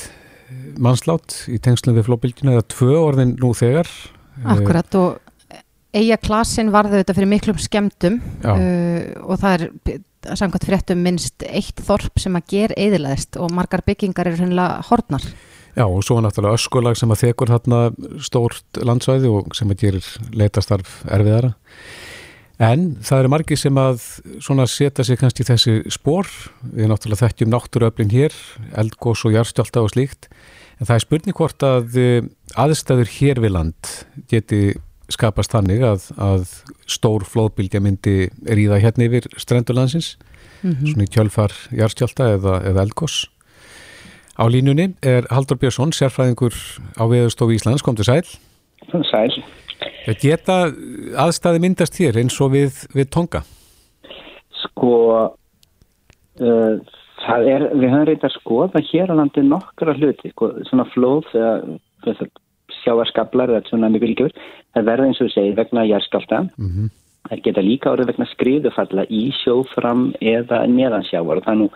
mannslát 0.77 1.47
í 1.49 1.57
tengslum 1.63 1.97
við 1.97 2.11
flóðbylgjuna 2.11 2.59
eða 2.59 2.67
tvö 2.75 2.99
orðin 3.01 3.33
nú 3.41 3.55
þegar. 3.57 3.89
Eh, 4.43 4.51
Akkurat 4.53 4.99
og 5.01 5.23
eiga 5.95 6.19
klasin 6.21 6.73
varðu 6.75 7.01
þetta 7.01 7.15
fyrir 7.17 7.31
miklum 7.31 7.61
skemmtum 7.63 8.19
Já. 8.43 8.51
uh, 8.51 9.01
og 9.25 9.39
það 9.41 9.55
er 9.55 10.35
samkvæmt 10.35 10.67
fréttum 10.67 11.03
minnst 11.05 11.45
eitt 11.47 11.81
þorp 11.87 12.19
sem 12.21 12.35
að 12.35 12.49
ger 12.51 12.75
eðilaðist 12.77 13.39
og 13.41 13.53
margar 13.55 13.85
byggingar 13.87 14.29
eru 14.29 14.43
hennilega 14.43 14.83
hortnar. 14.89 15.25
Já 15.75 15.85
og 15.87 16.03
svo 16.07 16.21
náttúrulega 16.23 16.59
öskulag 16.59 16.99
sem 16.99 17.15
að 17.15 17.23
þekur 17.29 17.55
þarna 17.55 17.81
stórt 18.23 18.83
landsvæði 18.83 19.31
og 19.31 19.55
sem 19.57 19.71
að 19.71 19.87
gerir 19.87 20.11
leitastarf 20.35 21.01
erfiðara. 21.09 21.55
En 22.63 22.95
það 23.03 23.21
eru 23.21 23.31
margir 23.33 23.59
sem 23.59 23.79
að 23.81 24.03
svona 24.45 24.67
setja 24.71 25.05
sig 25.07 25.19
kannski 25.19 25.43
í 25.43 25.49
þessi 25.49 25.75
spór. 25.95 26.29
Við 26.63 26.91
náttúrulega 26.91 27.27
þekkjum 27.27 27.51
náttúruöflin 27.51 28.13
hér, 28.15 28.37
eldgós 28.79 29.25
og 29.27 29.35
jarstjálta 29.35 29.83
og 29.83 29.91
slíkt. 29.91 30.29
En 30.79 30.87
það 30.87 30.97
er 30.97 31.05
spurning 31.05 31.39
hvort 31.39 31.67
að 31.67 31.99
eh, 31.99 32.29
aðstæður 32.59 33.11
hér 33.17 33.43
við 33.43 33.55
land 33.57 33.95
geti 34.31 34.63
skapast 35.13 35.53
þannig 35.53 35.83
að, 35.85 36.09
að 36.17 36.47
stór 36.89 37.27
flóðbylgja 37.29 37.83
myndi 37.85 38.31
ríða 38.47 38.81
hérna 38.83 39.09
yfir 39.09 39.29
strendurlandsins, 39.37 40.15
svona 40.63 41.05
í 41.05 41.11
kjölfar 41.13 41.53
jarstjálta 41.77 42.31
eða, 42.39 42.57
eða 42.71 42.87
eldgós. 42.87 43.25
Á 44.35 44.49
línunni 44.51 44.95
er 45.05 45.29
Haldur 45.31 45.61
Björnsson, 45.61 45.93
sérfræðingur 45.95 46.57
á 46.99 47.05
Veðurstofu 47.07 47.55
Íslands, 47.55 47.85
kom 47.87 47.99
til 47.99 48.09
sæl. 48.09 48.25
Sæl. 48.91 49.45
Geta 50.05 50.59
aðstæði 51.25 51.63
myndast 51.65 51.97
hér 52.01 52.19
eins 52.21 52.37
og 52.45 52.53
við, 52.55 52.83
við 52.93 53.11
tonga. 53.15 53.45
Sko, 54.65 54.95
uh, 56.41 56.75
það 57.25 57.49
er, 57.53 57.69
við 57.73 57.89
höfum 57.89 58.09
reyndið 58.11 58.29
að 58.29 58.35
skoða 58.39 58.85
hér 58.91 59.13
á 59.13 59.15
landi 59.21 59.47
nokkra 59.47 59.97
hluti, 59.97 60.33
sko, 60.35 60.51
svona 60.69 60.89
flóð 60.93 61.31
eða 61.35 62.29
sjáarskablar 62.83 63.53
eða 63.55 63.65
svona 63.71 63.89
mjög 63.93 64.05
vilgjur, 64.05 64.37
það 64.77 64.91
verða 64.91 65.09
eins 65.09 65.23
og 65.23 65.31
við 65.31 65.35
segir 65.39 65.59
vegna 65.63 65.89
jærskalta. 65.89 66.45
Mm 66.59 66.93
Það 67.25 67.41
geta 67.47 67.63
líka 67.65 67.93
árið 67.95 68.11
vegna 68.11 68.27
skriðufalla 68.29 69.05
í 69.09 69.23
sjófram 69.41 70.11
eða 70.21 70.59
neðansjávar 70.69 71.41
og 71.41 71.47
það 71.47 71.55
er 71.55 71.61
nú 71.63 71.69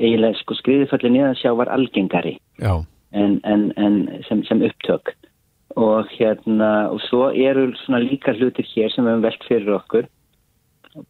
eiginlega 0.00 0.40
sko 0.40 0.56
skriðufalli 0.56 1.10
neðansjávar 1.12 1.70
algengari 1.72 2.36
en, 2.64 3.36
en, 3.44 3.66
en 3.76 3.98
sem, 4.28 4.40
sem 4.48 4.62
upptök 4.64 5.12
og 5.76 6.06
hérna 6.18 6.88
og 6.90 7.00
svo 7.00 7.28
eru 7.34 7.72
svona 7.84 8.00
líka 8.00 8.32
hlutir 8.32 8.64
hér 8.64 8.90
sem 8.94 9.04
við 9.04 9.10
höfum 9.12 9.22
velt 9.26 9.44
fyrir 9.48 9.74
okkur. 9.76 10.06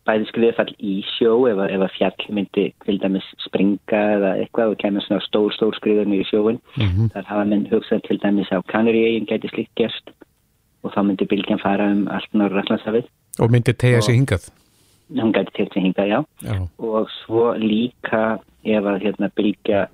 Bæði 0.06 0.26
skriðfall 0.32 0.72
í 0.82 0.94
sjó 1.14 1.46
ef, 1.46 1.56
að- 1.62 1.90
fjall 1.96 2.34
myndi 2.34 2.72
til 2.84 2.98
dæmis 2.98 3.22
springa 3.46 4.00
eða 4.16 4.32
eitthvað 4.42 4.72
og 4.72 4.78
kemur 4.82 5.00
svona 5.06 5.22
stór 5.22 5.52
stór 5.54 5.74
skriðunni 5.78 6.18
í 6.20 6.26
sjóin 6.26 6.58
Mhm. 6.76 7.12
þar 7.14 7.24
hafa 7.30 7.44
menn 7.46 7.66
hugsað 7.70 8.02
til 8.08 8.18
dæmis 8.18 8.50
á 8.50 8.58
Kanaríegin 8.66 9.26
gæti 9.26 9.48
slíkt 9.48 9.74
gerst 9.76 10.10
og 10.82 10.92
þá 10.92 11.00
myndi 11.06 11.26
bylgjan 11.26 11.60
fara 11.62 11.86
um 11.92 12.08
allt 12.08 12.32
norður 12.34 12.62
Allandshafið 12.64 13.04
og 13.38 13.50
myndi 13.50 13.72
tegja 13.78 14.00
sig 14.02 14.16
hingað. 14.18 14.50
hún 15.14 15.32
gæti 15.32 15.52
til 15.54 15.68
sig 15.72 15.82
hingað 15.84 16.08
já. 16.08 16.24
Já, 16.42 16.68
og 16.80 17.08
svo 17.24 17.54
líka 17.54 18.40
ef 18.64 18.82
að 18.84 19.02
hérna 19.02 19.30
bylgja 19.36 19.86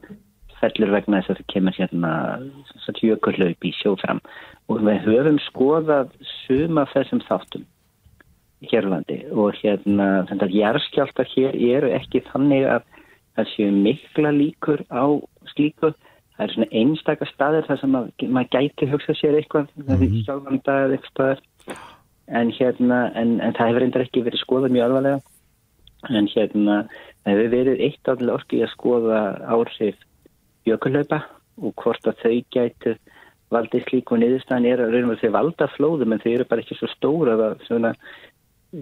fellur 0.62 0.94
vegna 0.94 1.20
þess 1.20 1.34
að 1.34 1.40
það 1.40 1.52
kemur 1.52 1.78
hérna 1.78 2.12
jökullaup 3.02 3.66
í 3.66 3.74
sjófram 3.80 4.22
og 4.70 4.82
við 4.86 5.04
höfum 5.06 5.38
skoðað 5.48 6.12
suma 6.46 6.86
þessum 6.94 7.22
þáttum 7.26 7.66
hérlandi 8.70 9.18
og 9.34 9.56
hérna 9.58 10.24
þannig 10.28 10.46
að 10.46 10.56
jæðskjáltar 10.60 11.30
hér 11.32 11.58
eru 11.76 11.90
ekki 11.96 12.22
þannig 12.30 12.66
að 12.76 12.86
það 13.36 13.50
séu 13.54 13.72
mikla 13.74 14.32
líkur 14.36 14.84
á 14.92 15.04
slíku. 15.54 15.92
Það 16.36 16.44
eru 16.44 16.54
svona 16.54 16.70
einstaka 16.80 17.28
staðir 17.28 17.66
þar 17.68 17.80
sem 17.80 17.96
að, 17.98 18.06
maður 18.34 18.52
gæti 18.54 18.88
hugsa 18.90 19.16
sér 19.18 19.36
eitthvað 19.38 19.68
það 19.74 20.04
er 20.06 20.14
sjálfanda 20.26 20.76
eða 20.84 20.96
eitthvað 20.98 21.42
en 22.40 22.54
hérna 22.56 23.00
en, 23.18 23.34
en 23.44 23.56
það 23.58 23.68
hefur 23.68 23.84
reyndar 23.84 24.06
ekki 24.06 24.24
verið 24.24 24.44
skoðað 24.44 24.76
mjög 24.76 24.86
alvarlega. 24.86 25.20
En 26.10 26.30
hérna 26.32 26.78
það 27.22 27.32
hefur 27.32 27.52
verið 27.56 27.84
eitt 27.88 28.10
álega 28.10 28.38
orki 28.38 28.62
að 28.62 28.72
skoða 28.76 29.20
áhrif 29.52 30.08
jökullaupa 30.68 31.22
og 31.62 31.74
hvort 31.82 32.06
að 32.08 32.20
þau 32.22 32.36
gætu 32.54 32.96
valdið 33.52 33.88
slíku 33.88 34.16
niðurstaðan 34.16 34.68
er 34.70 34.82
að 34.82 34.94
raunum 34.94 35.14
að 35.14 35.24
þau 35.24 35.32
valda 35.36 35.68
flóðum 35.74 36.14
en 36.14 36.22
þau 36.22 36.30
eru 36.32 36.46
bara 36.48 36.64
ekki 36.64 36.78
svo 36.78 36.88
stóra 36.92 37.36
að 37.36 37.64
svona 37.66 37.92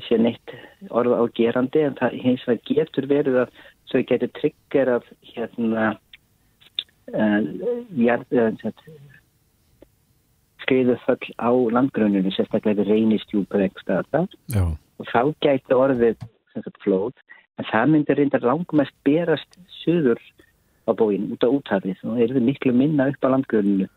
sé 0.06 0.18
neitt 0.20 0.54
orða 0.94 1.18
á 1.18 1.24
gerandi 1.34 1.82
en 1.82 1.96
það 1.98 2.18
hins 2.24 2.44
vegar 2.46 2.66
getur 2.68 3.08
verið 3.10 3.38
að 3.42 3.56
þau 3.90 4.02
getur 4.12 4.32
triggerað 4.38 5.08
hérna 5.32 5.86
uh, 7.10 7.40
jarð, 7.98 8.36
uh, 8.38 8.84
skriðuföll 10.62 11.32
á 11.42 11.50
landgruninu 11.74 12.30
sérstaklega 12.36 12.84
við 12.84 12.92
reynistjúpur 12.94 13.64
eitthvað 13.64 14.30
já, 14.54 14.62
og 14.70 15.10
þá 15.10 15.22
gæti 15.42 15.74
orðið 15.74 16.22
sagt, 16.54 16.78
flóð 16.84 17.16
en 17.58 17.66
það 17.72 17.90
myndi 17.94 18.16
reynda 18.16 18.42
langmest 18.44 18.94
berast 19.06 19.58
suður 19.80 20.22
á 20.88 20.90
bóin 20.96 21.30
út 21.34 21.44
á 21.44 21.48
úthafið 21.50 22.04
og 22.08 22.20
er 22.20 22.34
þið 22.34 22.46
miklu 22.48 22.72
minna 22.72 23.08
upp 23.12 23.24
á 23.24 23.32
landgruninu 23.32 23.88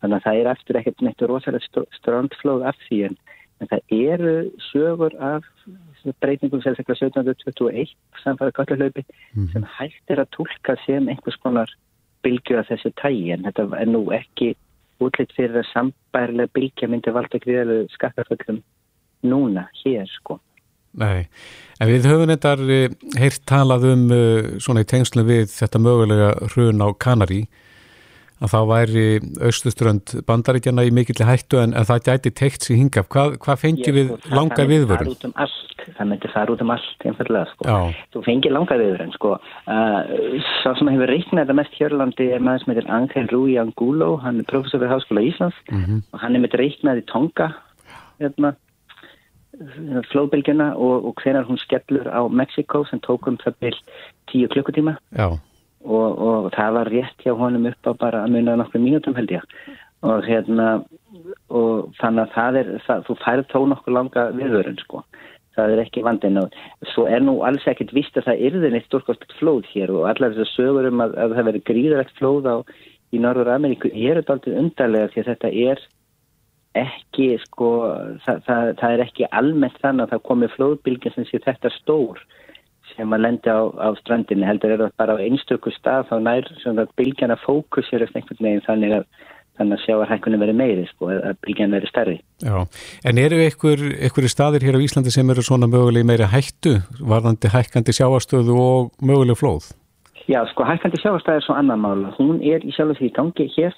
þannig 0.00 0.16
að 0.18 0.24
það 0.26 0.40
er 0.40 0.50
eftir 0.52 0.78
ekkert 0.80 1.02
neitt 1.02 1.22
rosalega 1.22 1.84
strandflóð 1.98 2.66
af 2.68 2.76
því 2.88 2.98
en, 3.08 3.16
en 3.60 3.70
það 3.70 3.96
eru 3.96 4.36
sögur 4.70 5.16
af 5.22 5.44
breytingum 6.20 6.62
sérstaklega 6.62 7.08
1721 7.08 7.94
samfæða 8.22 8.56
kallalöpi 8.58 9.04
Mhm. 9.34 9.48
sem 9.52 9.64
hægt 9.78 10.10
er 10.10 10.22
að 10.22 10.32
tólka 10.36 10.76
sem 10.86 11.08
einhvers 11.08 11.36
konar 11.42 11.70
bylgju 12.22 12.58
af 12.58 12.68
þessu 12.70 12.92
tægi 13.02 13.32
en 13.32 13.44
þetta 13.44 13.80
er 13.80 13.86
nú 13.86 14.04
ekki 14.12 14.54
útlitt 15.00 15.32
fyrir 15.36 15.60
að 15.60 15.70
sambærlega 15.72 16.52
bylgja 16.54 16.88
myndi 16.88 17.12
valda 17.12 17.38
gríðarlega 17.38 17.88
skattaföllum 17.92 18.62
núna 19.22 19.68
hér 19.84 20.06
sko. 20.08 20.40
nei. 20.94 21.26
En 21.80 21.90
við 21.92 22.06
höfum 22.08 22.30
þetta 22.32 22.52
heyrt 23.20 23.42
talað 23.48 23.82
um 23.92 24.06
uh, 24.08 24.58
svona 24.64 24.80
í 24.84 24.88
tengslum 24.88 25.26
við 25.28 25.50
þetta 25.52 25.80
mögulega 25.84 26.30
hrun 26.54 26.80
á 26.80 26.88
Kanari 26.96 27.42
að 28.36 28.50
þá 28.52 28.58
væri 28.68 29.04
austuströnd 29.48 30.10
bandaríkjana 30.28 30.82
í 30.84 30.90
mikill 30.92 31.24
hættu 31.24 31.56
en, 31.62 31.72
það 31.88 32.02
gæti 32.04 32.32
teikt 32.36 32.66
sér 32.66 32.76
hingaf. 32.76 33.06
Hvað, 33.08 33.38
hvað 33.40 33.60
fengi 33.62 33.92
við 33.96 34.02
Ég- 34.02 34.10
sko, 34.10 34.18
það- 34.28 34.34
langa 34.36 34.56
það 34.58 34.66
myndi 34.66 34.74
viðvörun? 34.76 35.06
fara 35.06 35.14
út 35.14 35.24
um 35.24 35.32
allt, 35.44 35.84
það 35.96 36.08
myndi 36.10 36.32
fara 36.34 36.52
út 36.52 36.60
um 36.66 36.72
allt 36.74 37.06
einfallega 37.08 37.46
sko. 37.52 37.64
Já, 37.64 37.78
þú 38.12 38.24
fengir 38.26 38.52
langa 38.52 38.76
viðurinn 38.82 39.14
sko. 39.16 39.30
uh, 39.32 40.02
sá 40.60 40.68
sem 40.78 40.88
hefur 40.92 41.08
reiknað 41.14 41.40
þetta 41.46 41.56
mest 41.60 41.78
hérlandi 41.80 42.28
er 42.36 42.40
maður 42.44 42.64
sem 42.64 42.74
heitir 42.74 42.90
Angel 42.98 43.28
Rui 43.32 43.56
Angulo 43.56 44.10
hann 44.20 44.38
er 44.40 44.44
professor 44.52 44.80
við 44.84 44.92
Háskóla 44.92 45.24
Íslands 45.24 45.56
Mhm. 45.72 46.02
og 46.12 46.20
hann 46.20 46.36
er 46.36 46.40
mitt 46.40 46.52
reiknað 46.60 47.00
í 47.00 47.06
Tonga 47.08 47.54
hérna, 48.20 48.54
flóðbylgjuna 50.10 50.72
og, 50.74 51.08
og 51.08 51.22
hvenar 51.22 51.46
hún 51.48 51.60
skellur 51.60 52.08
á 52.10 52.20
Mexiko 52.28 52.84
sem 52.90 53.00
tókum 53.04 53.38
það 53.42 53.58
byl 53.64 53.76
tíu 54.30 54.48
klukkutíma. 54.52 54.96
Og, 55.86 56.18
og 56.18 56.50
það 56.56 56.78
var 56.78 56.90
rétt 56.90 57.22
hjá 57.22 57.34
honum 57.38 57.68
upp 57.70 57.88
á 57.88 57.92
bara 57.94 58.24
að 58.24 58.34
munna 58.34 58.56
nokkru 58.58 58.82
mínútum 58.82 59.16
held 59.16 59.36
ég. 59.38 59.44
Og 60.06 60.26
hérna 60.26 60.82
og 61.48 61.92
þannig 62.00 62.26
að 62.26 62.34
það 62.34 62.58
er, 62.60 62.72
það, 62.86 63.06
þú 63.06 63.16
færð 63.22 63.48
þó 63.52 63.58
nokkuð 63.70 63.96
langa 63.96 64.26
viðvörun 64.36 64.80
sko. 64.82 65.02
Það 65.56 65.72
er 65.72 65.82
ekki 65.86 66.04
vandin 66.04 66.40
og 66.42 66.56
svo 66.92 67.06
er 67.08 67.22
nú 67.24 67.38
alls 67.46 67.64
ekkit 67.70 67.94
vist 67.96 68.18
að 68.18 68.26
það 68.28 68.42
yrðin 68.48 68.76
eitt 68.76 68.88
stórkostlegt 68.90 69.38
flóð 69.38 69.64
hér 69.72 69.92
og 69.94 70.08
allar 70.10 70.34
þessar 70.34 70.52
sögur 70.52 70.88
um 70.90 71.00
að, 71.00 71.14
að 71.16 71.36
það 71.38 71.48
veri 71.48 71.62
gríðarlegt 71.70 72.18
flóð 72.18 72.50
á 72.50 72.56
í 73.14 73.20
Norður 73.22 73.54
Ameríku 73.54 73.88
eru 73.88 74.20
þetta 74.20 74.36
aldrei 74.36 74.58
undarlega 74.60 75.12
því 75.14 75.22
að 75.22 75.30
þetta 75.30 75.52
er 75.70 75.84
ekki 76.82 77.28
sko 77.44 77.70
það, 78.24 78.42
það, 78.48 78.72
það 78.80 78.96
er 78.96 79.04
ekki 79.06 79.30
almennt 79.30 79.78
þannig 79.82 80.06
að 80.06 80.14
það 80.14 80.26
komi 80.30 80.50
flóðbylgin 80.56 81.14
sem 81.14 81.28
sé 81.28 81.40
þetta 81.44 81.72
stór 81.80 82.20
sem 82.94 83.12
að 83.12 83.24
lendi 83.26 83.52
á, 83.52 83.60
á 83.66 83.88
strandinni 84.00 84.46
heldur 84.46 84.74
er 84.74 84.84
það 84.84 84.98
bara 85.00 85.16
á 85.18 85.24
einstöku 85.24 85.72
stað 85.74 86.10
þá 86.10 86.16
nær 86.22 86.52
sem 86.62 86.78
að 86.78 86.92
bylgjana 86.98 87.38
fókusir 87.42 88.04
eftir 88.04 88.22
einhvern 88.22 88.46
veginn 88.46 88.68
þannig 88.68 89.00
að 89.00 89.08
þannig 89.56 89.78
að 89.78 89.84
sjá 89.86 89.94
að 89.96 90.10
hækkunum 90.10 90.42
verið 90.42 90.58
meiri 90.58 90.84
sko, 90.90 91.08
að 91.14 91.38
bylgjan 91.46 91.72
verið 91.72 91.88
stærri. 91.88 92.16
Já, 92.44 92.56
en 93.08 93.20
eru 93.22 93.38
ykkur 93.46 94.28
staðir 94.28 94.66
hér 94.66 94.76
á 94.76 94.84
Íslandi 94.84 95.12
sem 95.14 95.32
eru 95.32 95.44
svona 95.44 95.68
möguleg 95.70 96.04
meiri 96.08 96.28
hættu, 96.28 96.76
varðandi 97.00 97.50
hækkandi 97.54 97.94
sjáastöðu 97.96 98.58
og 98.60 98.90
möguleg 99.00 99.38
flóð? 99.40 99.70
Já, 100.28 100.42
sko, 100.50 100.66
hækkandi 100.68 101.00
sjáastöðu 101.00 101.40
er 101.40 101.46
svo 101.46 101.56
annan 101.56 101.80
mála. 101.80 102.12
Hún 102.18 102.42
er 102.44 102.64
í 102.66 102.74
sjálf 102.76 103.00
því 103.00 103.12
gangi 103.16 103.48
hér 103.56 103.76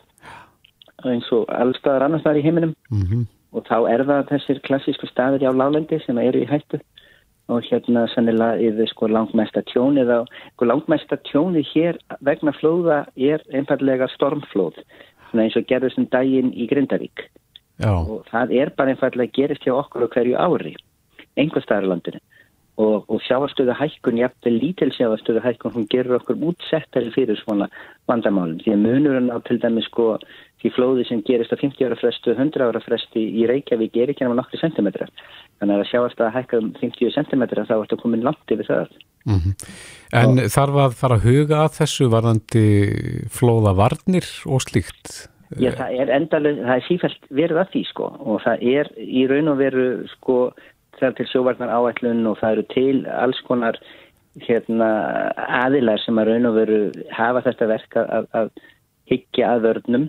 eins 1.06 1.28
og 1.32 1.48
allstaðar 1.54 2.06
annar 2.06 2.22
staðar 2.22 2.40
í 2.40 2.46
heiminum. 2.46 2.74
Mm 2.90 3.02
-hmm. 3.02 3.26
og 3.52 3.66
þá 3.66 3.78
er 3.90 4.04
það 4.04 4.28
þessir 4.32 4.60
klassísku 4.66 5.06
staðir 5.06 5.46
á 5.46 5.52
lálendi 5.52 6.00
sem 6.04 6.18
eru 6.18 6.42
í 6.42 6.50
hættu. 6.50 6.80
Og 7.48 7.62
hérna 7.64 8.06
sannilega 8.12 8.60
yfir 8.60 8.88
sko 8.88 9.08
langmesta 9.08 9.62
tjónið 9.62 10.08
á, 10.12 10.20
sko 10.52 10.64
langmesta 10.64 11.16
tjónið 11.16 11.66
hér 11.74 11.98
vegna 12.20 12.52
flóða 12.52 13.06
er 13.16 13.40
einfallega 13.52 14.08
stormflóð. 14.08 14.76
Eins 15.32 15.56
og 15.56 15.64
gerðist 15.64 15.98
um 15.98 16.06
daginn 16.06 16.52
í 16.52 16.68
Grindavík. 16.68 17.28
Já. 17.78 17.94
og 17.94 18.26
það 18.32 18.52
er 18.58 18.70
bara 18.74 18.90
einfallega 18.90 19.30
gerist 19.32 19.62
hjá 19.62 19.76
okkur 19.78 20.02
á 20.02 20.08
hverju 20.10 20.34
ári 20.34 20.74
einhver 21.38 21.62
staðarlandinu 21.62 22.18
og, 22.78 23.08
og 23.10 23.22
sjáastöðu 23.26 23.74
hækkun, 23.74 24.20
jafnveg 24.22 24.58
lítil 24.62 24.92
sjáastöðu 24.94 25.42
hækkun, 25.42 25.74
hún 25.74 25.88
gerur 25.90 26.20
okkur 26.20 26.38
útsettari 26.50 27.10
fyrir 27.14 27.38
svona 27.40 27.66
vandamálum 28.08 28.60
því 28.62 28.74
að 28.74 28.84
munurinn 28.84 29.32
á 29.34 29.38
til 29.46 29.58
dæmis 29.62 29.88
sko 29.90 30.14
því 30.62 30.72
flóði 30.74 31.06
sem 31.08 31.22
gerist 31.26 31.52
á 31.54 31.58
50 31.58 31.86
ára 31.86 31.98
frestu 31.98 32.34
100 32.34 32.64
ára 32.64 32.82
fresti 32.82 33.22
í 33.40 33.46
Reykjavík 33.50 33.96
er 33.96 34.12
ekki 34.12 34.24
náttúrulega 34.24 34.40
nokkri 34.40 34.60
sentimetra 34.60 35.08
þannig 35.60 35.82
að 35.82 35.90
sjáast 35.90 36.22
að 36.22 36.34
hækka 36.36 36.60
um 36.62 36.70
50 36.80 37.14
sentimetra 37.14 37.66
þá 37.68 37.74
ertu 37.78 37.98
komin 38.00 38.24
langt 38.26 38.54
yfir 38.54 38.70
það 38.70 38.94
mm 39.26 39.38
-hmm. 39.38 39.54
En 40.12 40.38
og, 40.38 40.46
þarf 40.54 40.78
að 40.84 40.96
fara 41.00 41.18
að 41.18 41.26
huga 41.28 41.64
að 41.64 41.74
þessu 41.80 42.08
varðandi 42.14 42.66
flóða 43.30 43.74
varnir 43.76 44.26
og 44.46 44.62
slíkt? 44.64 45.28
Já, 45.56 45.72
það 45.72 46.00
er 46.00 46.10
endalega, 46.12 46.64
það 46.64 46.76
er 46.76 46.86
sífælt 46.88 47.22
verið 47.30 47.58
að 47.58 47.70
því 47.72 47.82
sko 47.88 48.06
og 48.20 48.42
það 48.44 48.56
er 48.62 48.90
í 48.98 49.26
raun 49.30 49.48
og 49.48 49.56
veru 49.58 49.86
sko 50.16 50.52
það 51.00 51.08
er 51.08 51.16
til 51.18 51.28
sjóvarnar 51.32 51.72
áætlun 51.72 52.26
og 52.30 52.38
það 52.40 52.54
eru 52.56 52.66
til 52.74 53.06
alls 53.12 53.40
konar 53.48 53.78
hérna, 54.44 54.88
aðilar 55.64 56.00
sem 56.04 56.18
að 56.20 56.32
raun 56.32 56.50
og 56.50 56.58
veru 56.58 56.80
hafa 57.14 57.42
þetta 57.46 57.70
verka 57.72 58.04
að, 58.18 58.28
að 58.38 58.50
higgja 59.10 59.54
að 59.54 59.64
vörnum 59.66 60.08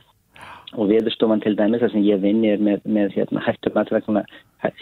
og 0.78 0.92
viðstofan 0.92 1.42
til 1.42 1.56
dæmis 1.58 1.82
þar 1.82 1.94
sem 1.96 2.06
ég 2.06 2.22
vinn 2.22 2.44
er 2.46 2.62
með, 2.62 2.84
með 2.86 3.16
hérna, 3.18 3.42
hættu 3.46 3.72
matvægna 3.74 4.26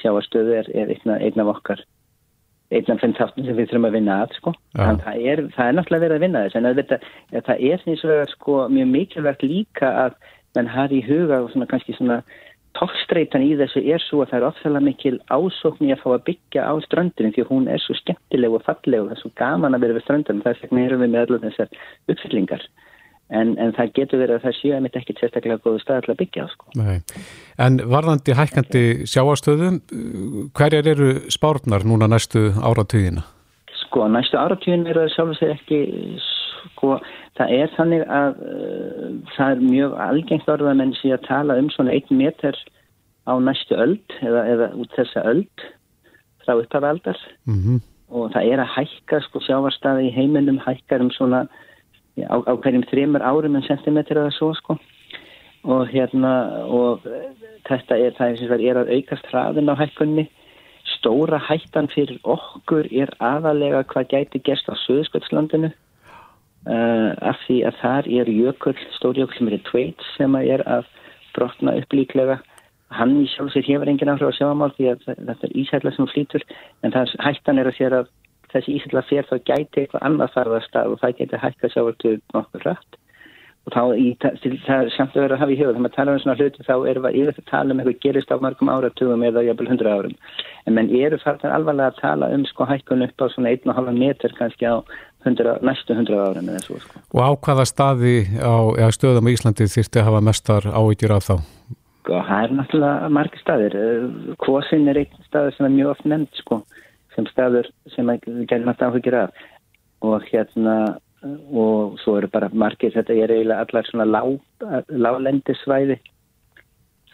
sjáastöðu 0.02 0.58
er, 0.58 0.72
er 0.76 0.92
einn, 0.92 1.14
einn 1.16 1.44
af 1.44 1.54
okkar 1.54 1.84
einn 2.76 2.92
af 2.92 3.00
þeim 3.00 3.14
þáttum 3.16 3.46
sem 3.48 3.56
við 3.56 3.70
þurfum 3.70 3.88
að 3.88 3.96
vinna 3.96 4.16
að 4.26 4.34
sko. 4.36 4.52
það, 4.76 5.06
er, 5.22 5.44
það 5.56 5.70
er 5.70 5.78
náttúrulega 5.78 6.04
verið 6.04 6.18
að 6.18 6.26
vinna 6.26 6.42
þess 6.44 6.58
en 6.60 6.70
þetta, 6.82 6.98
það 7.38 7.62
er 7.70 7.86
vegar 8.12 8.34
sko, 8.34 8.58
mjög 8.74 8.90
mikilvægt 8.92 9.46
líka 9.48 9.92
að 10.04 10.18
mann 10.58 10.72
hafi 10.74 11.00
í 11.00 11.06
huga 11.06 11.44
og 11.44 11.52
svona 11.54 11.70
kannski 11.70 11.96
svona 11.96 12.22
tókstreitan 12.78 13.46
í 13.46 13.54
þessu 13.60 13.84
er 13.84 14.04
svo 14.04 14.24
að 14.24 14.32
það 14.32 14.40
er 14.40 14.48
ofþálega 14.50 14.88
mikil 14.88 15.16
ásókn 15.34 15.88
í 15.88 15.94
að 15.94 16.04
fá 16.04 16.10
að 16.14 16.26
byggja 16.30 16.66
á 16.70 16.74
strandinu 16.86 17.34
því 17.36 17.48
hún 17.50 17.70
er 17.72 17.82
svo 17.84 17.96
skemmtileg 17.98 18.58
og 18.58 18.66
falleg 18.68 19.02
og 19.02 19.10
það 19.10 19.16
er 19.18 19.24
svo 19.24 19.32
gaman 19.42 19.78
að 19.78 19.86
vera 19.86 19.98
við 19.98 20.06
strandinu 20.06 20.46
þess 20.46 20.66
vegna 20.66 20.86
erum 20.86 21.04
við 21.04 21.14
með 21.14 21.26
allar 21.26 21.46
þessar 21.48 21.82
uppfyllingar 22.14 22.68
en, 23.30 23.54
en 23.60 23.74
það 23.76 23.94
getur 23.98 24.22
verið 24.22 24.38
að 24.38 24.46
það 24.46 24.58
séu 24.60 24.74
að 24.76 24.84
mitt 24.86 25.00
ekki 25.00 25.16
sérstaklega 25.18 25.64
góðu 25.64 25.82
stað 25.84 26.12
að 26.12 26.20
byggja 26.22 26.46
á 26.46 26.48
sko. 26.54 26.72
En 27.66 27.80
varðandi 27.92 28.38
hækkandi 28.38 28.84
sjáastöðum, 29.10 29.82
hverjar 30.58 30.92
eru 30.94 31.10
spárnar 31.34 31.86
núna 31.88 32.10
næstu 32.12 32.50
áratugina? 32.62 33.26
Sko, 33.84 34.08
næstu 34.12 34.40
áratugin 34.40 34.88
eru 34.88 35.06
það 35.06 35.16
sjálf 35.16 35.44
og 35.44 35.56
ekki, 35.56 35.82
sko, 36.64 36.98
það 37.38 37.54
er 37.58 37.74
þannig 37.76 38.04
að 38.08 38.42
uh, 38.48 39.12
það 39.36 39.52
er 39.52 39.64
mjög 39.66 39.96
algengt 40.08 40.50
orða 40.50 40.74
menn 40.78 40.96
sé 41.00 41.14
að 41.16 41.28
tala 41.28 41.58
um 41.62 41.70
svona 41.74 41.96
einn 41.96 42.20
meter 42.22 42.58
á 43.28 43.34
næstu 43.44 43.76
öld 43.76 44.18
eða, 44.22 44.44
eða 44.54 44.72
út 44.80 44.96
þessa 44.96 45.24
öld 45.28 45.66
frá 46.44 46.56
uppafaldar 46.56 47.20
mm 47.46 47.60
-hmm. 47.64 47.80
og 48.10 48.32
það 48.34 48.52
er 48.52 48.60
að 48.64 48.74
hækka 48.76 49.22
sko 49.26 49.40
sjávarstaði 49.44 50.08
í 50.08 50.16
heiminum 50.16 50.60
hækkar 50.64 51.02
um 51.02 51.12
svona 51.12 51.48
á, 52.26 52.36
á 52.42 52.54
hverjum 52.56 52.88
þreymur 52.90 53.22
árum 53.22 53.56
en 53.56 53.68
sentimetra 53.68 54.26
eða 54.26 54.38
svo 54.38 54.54
sko. 54.54 54.78
Og 55.64 55.88
hérna 55.92 56.64
og 56.72 57.04
þetta 57.68 57.98
er 57.98 58.14
það 58.16 58.42
er, 58.42 58.62
er 58.70 58.78
að 58.78 58.92
aukast 58.96 59.26
hraðin 59.32 59.70
á 59.70 59.76
hækkunni 59.76 60.30
stóra 60.96 61.40
hættan 61.40 61.90
fyrir 61.92 62.20
okkur 62.24 62.88
er 62.92 63.12
aðalega 63.20 63.84
hvað 63.92 64.08
gæti 64.14 64.40
gerst 64.40 64.70
á 64.72 64.76
Suðsköldslandinu 64.86 65.74
af 66.66 67.40
því 67.46 67.58
að 67.70 67.80
þar 67.82 68.08
er 68.20 68.30
jökull, 68.32 68.78
stórjökull 68.98 69.38
sem 69.38 69.50
er 69.52 69.66
tveit 69.70 70.06
sem 70.18 70.36
er 70.42 70.64
að 70.68 70.88
brotna 71.36 71.76
upp 71.80 71.94
líklega. 71.94 72.40
Hann 72.92 73.18
í 73.22 73.28
sjálfsveit 73.32 73.68
hefur 73.68 73.90
engin 73.92 74.12
áhrif 74.12 74.32
á 74.32 74.38
sjáamál 74.38 74.72
því 74.76 74.92
að 74.94 75.04
þetta 75.08 75.48
er 75.48 75.58
ísætla 75.62 75.92
sem 75.96 76.08
flýtur 76.12 76.46
en 76.84 76.96
það 76.96 77.16
hættan 77.24 77.60
er 77.60 77.70
að 77.72 77.78
sér 77.80 77.98
að 78.02 78.14
þessi 78.54 78.78
ísla 78.80 79.04
fer 79.10 79.28
þá 79.28 79.36
gæti 79.44 79.82
eitthvað 79.84 80.06
annað 80.08 80.34
farðast 80.36 80.80
og 80.84 80.96
það 81.02 81.18
geti 81.20 81.42
hækka 81.42 81.72
sjávartu 81.74 82.14
nokkur 82.34 82.64
rætt 82.64 83.00
og 83.68 83.74
þá 83.76 83.82
í, 84.00 84.12
það 84.64 84.86
er 84.86 84.94
samt 84.96 85.16
að 85.18 85.26
vera 85.26 85.36
að 85.36 85.42
hafa 85.42 85.52
í 85.52 85.58
huga 85.60 85.72
þegar 85.74 85.84
maður 85.84 85.96
tala 85.98 86.14
um 86.14 86.22
svona 86.24 86.36
hluti 86.40 86.64
þá 86.64 86.76
erum 86.88 87.04
við 87.04 87.18
yfir 87.20 87.34
að 87.42 87.50
tala 87.50 87.74
um 87.74 87.82
eitthvað 87.82 87.98
gerist 88.06 88.32
á 88.32 88.38
margum 88.40 88.72
áratugum 88.72 89.26
eða 89.28 89.44
jæfnvel 89.44 89.68
hundra 89.74 89.96
árum. 89.98 90.14
En 90.64 90.78
menn 90.78 90.92
eru 90.96 91.20
farðan 91.20 91.56
alvarlega 91.58 91.92
að 91.92 92.00
tala 92.00 92.30
um 92.32 92.46
sko 92.48 92.68
hækkun 92.70 93.04
upp 93.04 93.20
á 93.20 93.26
svona 93.34 93.52
1,5 93.58 94.00
metr 94.00 94.36
kannski 94.40 94.72
á 94.72 94.80
100, 95.28 95.60
næstu 95.68 95.98
hundra 95.98 96.24
árum 96.30 96.50
eða 96.52 96.64
svo 96.64 96.80
sko. 96.84 97.04
Og 97.14 97.22
á 97.24 97.30
hvaða 97.48 97.68
staði 97.70 98.16
á 98.40 98.88
stöðum 98.96 99.30
í 99.30 99.36
Íslandi 99.38 99.70
þýrti 99.72 100.02
að 100.02 100.10
hafa 100.10 100.24
mestar 100.30 100.70
áhyggjur 100.72 101.16
af 101.18 101.28
þá? 101.28 101.36
Sko 102.02 102.22
það 102.30 102.44
er 102.44 102.56
náttúrulega 102.58 103.12
margir 103.20 103.44
staðir 103.44 103.78
Kvosin 104.44 104.88
er 104.88 105.02
einn 105.04 105.26
staður 105.28 105.58
sem 105.58 105.68
er 105.68 105.76
mjög 105.76 105.94
oft 105.94 106.08
nefnd 106.08 106.42
sko 106.42 106.62
sem 107.16 107.28
staður 107.34 107.68
sem 107.96 108.10
gætum 108.22 108.72
alltaf 108.72 108.94
áhugir 108.94 109.18
af 109.26 109.46
og 110.06 110.24
hérna 110.30 110.78
og 111.52 111.98
svo 112.04 112.18
eru 112.18 112.30
bara 112.30 112.50
margir, 112.54 112.94
þetta 112.94 113.14
er 113.14 113.34
eiginlega 113.34 113.66
allar 113.66 113.88
svona 113.90 114.06
lá, 114.06 114.22
lálendisvæði 114.88 115.98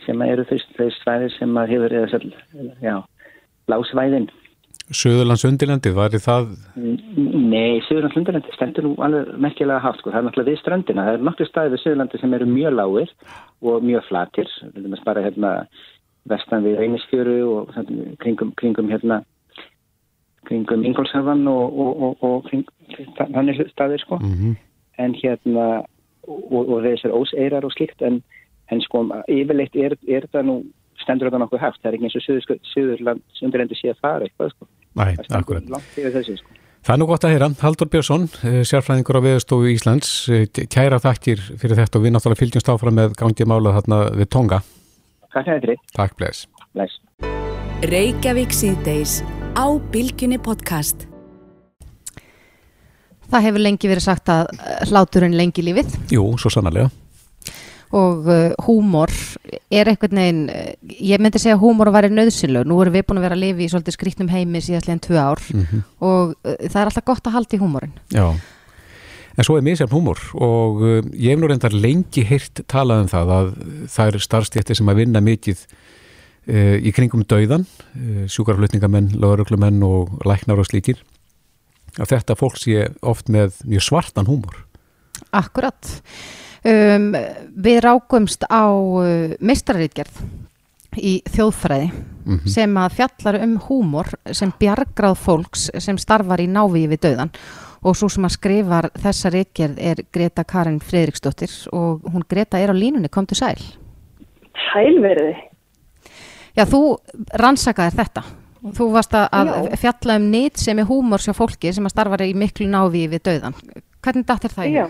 sem 0.03 0.21
eru 0.25 0.43
þau 0.49 0.89
svæði 0.99 1.29
sem 1.37 1.59
hefur 1.71 1.95
eða 1.95 2.09
svo, 2.11 2.31
já, 2.83 2.95
lásvæðin 3.71 4.27
Suðurlands 4.91 5.45
undirlandi, 5.47 5.93
var 5.95 6.11
það? 6.11 6.49
Nei, 6.75 7.79
Suðurlands 7.87 8.17
undirlandi 8.19 8.51
stendur 8.57 8.89
nú 8.89 8.93
alveg 9.05 9.31
merkilega 9.39 9.79
hátt, 9.79 10.01
sko. 10.01 10.11
það 10.11 10.19
er 10.19 10.25
náttúrulega 10.27 10.51
við 10.51 10.59
strandina, 10.59 11.05
það 11.07 11.19
er 11.19 11.27
nokkru 11.29 11.47
staði 11.47 11.73
við 11.73 11.83
Suðurlandi 11.83 12.19
sem 12.19 12.33
eru 12.33 12.47
mjög 12.49 12.75
lágir 12.75 13.13
og 13.63 13.85
mjög 13.87 14.07
flatir, 14.09 14.51
við 14.65 14.75
viljum 14.75 14.97
að 14.97 15.03
spara 15.05 15.23
hérna 15.23 15.53
vestan 16.29 16.63
við 16.63 16.77
Reynisfjöru 16.79 17.37
og 17.51 17.71
kringum, 18.19 18.51
kringum 18.59 18.91
hérna 18.91 19.23
kringum 20.47 20.83
Ingolshafan 20.83 21.47
og, 21.47 21.79
og, 21.79 22.23
og 22.23 22.47
kring, 22.49 22.63
þannig 23.17 23.63
staðir 23.71 24.03
sko 24.03 24.19
mm 24.19 24.33
-hmm. 24.33 24.55
en 25.03 25.15
hérna 25.15 25.65
og, 26.27 26.69
og 26.69 26.83
þessar 26.83 27.15
óseirar 27.15 27.65
og 27.65 27.71
slikt 27.71 28.01
en, 28.01 28.21
en 28.71 28.81
sko 28.81 29.03
yfirleitt 29.27 29.75
er, 29.75 29.97
er 30.07 30.27
það 30.31 30.45
nú 30.45 30.55
stendur 31.03 31.27
þetta 31.27 31.39
nokkuð 31.43 31.59
hægt, 31.59 31.81
það 31.81 31.89
er 31.89 31.93
ekki 31.93 32.05
eins 32.05 32.15
og 32.15 32.61
Suðurland 32.73 33.21
undirendi 33.43 33.75
sé 33.75 33.89
að 33.89 34.01
fara 34.01 34.25
eitthvað 34.25 34.49
sko 34.49 34.67
Nei, 34.99 35.15
akkurat 35.33 35.65
þessi, 35.95 36.37
sko. 36.41 36.59
Það 36.83 36.93
er 36.93 36.99
nú 36.99 37.05
gott 37.07 37.23
að 37.23 37.31
heyra, 37.31 37.47
Haldur 37.61 37.89
Björnsson 37.93 38.25
eh, 38.43 38.59
sérfræðingur 38.67 39.19
á 39.19 39.25
viðstofu 39.25 39.69
Íslands 39.71 40.09
eh, 40.27 40.43
kæra 40.67 40.99
þakkir 40.99 41.39
fyrir 41.61 41.79
þetta 41.79 41.99
og 41.99 42.03
við 42.03 42.15
náttúrulega 42.17 42.41
fylgjumst 42.41 42.71
áfram 42.73 42.99
með 42.99 43.15
gangið 43.21 43.49
mála 43.53 43.77
þarna 43.77 44.01
við 44.19 44.29
Tonga 44.35 44.59
Takk 45.31 45.47
fyrir 45.47 45.79
Takk, 45.95 46.17
bless 46.19 46.99
Reykjavík 47.83 48.53
síðdeis 48.55 49.21
á 49.59 49.67
Bilginni 49.91 50.37
podcast. 50.39 51.03
Það 53.27 53.47
hefur 53.47 53.63
lengi 53.65 53.89
verið 53.91 54.05
sagt 54.05 54.29
að 54.31 54.51
eh, 54.55 54.83
hláturinn 54.87 55.35
lengi 55.35 55.65
lífið. 55.65 55.95
Jú, 56.13 56.23
svo 56.39 56.51
sannarlega. 56.53 56.91
Og 57.93 58.25
uh, 58.25 58.55
húmor 58.65 59.11
er 59.69 59.91
einhvern 59.91 60.17
veginn, 60.17 60.47
eh, 60.49 60.73
ég 61.13 61.21
myndi 61.21 61.37
segja 61.37 61.59
að 61.59 61.61
húmor 61.61 61.91
að 61.91 61.97
vera 61.99 62.09
nöðsynlög. 62.09 62.65
Nú 62.65 62.79
erum 62.81 62.95
við 62.95 63.05
búin 63.05 63.19
að 63.21 63.27
vera 63.27 63.37
að 63.37 63.43
lifi 63.43 63.67
í 63.67 63.69
svolítið 63.69 63.97
skrítnum 63.97 64.31
heimi 64.33 64.63
síðast 64.65 64.89
leginn 64.89 65.03
tvö 65.05 65.19
ár 65.21 65.41
mm 65.53 65.61
-hmm. 65.61 65.83
og 65.99 66.33
uh, 66.33 66.55
það 66.65 66.81
er 66.81 66.89
alltaf 66.89 67.05
gott 67.05 67.27
að 67.27 67.35
halda 67.37 67.57
í 67.57 67.61
húmorin. 67.61 67.93
Já, 68.09 68.33
En 69.33 69.45
svo 69.45 69.55
er 69.57 69.65
misjafn 69.65 69.93
húmor 69.95 70.19
og 70.37 70.81
uh, 70.81 70.99
ég 71.17 71.33
hef 71.33 71.39
nú 71.41 71.47
reyndar 71.49 71.73
lengi 71.73 72.21
heyrt 72.27 72.61
talað 72.69 73.05
um 73.05 73.09
það 73.09 73.31
að 73.37 73.47
það 73.89 74.11
eru 74.11 74.19
starfstjættir 74.19 74.77
sem 74.77 74.91
að 74.91 74.99
vinna 75.01 75.21
mikið 75.25 75.63
uh, 75.65 76.77
í 76.77 76.93
kringum 76.93 77.23
dauðan, 77.25 77.65
uh, 77.97 78.27
sjúkarflutningamenn, 78.29 79.15
lauruglumenn 79.17 79.81
og 79.87 80.13
læknar 80.29 80.61
og 80.61 80.69
slíkir. 80.69 81.01
Að 81.97 82.13
þetta 82.13 82.37
fólk 82.37 82.61
sé 82.61 82.87
oft 83.01 83.29
með 83.33 83.57
mjög 83.65 83.87
svartan 83.87 84.29
húmor. 84.29 84.63
Akkurat. 85.33 85.81
Um, 86.63 87.11
við 87.59 87.81
rákumst 87.83 88.45
á 88.47 88.71
uh, 88.71 89.33
mistrarítgerð 89.43 90.21
í 90.95 91.17
þjóðfræði 91.33 91.89
sem 92.47 92.77
að 92.79 92.93
fjallar 92.99 93.37
um 93.43 93.57
húmor 93.65 94.07
sem 94.31 94.51
bjargráð 94.59 95.17
fólks 95.19 95.65
sem 95.83 95.97
starfar 95.99 96.39
í 96.39 96.47
návíi 96.47 96.85
við 96.87 97.01
dauðan 97.07 97.33
og 97.83 97.97
svo 97.99 98.07
sem 98.11 98.23
að 98.23 98.35
skrifar 98.37 98.87
þessa 98.95 99.31
ríkjörð 99.33 99.81
er 99.91 100.03
Greta 100.15 100.45
Karin 100.47 100.79
Fredriksdóttir 100.79 101.51
og 101.75 102.05
hún 102.13 102.23
Greta 102.29 102.61
er 102.61 102.71
á 102.71 102.75
línunni, 102.75 103.11
kom 103.11 103.27
til 103.27 103.41
sæl. 103.41 103.59
Sælverði. 104.69 105.33
Já, 106.55 106.63
þú 106.69 106.81
rannsakaðir 107.41 107.97
þetta. 107.97 108.23
Þú 108.77 108.85
varst 108.93 109.15
að, 109.19 109.25
að 109.35 109.49
Já. 109.51 109.79
fjalla 109.81 110.15
um 110.21 110.27
nýtt 110.31 110.61
sem 110.61 110.79
er 110.79 110.87
húmor 110.87 111.19
sjá 111.19 111.33
fólki 111.35 111.73
sem 111.75 111.83
að 111.83 111.95
starfar 111.97 112.23
í 112.23 112.31
miklu 112.37 112.69
návíi 112.71 113.09
við 113.11 113.25
dauðan. 113.27 113.57
Hvernig 114.03 114.27
dattir 114.29 114.55
það 114.55 114.69
í? 114.69 114.77
Já. 114.77 114.85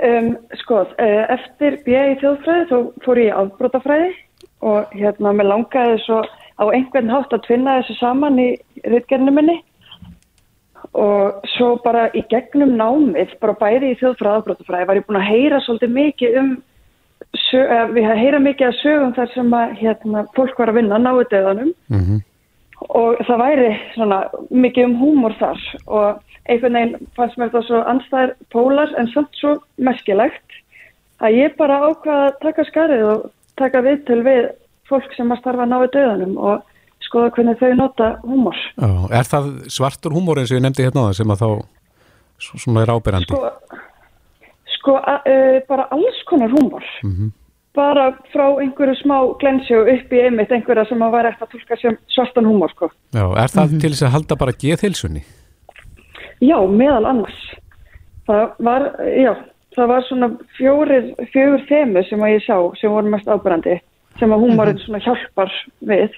Um, 0.00 0.38
sko, 0.62 0.86
eh, 0.96 1.26
eftir 1.34 1.74
í 1.84 1.96
þjóðfræði 2.22 2.68
þá 2.70 2.76
fór 3.04 3.18
ég 3.20 3.26
í 3.28 3.34
afbrótafræði 3.36 4.14
og 4.64 4.94
hérna 4.96 5.34
mér 5.36 5.50
langaði 5.50 5.98
svo 6.00 6.22
á 6.56 6.64
einhvern 6.72 7.12
hátt 7.12 7.34
að 7.36 7.44
tvinna 7.44 7.74
þessu 7.82 7.98
saman 7.98 8.40
í 8.40 8.46
ritgerinu 8.88 9.34
minni. 9.36 9.58
Og 10.96 11.44
svo 11.58 11.74
bara 11.84 12.06
í 12.16 12.24
gegnum 12.32 12.72
námið, 12.80 13.36
bara 13.44 13.58
bæði 13.60 13.92
í 13.92 14.00
þjóðfræði 14.00 14.40
afbrótafræði 14.40 14.88
var 14.88 15.02
ég 15.02 15.06
búin 15.10 15.20
að 15.20 15.28
heyra 15.28 15.60
svolítið 15.60 15.94
mikið 16.00 16.40
um 16.40 16.50
eh, 17.52 17.86
við 17.92 18.10
heyra 18.24 18.42
mikið 18.48 18.70
að 18.70 18.80
sögum 18.80 19.14
þar 19.20 19.32
sem 19.36 19.56
að 19.60 19.78
hérna, 19.84 20.26
fólk 20.32 20.56
var 20.56 20.72
að 20.72 20.80
vinna 20.80 21.04
náðu 21.04 21.28
döðanum 21.36 21.72
og 22.88 23.20
það 23.28 23.44
væri 23.44 23.72
svona 23.92 24.24
mikið 24.48 24.88
um 24.88 25.00
húmor 25.04 25.36
þar 25.38 25.66
og 25.86 26.31
einhvern 26.50 26.78
veginn 26.78 27.12
fannst 27.16 27.38
mér 27.38 27.52
það 27.52 27.68
svo 27.68 27.82
anstæðir 27.92 28.34
pólar 28.54 28.92
en 28.98 29.10
samt 29.12 29.38
svo 29.38 29.54
merkilegt 29.78 30.58
að 31.22 31.38
ég 31.38 31.56
bara 31.58 31.80
ákvaða 31.86 32.26
að 32.30 32.40
taka 32.42 32.66
skarið 32.70 33.04
og 33.12 33.30
taka 33.60 33.82
viðtöl 33.84 34.22
við 34.26 34.42
fólk 34.90 35.14
sem 35.16 35.30
að 35.32 35.42
starfa 35.42 35.68
náðu 35.68 35.90
döðanum 35.94 36.38
og 36.40 36.64
skoða 37.06 37.30
hvernig 37.36 37.60
þau 37.60 37.76
nota 37.78 38.08
húmor. 38.24 38.58
Já, 38.78 38.90
er 39.18 39.28
það 39.28 39.52
svartur 39.72 40.16
húmor 40.16 40.40
eins 40.40 40.52
og 40.52 40.58
ég 40.58 40.64
nefndi 40.64 40.86
hérna 40.86 41.06
á 41.06 41.08
það 41.10 41.18
sem 41.20 41.34
að 41.34 41.44
þá 41.44 41.48
svona 42.42 42.82
er 42.82 42.92
ábyrrandi? 42.94 43.28
Sko, 43.30 43.78
sko 44.78 44.96
a, 44.98 45.18
uh, 45.20 45.60
bara 45.68 45.86
alls 45.94 46.22
konar 46.30 46.52
húmor. 46.54 46.86
Bara 47.76 48.10
frá 48.32 48.46
einhverju 48.60 48.98
smá 49.00 49.16
glensju 49.40 49.84
upp 49.94 50.10
í 50.12 50.24
einmitt 50.26 50.50
einhverja 50.52 50.84
sem 50.90 51.04
að 51.04 51.14
væri 51.14 51.30
eftir 51.30 51.46
að 51.46 51.54
tólka 51.54 51.78
sem 51.80 52.00
svartan 52.12 52.48
húmor 52.50 52.74
sko. 52.74 52.90
Já, 53.14 53.24
er 53.24 53.54
það 53.54 53.78
til 53.78 53.92
þess 53.92 54.08
að 54.08 54.14
halda 54.16 54.40
bara 54.42 54.58
geðhilsunni? 54.64 55.24
Já, 56.42 56.58
meðal 56.66 57.06
annars. 57.06 57.38
Það 58.26 58.42
var, 58.66 58.88
já, 59.18 59.32
það 59.76 59.88
var 59.92 60.04
svona 60.08 60.28
fjórir, 60.58 61.08
fjögur 61.32 61.64
þemu 61.68 62.04
sem 62.08 62.26
að 62.26 62.34
ég 62.34 62.44
sá 62.46 62.56
sem 62.80 62.92
voru 62.92 63.12
mest 63.12 63.30
ábærandi, 63.30 63.78
sem 64.18 64.34
að 64.34 64.44
húmorinn 64.44 64.82
svona 64.82 65.02
hjálpar 65.04 65.54
við. 65.86 66.14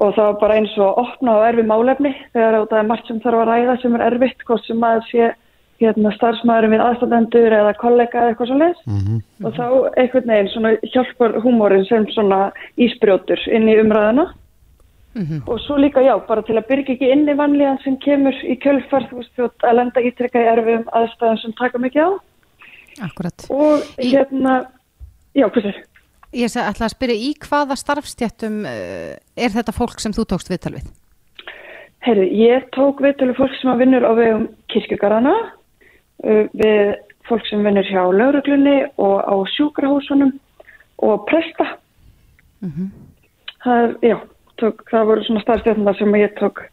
Og 0.00 0.14
það 0.16 0.28
var 0.30 0.38
bara 0.40 0.58
eins 0.58 0.74
og 0.80 0.98
opna 1.02 1.36
á 1.36 1.46
erfi 1.50 1.66
málefni 1.68 2.14
þegar 2.32 2.62
það 2.70 2.78
er 2.78 2.88
margt 2.88 3.10
sem 3.10 3.20
þarf 3.22 3.42
að 3.42 3.50
ræða 3.50 3.78
sem 3.82 3.96
er 3.98 4.04
erfitt, 4.08 4.44
hvort 4.48 4.66
sem 4.66 4.86
að 4.88 5.02
sé 5.10 5.32
hérna, 5.82 6.12
starfsmæðurinn 6.16 6.74
við 6.76 6.84
aðstandendur 6.84 7.56
eða 7.56 7.72
kollega 7.80 8.20
eða 8.20 8.32
eitthvað 8.32 8.50
svo 8.50 8.58
leið 8.60 8.82
og 9.42 9.56
þá 9.56 9.66
einhvern 10.00 10.32
veginn 10.32 10.50
svona 10.52 10.72
hjálpar 10.94 11.36
húmorinn 11.42 11.86
sem 11.88 12.06
svona 12.14 12.40
ísbrjótur 12.80 13.42
inn 13.50 13.68
í 13.70 13.78
umræðuna 13.82 14.28
og 15.46 15.60
svo 15.60 15.76
líka 15.76 16.00
já, 16.00 16.14
bara 16.26 16.42
til 16.42 16.56
að 16.56 16.68
byrja 16.70 16.94
ekki 16.94 17.10
inn 17.12 17.28
í 17.28 17.36
vanlíðan 17.36 17.80
sem 17.84 17.96
kemur 18.00 18.36
í 18.48 18.56
kjölfar 18.62 19.04
þú 19.10 19.18
veist, 19.20 19.32
þú 19.36 19.44
ert 19.48 19.66
að 19.68 19.76
lenda 19.76 20.04
ítrekka 20.08 20.40
í 20.40 20.48
erfum 20.48 20.86
aðstæðum 20.88 21.40
sem 21.42 21.54
taka 21.58 21.80
mikið 21.82 22.06
á 22.08 22.10
Akkurat. 23.08 23.46
og 23.52 23.84
hérna 23.98 24.54
já, 25.36 25.46
hvað 25.48 25.68
sér? 25.68 25.82
Ég 26.32 26.56
ætla 26.56 26.88
að 26.88 26.94
spyrja 26.94 27.16
í 27.20 27.30
hvaða 27.44 27.76
starfstjættum 27.76 28.58
uh, 28.64 29.14
er 29.36 29.52
þetta 29.52 29.76
fólk 29.76 30.00
sem 30.00 30.16
þú 30.16 30.24
tókst 30.32 30.48
viðtal 30.48 30.78
við? 30.78 30.88
Heyrðu, 32.02 32.26
ég 32.32 32.70
tók 32.72 33.02
viðtölu 33.04 33.36
fólk 33.36 33.52
sem 33.60 33.70
að 33.70 33.84
vinnur 33.84 34.08
á 34.08 34.12
vegum 34.16 34.48
kirkjugarana 34.72 35.34
uh, 36.24 36.44
við 36.56 36.96
fólk 37.28 37.44
sem 37.50 37.60
vinnur 37.64 37.84
hjá 37.84 38.00
lauruglunni 38.08 38.78
og 38.96 39.20
á 39.28 39.34
sjúkrahúsunum 39.58 40.32
og 41.04 41.26
presta 41.28 41.76
það 43.62 43.84
er, 43.84 43.94
já, 44.02 44.16
tók, 44.60 44.84
það 44.90 45.08
voru 45.10 45.26
svona 45.26 45.44
starfstjættum 45.44 45.92
sem 45.98 46.20
ég 46.20 46.36
tók 46.40 46.66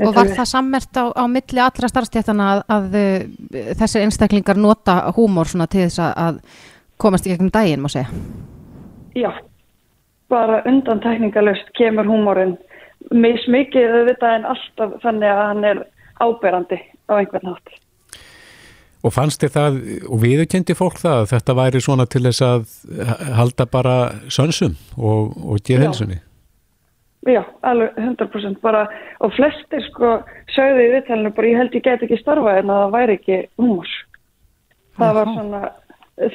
Og 0.00 0.14
var 0.16 0.30
það 0.32 0.48
sammert 0.48 0.96
á, 0.96 1.04
á 1.12 1.24
milli 1.30 1.60
allra 1.60 1.88
starfstjættana 1.90 2.46
að, 2.54 2.62
að 2.74 2.96
uh, 3.00 3.74
þessir 3.78 4.06
einstaklingar 4.06 4.58
nota 4.58 4.96
húmor 5.16 5.50
svona 5.50 5.68
til 5.70 5.84
þess 5.84 6.00
að, 6.06 6.14
að 6.24 6.40
komast 7.00 7.28
í 7.28 7.34
gegnum 7.34 7.52
daginn, 7.52 7.82
má 7.84 7.90
segja? 7.92 8.08
Já, 9.18 9.30
bara 10.32 10.62
undan 10.68 11.02
tekningalöst 11.04 11.70
kemur 11.76 12.08
húmórin 12.08 12.56
mismikið 13.12 13.94
auðvitað 13.98 14.38
en 14.38 14.48
alltaf 14.54 14.96
þannig 15.04 15.32
að 15.34 15.44
hann 15.44 15.68
er 15.70 15.84
áberandi 16.20 16.80
á 17.08 17.12
einhvern 17.18 17.52
hátt. 17.52 17.76
Og 19.00 19.14
fannst 19.16 19.40
þið 19.40 19.54
það, 19.54 19.78
og 20.12 20.18
viðurkendi 20.20 20.76
fólk 20.76 20.98
það, 21.00 21.22
að 21.22 21.30
þetta 21.30 21.56
væri 21.56 21.80
svona 21.84 22.04
til 22.10 22.24
þess 22.26 22.42
að 22.44 22.74
halda 23.38 23.66
bara 23.72 23.94
sönsum 24.28 24.76
og, 24.96 25.32
og 25.40 25.62
geðhelsunni? 25.64 26.20
Já, 26.20 26.29
alveg 27.26 27.96
100% 28.00 28.60
bara 28.62 28.86
og 29.20 29.32
flestir 29.36 29.82
sko 29.90 30.20
sögðu 30.54 30.84
í 30.86 30.92
viðtælinu 30.94 31.34
bara 31.36 31.50
ég 31.50 31.58
held 31.60 31.74
ég 31.76 31.84
get 31.84 32.02
ekki 32.06 32.20
starfað 32.22 32.62
en 32.62 32.70
að 32.72 32.84
það 32.84 32.94
væri 32.96 33.16
ekki 33.18 33.40
húmor. 33.60 33.90
Það 34.96 35.14
var 35.18 35.32
svona 35.34 35.60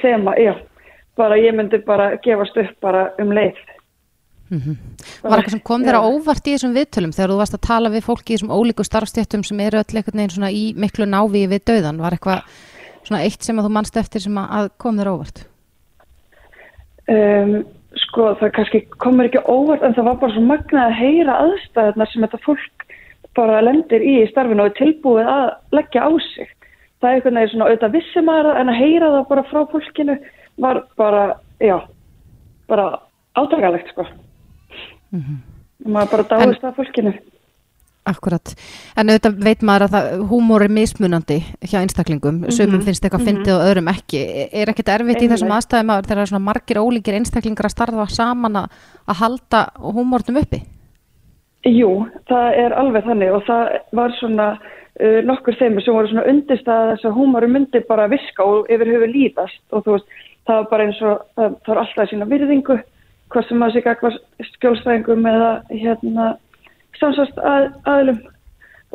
þema, 0.02 0.36
já, 0.42 0.54
bara 1.18 1.40
ég 1.42 1.56
myndi 1.58 1.80
bara 1.86 2.12
gefast 2.24 2.58
upp 2.58 2.76
bara 2.82 3.08
um 3.22 3.34
leið. 3.34 3.58
Var 5.26 5.40
eitthvað 5.40 5.56
sem 5.56 5.64
kom 5.66 5.82
þér 5.82 5.98
á 5.98 6.06
óvart 6.06 6.46
í 6.46 6.54
þessum 6.54 6.76
viðtölum 6.78 7.14
þegar 7.18 7.32
þú 7.34 7.38
varst 7.42 7.58
að 7.58 7.66
tala 7.66 7.90
við 7.90 8.06
fólki 8.06 8.34
í 8.34 8.38
þessum 8.38 8.54
ólíku 8.54 8.86
starfstjættum 8.86 9.44
sem 9.44 9.60
eru 9.66 9.82
öll 9.82 9.98
einhvern 9.98 10.20
veginn 10.22 10.36
svona 10.36 10.52
í 10.54 10.64
miklu 10.78 11.08
návíi 11.10 11.48
við 11.50 11.64
dauðan? 11.66 11.98
Var 12.04 12.14
eitthvað 12.14 12.44
svona 13.06 13.24
eitt 13.26 13.42
sem 13.42 13.58
að 13.58 13.66
þú 13.66 13.72
mannst 13.74 13.98
eftir 13.98 14.22
sem 14.22 14.38
að- 14.38 14.52
að 14.60 14.70
kom 14.78 14.98
þér 15.02 15.10
á 15.10 15.14
óvart? 15.18 15.46
Um, 17.10 17.66
sko 18.04 18.34
það 18.40 18.52
kannski 18.58 18.82
komur 19.02 19.30
ekki 19.30 19.44
óvart 19.48 19.84
en 19.86 19.96
það 19.96 20.10
var 20.10 20.20
bara 20.22 20.36
svo 20.36 20.44
magnað 20.46 20.90
að 20.90 20.98
heyra 21.00 21.38
aðstæðunar 21.46 22.12
sem 22.12 22.26
þetta 22.26 22.42
fólk 22.46 22.86
bara 23.36 23.62
lendir 23.64 24.04
í 24.04 24.14
í 24.22 24.28
starfinu 24.32 24.64
og 24.64 24.72
er 24.72 24.78
tilbúið 24.80 25.32
að 25.32 25.46
leggja 25.76 26.08
á 26.08 26.12
sig. 26.28 26.52
Það 27.02 27.10
er 27.10 27.18
einhvern 27.18 27.40
veginn 27.40 27.52
svona 27.54 27.68
auðvitað 27.70 27.96
vissi 27.98 28.24
maður 28.24 28.50
það, 28.50 28.60
en 28.62 28.72
að 28.72 28.80
heyra 28.82 29.12
það 29.16 29.28
bara 29.32 29.46
frá 29.50 29.60
fólkinu 29.74 30.16
var 30.64 30.82
bara, 31.00 31.24
já, 31.60 31.76
bara 32.72 32.86
átakalegt 33.36 33.92
sko. 33.92 34.08
Maður 35.86 36.12
bara 36.16 36.28
dáist 36.32 36.64
að 36.64 36.80
fólkinu. 36.80 37.16
Akkurat. 38.06 38.52
En 38.94 39.10
auðvitað 39.10 39.40
veit 39.42 39.64
maður 39.66 39.96
að 39.98 40.20
húmór 40.30 40.68
er 40.68 40.74
mismunandi 40.74 41.40
hjá 41.66 41.80
einstaklingum. 41.80 42.44
Sumum 42.54 42.84
finnst 42.86 43.02
eitthvað 43.02 43.26
fyndið 43.26 43.56
og 43.56 43.64
öðrum 43.66 43.90
ekki. 43.90 44.22
Er 44.54 44.70
ekkert 44.70 44.92
erfitt 44.94 45.26
í 45.26 45.30
þessum 45.32 45.56
aðstæðum 45.56 45.94
að 45.96 46.12
það 46.12 46.22
er 46.22 46.30
svona 46.30 46.46
margir 46.46 46.82
ólíkir 46.84 47.18
einstaklingar 47.18 47.66
að 47.66 47.74
starfa 47.74 48.06
saman 48.14 48.62
að, 48.62 48.80
að 49.10 49.22
halda 49.24 49.64
húmórnum 49.82 50.38
uppi? 50.44 50.62
Jú, 51.66 51.92
það 52.30 52.48
er 52.62 52.78
alveg 52.78 53.08
þannig 53.10 53.34
og 53.34 53.46
það 53.48 53.76
var 53.98 54.14
svona 54.20 54.50
uh, 54.54 55.22
nokkur 55.26 55.58
þeimur 55.58 55.82
sem 55.82 55.98
voru 55.98 56.12
svona 56.12 56.30
undirstað 56.30 56.92
þess 56.92 57.10
að 57.10 57.18
húmoru 57.18 57.50
myndi 57.50 57.82
bara 57.90 58.06
viska 58.12 58.46
og 58.46 58.70
yfir 58.70 58.92
höfu 58.94 59.10
líðast 59.10 59.64
og 59.74 59.88
þú 59.88 59.96
veist, 59.96 60.20
það 60.46 60.60
var 60.60 60.68
bara 60.76 60.86
eins 60.86 61.02
og 61.02 61.24
það, 61.34 61.56
það 61.66 61.72
var 61.74 61.82
alltaf 61.82 62.12
sína 62.12 62.30
virðingu 62.30 62.78
hvað 63.34 63.48
sem 63.48 63.58
maður 63.60 63.76
sé 63.76 63.84
gagvar 63.88 64.20
skjólstæðingum 64.52 65.26
eða 65.32 65.50
hérna 65.72 66.28
samsast 67.02 67.38
að, 67.42 67.68
aðlum 67.90 68.24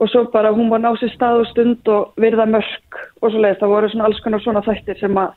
og 0.01 0.09
svo 0.09 0.25
bara 0.33 0.53
hún 0.57 0.71
var 0.73 0.81
ná 0.81 0.91
sér 0.97 1.13
stað 1.13 1.43
og 1.43 1.51
stund 1.51 1.93
og 1.93 2.21
virða 2.21 2.47
mörk 2.49 3.01
og 3.21 3.29
svo 3.29 3.43
leiðist 3.43 3.61
það 3.61 3.75
voru 3.75 3.93
svona 3.93 4.09
alls 4.09 4.21
konar 4.25 4.45
svona 4.45 4.65
þættir 4.65 5.01
sem 5.01 5.21
að 5.21 5.35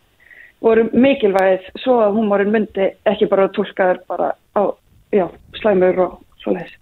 voru 0.64 0.88
mikilvægið 0.94 1.70
svo 1.84 2.00
að 2.06 2.18
húmórin 2.18 2.54
myndi 2.54 2.90
ekki 3.10 3.28
bara 3.32 3.50
tólkaður 3.56 4.00
bara 4.08 4.32
á, 4.56 4.64
já, 5.12 5.26
slæmur 5.60 6.00
og 6.06 6.20
svo 6.44 6.56
leiðis. 6.56 6.78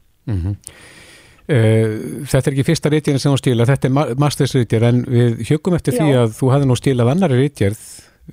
Uh, 1.52 2.22
þetta 2.30 2.46
er 2.46 2.54
ekki 2.54 2.68
fyrsta 2.68 2.92
rítjörn 2.94 3.20
sem 3.20 3.34
þú 3.34 3.40
stíla, 3.42 3.66
þetta 3.68 3.90
er 3.90 3.96
ma 3.96 4.04
mastersrítjörn 4.22 4.88
en 4.88 5.02
við 5.10 5.42
hjögum 5.50 5.76
eftir 5.76 5.98
því 5.98 6.06
Já. 6.14 6.20
að 6.22 6.36
þú 6.38 6.52
hafði 6.54 6.70
nú 6.70 6.78
stílað 6.80 7.12
annari 7.16 7.40
rítjörn 7.42 7.80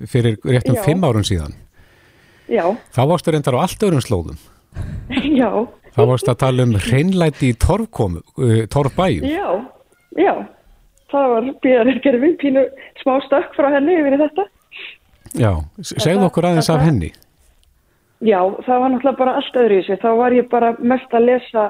fyrir 0.07 0.37
réttum 0.45 0.77
Já. 0.77 0.83
fimm 0.85 1.03
árun 1.03 1.27
síðan. 1.27 1.57
Já, 2.49 2.63
Þá 2.95 3.01
varstu 3.09 3.33
reyndar 3.33 3.57
á 3.57 3.63
allt 3.65 3.83
öðrum 3.85 4.05
slóðum. 4.05 4.37
já, 5.41 5.49
Þá 5.95 6.01
varstu 6.11 6.33
að 6.33 6.39
tala 6.43 6.65
um 6.67 6.75
hreinlæti 6.77 7.51
í 7.53 7.57
torfkomu, 7.59 8.21
uh, 8.37 8.61
torfbæjum. 8.71 9.25
já, 9.25 9.49
já, 10.17 10.33
það 11.11 11.33
var 11.33 11.49
bíðargerfin, 11.65 12.37
pínu 12.41 12.65
smá 13.01 13.17
stökk 13.25 13.57
frá 13.57 13.71
henni 13.75 13.97
yfir 13.99 14.19
þetta. 14.21 14.45
Já, 15.37 15.51
segðu 15.81 16.29
okkur 16.29 16.49
aðeins 16.49 16.69
af 16.73 16.81
henni. 16.85 17.11
Já, 18.19 18.41
það 18.65 18.81
var 18.81 18.89
náttúrulega 18.91 19.19
bara 19.19 19.35
allt 19.39 19.59
öðru 19.61 19.79
í 19.79 19.85
sig. 19.85 19.99
Þá 20.01 20.09
var 20.19 20.35
ég 20.35 20.49
bara 20.51 20.73
mest 20.79 21.13
að 21.15 21.27
lesa 21.29 21.69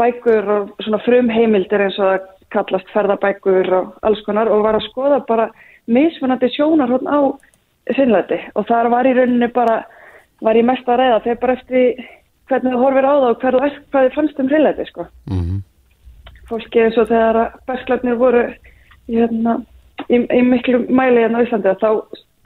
bækur 0.00 0.50
og 0.54 0.70
svona 0.84 1.00
frum 1.04 1.28
heimildir 1.32 1.84
eins 1.86 1.98
og 2.00 2.10
það 2.10 2.30
kallast 2.54 2.92
ferðabækur 2.94 3.72
og 3.74 3.96
alls 4.06 4.22
konar 4.26 4.50
og 4.52 4.64
var 4.64 4.78
að 4.78 4.86
skoða 4.90 5.20
bara 5.28 5.48
mismunandi 5.90 6.50
sjónarhótt 6.54 7.06
á 7.08 7.18
sinnleiti 7.96 8.38
og 8.54 8.66
þar 8.68 8.90
var 8.92 9.08
í 9.08 9.14
rauninni 9.16 9.48
bara, 9.54 9.80
var 10.42 10.58
ég 10.58 10.66
mest 10.66 10.88
að 10.88 11.00
reyða 11.02 11.22
þegar 11.24 11.42
bara 11.42 11.56
eftir 11.58 12.06
hvernig 12.50 12.74
þú 12.74 12.82
horfir 12.82 13.08
á 13.08 13.14
það 13.14 13.28
og 13.28 13.40
hvað 13.42 14.04
þið 14.06 14.14
fannst 14.16 14.42
um 14.42 14.50
sinnleiti 14.50 14.86
sko. 14.90 15.06
Mm 15.30 15.40
-hmm. 15.40 15.62
Fólki 16.48 16.82
eins 16.84 16.98
og 16.98 17.08
þegar 17.08 17.52
bersklarnir 17.66 18.14
voru 18.14 18.44
hérna, 19.08 19.56
í, 20.08 20.16
í 20.22 20.42
miklu 20.42 20.86
mæli 20.88 21.24
hérna 21.24 21.42
á 21.42 21.44
Íslandi 21.46 21.74
þá 21.82 21.90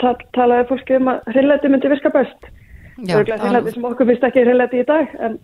tal, 0.01 0.17
talaði 0.33 0.69
fólki 0.69 0.97
um 0.97 1.13
að 1.13 1.33
sinnleiti 1.33 1.69
myndi 1.69 1.89
virka 1.89 2.11
best. 2.11 2.51
Já, 3.05 3.15
það 3.15 3.29
er 3.29 3.39
sinnleiti 3.41 3.75
sem 3.75 3.85
okkur 3.85 4.07
finnst 4.07 4.25
ekki 4.25 4.45
sinnleiti 4.45 4.81
í 4.81 4.87
dag 4.87 5.09
en 5.21 5.39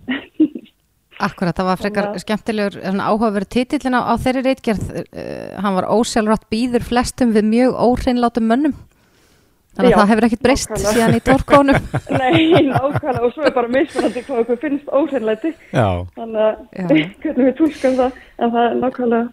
Akkurat, 1.16 1.56
það 1.56 1.68
var 1.70 1.80
frekar 1.80 2.06
Þannig... 2.10 2.22
skemmtilegur 2.26 2.74
áhugaverð 3.00 3.48
títillin 3.48 3.96
á, 3.96 4.04
á 4.04 4.14
þeirri 4.20 4.42
reitgerð 4.44 4.84
uh, 4.92 5.54
hann 5.64 5.76
var 5.78 5.88
ósjálfrátt 5.88 6.44
býður 6.52 6.84
flestum 6.84 7.32
við 7.32 7.48
mjög 7.48 7.78
óhreinlátum 7.80 8.44
mönnum 8.50 8.74
þannig 9.76 9.86
að 9.86 9.92
Já, 9.92 9.96
það 10.00 10.10
hefur 10.12 10.28
ekkert 10.28 10.44
breyst 10.46 10.76
síðan 10.82 11.16
í 11.16 11.22
tórkónum 11.26 11.80
Nei, 12.20 12.66
nákvæmlega. 12.72 13.22
Og 13.22 13.34
svo 13.36 13.46
er 13.46 13.56
bara 13.56 13.72
mismunandi 13.72 14.26
hvað 14.26 14.44
okkur 14.44 14.62
finnst 14.64 14.92
óhreinlæti 14.92 15.54
þannig 15.72 16.44
að 16.44 16.94
hvernig 17.24 17.42
við 17.44 17.56
tólskum 17.60 17.98
það 18.00 18.22
en 18.40 18.56
það 18.56 18.62
er 18.66 18.78
nákvæmlega 18.82 19.26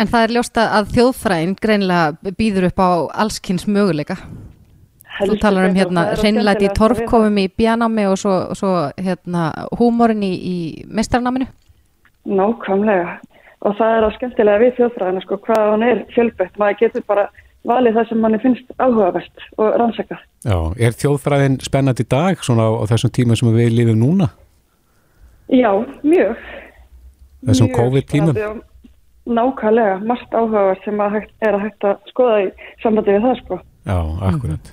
En 0.00 0.08
það 0.08 0.24
er 0.24 0.32
ljósta 0.36 0.62
að 0.78 0.94
þjóðfræðin 0.96 1.52
greinlega 1.60 2.32
býður 2.38 2.68
upp 2.70 2.80
á 2.80 2.90
allskynns 3.22 3.66
möguleika. 3.68 4.16
Þú 5.20 5.36
talar 5.42 5.68
um 5.68 5.76
hérna 5.76 6.04
hreinlæti 6.16 6.66
í 6.66 6.72
torfkofum 6.74 7.36
í 7.42 7.44
bjánámi 7.52 8.06
og 8.08 8.16
svo, 8.18 8.32
svo 8.56 8.70
hérna 8.96 9.50
húmórin 9.76 10.24
í, 10.24 10.32
í 10.32 10.56
mestrarnáminu? 10.88 11.46
Nákvæmlega. 12.24 13.18
Og 13.62 13.76
það 13.78 13.96
er 13.98 14.06
á 14.08 14.10
skemmtilega 14.16 14.62
við 14.64 14.74
þjóðfræðina 14.80 15.24
sko 15.26 15.38
hvað 15.44 15.68
hann 15.68 15.86
er 15.86 16.02
fjölbætt, 16.16 16.56
maður 16.58 16.80
getur 16.80 17.04
bara 17.06 17.28
valið 17.68 17.98
það 17.98 18.08
sem 18.10 18.20
manni 18.24 18.40
finnst 18.42 18.74
áhugavert 18.78 19.46
og 19.58 19.78
rannsaka. 19.80 20.18
Já, 20.42 20.56
er 20.78 20.98
þjóðfræðin 20.98 21.60
spennandi 21.62 22.06
í 22.06 22.10
dag 22.10 22.42
svona 22.42 22.66
á, 22.66 22.70
á 22.82 22.84
þessum 22.90 23.14
tíma 23.14 23.38
sem 23.38 23.52
við 23.54 23.72
lifum 23.76 24.02
núna? 24.02 24.28
Já, 25.52 25.70
mjög. 26.02 26.44
Þessum 27.46 27.72
COVID-tímum? 27.76 28.62
Nákvæmlega, 29.22 29.98
margt 30.06 30.34
áhugavert 30.34 30.86
sem 30.86 31.02
að 31.02 31.18
hægt, 31.18 31.34
er 31.46 31.58
að 31.58 31.66
hægt 31.68 31.86
að 31.86 32.06
skoða 32.10 32.38
í 32.42 32.46
sambandi 32.82 33.14
við 33.14 33.26
það 33.28 33.42
sko. 33.42 33.58
Já, 33.86 33.98
akkurat. 34.30 34.72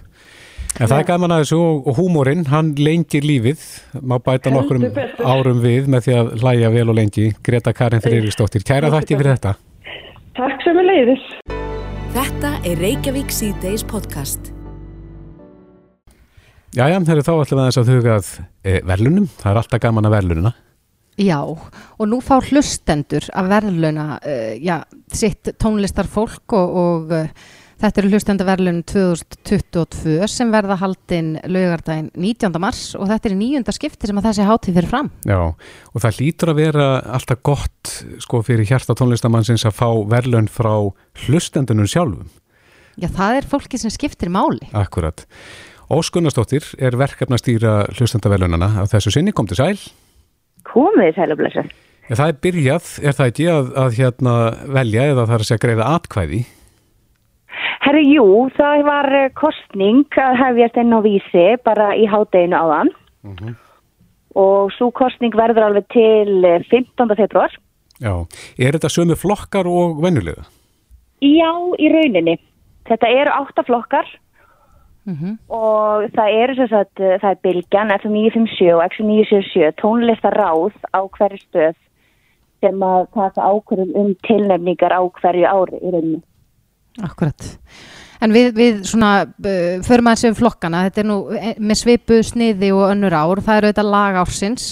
En 0.80 0.88
það 0.88 1.00
er 1.00 1.08
gaman 1.10 1.34
að 1.34 1.44
þessu 1.44 1.60
og 1.60 1.98
húmórin, 1.98 2.44
hann 2.50 2.72
lengir 2.78 3.26
lífið, 3.26 3.64
má 4.00 4.16
bæta 4.24 4.54
nokkur 4.54 4.80
árum 5.26 5.64
við 5.66 5.90
með 5.92 6.08
því 6.08 6.18
að 6.22 6.34
hlæja 6.44 6.74
vel 6.78 6.88
og 6.88 7.00
lengi. 7.02 7.30
Greta 7.46 7.74
Karin 7.76 8.06
Freyristóttir, 8.06 8.66
kæra 8.66 8.94
þakki 8.94 9.18
fyrir 9.18 9.34
þetta. 9.36 9.58
Takk 10.40 10.62
sem 10.64 10.80
er 10.80 10.94
leiðis. 10.94 11.32
Þetta 12.10 12.56
er 12.66 12.80
Reykjavík 12.82 13.30
C-Days 13.30 13.84
podcast. 13.86 14.48
Jæja, 16.74 16.98
þeir 17.06 17.20
eru 17.20 17.26
þá 17.28 17.30
allir 17.36 17.60
með 17.60 17.68
þess 17.68 17.80
að 17.82 17.92
hugað 17.94 18.30
e, 18.66 18.74
verlunum. 18.90 19.28
Það 19.38 19.52
er 19.52 19.60
alltaf 19.62 19.82
gaman 19.84 20.10
að 20.10 20.16
verlununa. 20.16 20.52
Já, 21.22 21.38
og 21.46 22.10
nú 22.10 22.18
fá 22.26 22.40
hlustendur 22.40 23.28
að 23.38 23.52
verluna 23.54 24.08
e, 24.26 24.36
já, 24.58 24.80
sitt 25.14 25.52
tónlistarfólk 25.62 26.58
og, 26.58 26.80
og 26.82 27.14
Þetta 27.80 28.02
eru 28.02 28.10
hlustendaverlun 28.12 28.82
2022 28.92 30.26
sem 30.28 30.50
verða 30.52 30.76
haldinn 30.82 31.30
laugardaginn 31.48 32.10
19. 32.12 32.58
mars 32.60 32.82
og 33.00 33.08
þetta 33.08 33.30
er 33.30 33.36
nýjunda 33.40 33.72
skipti 33.72 34.10
sem 34.10 34.20
að 34.20 34.28
þessi 34.28 34.48
hátíð 34.50 34.80
fyrir 34.82 34.92
fram. 34.92 35.08
Já, 35.24 35.40
og 35.56 36.04
það 36.04 36.20
lítur 36.20 36.52
að 36.52 36.60
vera 36.60 36.88
alltaf 37.16 37.40
gott 37.48 37.94
sko 38.26 38.42
fyrir 38.44 38.68
hjarta 38.68 38.98
tónlistamannsins 39.00 39.64
að 39.70 39.78
fá 39.80 39.88
verlun 40.12 40.52
frá 40.52 40.74
hlustendunum 41.24 41.88
sjálfum. 41.88 42.28
Já, 43.00 43.08
það 43.16 43.40
er 43.40 43.50
fólki 43.56 43.80
sem 43.80 43.96
skiptir 43.96 44.28
máli. 44.28 44.68
Akkurat. 44.76 45.24
Óskunnastóttir 45.88 46.68
er 46.84 47.00
verkefnastýra 47.00 47.86
hlustendaverlunana 47.96 48.74
að 48.84 48.92
þessu 48.98 49.16
sinni 49.16 49.32
kom 49.32 49.48
til 49.48 49.62
sæl. 49.62 49.80
Komið 50.68 51.16
sæl 51.16 51.32
og 51.32 51.40
blessa. 51.40 51.70
Það 52.12 52.28
er 52.28 52.40
byrjað, 52.44 52.94
er 53.08 53.16
það 53.16 53.32
ekki 53.32 53.52
að, 53.56 53.76
að 53.88 54.00
hérna 54.04 54.40
velja 54.68 55.12
eða 55.14 55.30
það 55.30 55.38
er 55.38 55.44
að 55.46 55.54
segja 55.54 55.68
greiða 55.70 55.92
atkvæði? 55.96 56.46
Herru, 57.80 58.02
jú, 58.04 58.28
það 58.58 58.84
var 58.88 59.08
eh, 59.16 59.32
kostning 59.40 60.04
að 60.20 60.38
hefjast 60.42 60.78
einn 60.82 60.96
á 60.96 61.00
vísi 61.06 61.46
bara 61.64 61.94
í 61.96 62.06
hádeginu 62.12 62.60
áðan 62.60 62.92
mhm. 63.24 63.36
-huh. 63.40 63.56
og 64.36 64.72
svo 64.76 64.92
kostning 64.92 65.36
verður 65.36 65.70
alveg 65.70 65.88
til 65.96 66.44
15. 66.70 67.12
Eh, 67.12 67.16
februar. 67.16 67.56
Já, 68.00 68.28
er 68.60 68.76
þetta 68.76 68.92
sömu 68.92 69.16
flokkar 69.16 69.68
og 69.68 70.02
vennulega? 70.04 70.44
Já, 71.22 71.52
í 71.80 71.88
rauninni. 71.92 72.38
Þetta 72.88 73.08
eru 73.08 73.32
átta 73.32 73.64
flokkar 73.64 74.08
mhm. 75.06 75.16
-huh. 75.16 75.38
og 75.48 76.12
það 76.12 76.30
eru 76.44 76.56
svo 76.56 76.66
að 76.84 76.88
eh, 77.00 77.20
það 77.22 77.32
er 77.32 77.44
Bilgjan, 77.44 77.92
FM957 77.92 78.74
og 78.76 78.84
X977 78.92 79.72
tónlistaráð 79.80 80.76
á 80.92 81.00
hverju 81.08 81.40
stöð 81.48 81.76
sem 82.60 82.84
að 82.84 83.08
taka 83.14 83.42
ákvörðum 83.42 83.96
um 83.96 84.16
tilnefningar 84.28 84.92
á 84.92 85.02
hverju 85.08 85.48
ári 85.48 85.80
í 85.80 85.92
rauninni. 85.92 86.24
Akkurat. 87.06 87.48
En 88.20 88.34
við, 88.36 88.50
við 88.58 88.80
svona, 88.90 89.14
uh, 89.24 89.80
förum 89.86 90.12
að 90.12 90.22
séu 90.24 90.36
flokkana, 90.36 90.84
þetta 90.90 91.02
er 91.04 91.08
nú 91.08 91.18
eh, 91.38 91.52
með 91.56 91.82
svipu, 91.84 92.20
sniði 92.26 92.74
og 92.76 92.90
önnur 92.90 93.16
ár, 93.16 93.42
það 93.46 93.62
eru 93.62 93.70
þetta 93.72 93.86
lag 93.88 94.18
ársins 94.20 94.66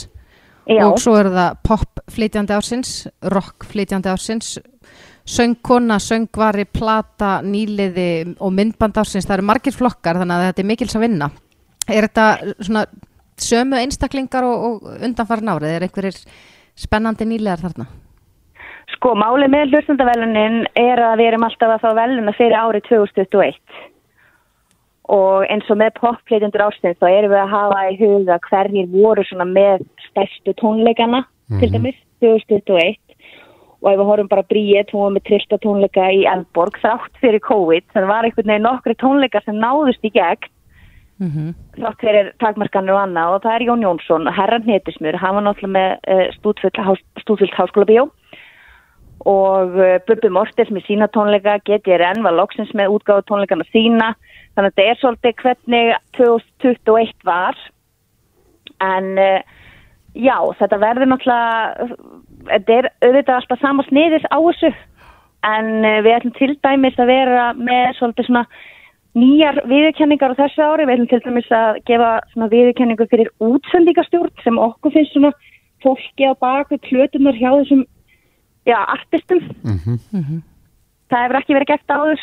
Já. 0.67 0.81
og 0.83 0.97
svo 0.99 1.13
eru 1.15 1.31
það 1.31 1.61
pop 1.63 2.01
flytjandi 2.11 2.55
ársins, 2.57 2.95
rock 3.31 3.67
flytjandi 3.71 4.11
ársins, 4.11 4.57
söngkona, 5.27 5.99
söngvari, 6.03 6.67
plata, 6.71 7.37
nýliði 7.43 8.35
og 8.43 8.51
myndband 8.55 8.99
ársins, 8.99 9.27
það 9.27 9.39
eru 9.39 9.47
margir 9.47 9.75
flokkar 9.75 10.19
þannig 10.19 10.35
að 10.35 10.49
þetta 10.49 10.63
er 10.63 10.69
mikils 10.73 10.97
að 10.97 11.05
vinna. 11.07 11.29
Er 11.87 12.09
þetta 12.09 12.27
svona 12.67 12.83
sömu 13.39 13.79
einstaklingar 13.79 14.47
og, 14.47 14.67
og 14.67 15.07
undanfara 15.07 15.45
nárið, 15.45 15.77
er 15.77 15.87
einhverjir 15.87 16.19
spennandi 16.75 17.27
nýliðar 17.29 17.63
þarna? 17.63 17.87
Sko, 18.95 19.13
málið 19.19 19.51
með 19.51 19.73
hlustandavelunin 19.73 20.61
er 20.79 21.01
að 21.03 21.19
við 21.19 21.29
erum 21.31 21.45
alltaf 21.47 21.73
að 21.75 21.83
fá 21.83 21.89
veluna 21.97 22.33
fyrir 22.37 22.55
árið 22.55 22.87
2021 22.87 23.57
og 25.17 25.45
eins 25.47 25.67
og 25.71 25.79
með 25.79 25.93
poppleytundur 26.01 26.65
ástæðin 26.65 26.99
þá 26.99 27.07
erum 27.09 27.33
við 27.33 27.41
að 27.41 27.53
hafa 27.53 27.81
í 27.87 27.97
huga 28.01 28.39
hverjir 28.47 28.89
voru 28.91 29.23
svona 29.27 29.47
með 29.47 29.85
stærstu 30.09 30.55
tónleikana 30.59 31.21
mm 31.23 31.27
-hmm. 31.27 31.59
til 31.59 31.69
mhm. 31.69 31.75
dæmis 31.75 31.99
2021 32.23 32.97
og 33.81 33.91
ef 33.91 33.99
við 33.99 34.09
horfum 34.09 34.27
bara 34.27 34.49
bríið, 34.51 34.91
hún 34.91 35.03
var 35.03 35.15
með 35.15 35.25
trillta 35.29 35.57
tónleika 35.63 36.11
í 36.11 36.25
Elborg 36.25 36.79
þátt 36.81 37.13
fyrir 37.21 37.39
COVID 37.39 37.83
þannig 37.93 38.09
var 38.09 38.23
einhvern 38.25 38.51
veginn 38.51 38.67
nokkri 38.67 38.95
tónleika 38.95 39.41
sem 39.45 39.55
náðust 39.55 40.03
í 40.03 40.11
gegn 40.11 40.49
mm 41.19 41.29
-hmm. 41.29 41.49
þátt 41.77 42.01
fyrir 42.01 42.33
takmarkanir 42.39 42.93
og 42.93 43.01
annað 43.03 43.33
og 43.35 43.41
það 43.43 43.55
er 43.55 43.67
Jón 43.67 43.83
Jónsson, 43.85 44.27
herran 44.27 44.63
Hetismur 44.63 45.15
hann 45.15 45.35
var 45.35 45.43
náttúrulega 45.43 45.77
með 45.77 45.89
uh, 46.13 46.27
stúdfullt 47.19 47.53
háskóla 47.59 47.85
bíó 47.85 48.09
og 49.25 49.77
uh, 49.77 49.97
Bubbi 50.07 50.29
Mortels 50.29 50.69
með 50.73 50.85
sína 50.87 51.07
tónleika, 51.13 51.57
GTRN 51.65 52.23
var 52.25 52.35
loksins 52.37 52.73
með 52.77 52.97
útgáðu 52.97 53.25
tónleikana 53.27 53.65
sína. 53.71 54.13
Þannig 54.55 54.71
að 54.71 54.77
þetta 54.77 54.85
er 54.91 54.99
svolítið 55.01 55.41
hvernig 55.41 55.91
2021 56.19 57.27
var. 57.27 57.57
En 58.85 59.09
uh, 59.17 59.41
já, 60.13 60.37
þetta 60.61 60.81
verður 60.83 61.11
náttúrulega 61.11 61.89
þetta 62.47 62.77
er 62.77 62.89
auðvitað 63.01 63.35
alltaf 63.39 63.61
sama 63.63 63.87
sniðis 63.89 64.29
á 64.29 64.37
þessu. 64.37 64.73
En 65.47 65.73
uh, 65.81 65.99
við 66.05 66.17
ætlum 66.19 66.37
til 66.37 66.53
dæmis 66.61 67.01
að 67.01 67.13
vera 67.13 67.51
með 67.57 67.93
svolítið 67.99 68.29
svona 68.29 68.45
nýjar 69.17 69.63
viðurkenningar 69.65 70.37
á 70.37 70.39
þessu 70.43 70.61
ári, 70.61 70.85
við 70.85 70.95
ætlum 70.95 71.11
til 71.11 71.21
dæmis 71.25 71.51
að 71.57 71.81
gefa 71.89 72.09
svona 72.31 72.49
viðurkenningu 72.53 73.07
fyrir 73.09 73.33
útsendíkastjórn 73.41 74.43
sem 74.43 74.59
okkur 74.61 74.93
finnst 74.93 75.15
svona 75.15 75.33
fólki 75.83 76.27
á 76.29 76.33
baku 76.37 76.77
klötunar 76.85 77.37
hjá 77.37 77.49
þessum 77.55 77.85
já, 78.67 78.77
artistum 78.83 79.41
mm 79.63 79.79
-hmm. 79.87 80.39
það 81.09 81.25
hefur 81.25 81.39
ekki 81.41 81.57
verið 81.57 81.73
gert 81.73 81.97
áður 81.97 82.21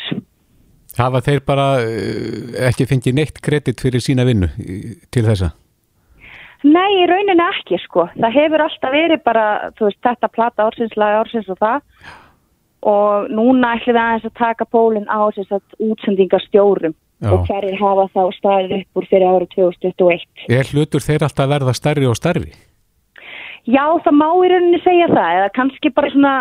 Hafa 0.95 1.19
þeir 1.21 1.41
bara 1.43 1.67
uh, 1.83 2.67
ekki 2.69 2.85
fengið 2.87 3.15
neitt 3.15 3.39
kredit 3.43 3.81
fyrir 3.83 3.99
sína 3.99 4.23
vinnu 4.23 4.47
til 5.11 5.25
þessa? 5.25 5.51
Nei, 6.63 7.03
í 7.03 7.07
rauninni 7.09 7.43
ekki 7.51 7.77
sko 7.83 8.07
það 8.15 8.37
hefur 8.39 8.61
alltaf 8.61 8.91
verið 8.91 9.23
bara 9.23 9.71
veist, 9.79 9.99
þetta 10.01 10.27
plata 10.27 10.63
ársins, 10.63 10.95
laga 10.95 11.23
ársins 11.23 11.49
og 11.49 11.57
það 11.59 11.81
og 12.85 13.29
núna 13.33 13.75
ætlum 13.75 13.97
við 13.97 14.01
aðeins 14.01 14.29
að 14.29 14.37
taka 14.37 14.65
pólinn 14.65 15.09
á 15.09 15.19
útsendingarstjórum 15.25 16.93
Já. 17.23 17.31
og 17.31 17.45
hverjir 17.47 17.77
hafa 17.79 18.05
þá 18.11 18.23
staðið 18.35 18.73
upp 18.77 18.99
úr 18.99 19.05
fyrir 19.09 19.29
árið 19.31 19.49
2021 19.55 20.49
Er 20.51 20.71
hlutur 20.73 21.01
þeir 21.01 21.23
alltaf 21.23 21.47
verða 21.49 21.73
stærri 21.73 22.09
og 22.09 22.17
stærri? 22.19 22.51
Já, 23.65 23.85
það 24.05 24.17
má 24.19 24.27
í 24.29 24.49
rauninni 24.51 24.79
segja 24.83 25.09
það 25.09 25.37
eða 25.39 25.51
kannski 25.57 25.91
bara 25.95 26.11
svona 26.13 26.33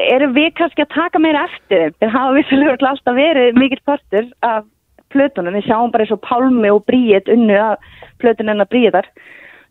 erum 0.00 0.34
við 0.36 0.52
kannski 0.56 0.84
að 0.84 0.94
taka 0.94 1.20
meira 1.20 1.46
eftir. 1.48 1.90
Þeir 2.00 2.14
hafa 2.14 2.36
vissulega 2.38 2.90
alltaf 2.90 3.18
verið 3.18 3.58
mikill 3.58 3.82
partur 3.84 4.30
af 4.46 4.64
plötunum. 5.12 5.56
Við 5.58 5.66
sjáum 5.68 5.92
bara 5.92 6.06
eins 6.06 6.14
og 6.14 6.22
Pálmi 6.24 6.70
og 6.72 6.84
Bríet 6.88 7.28
unnu 7.28 7.58
af 7.58 7.92
plötunum 8.22 8.54
en 8.54 8.64
að 8.64 8.72
Bríetar. 8.72 9.10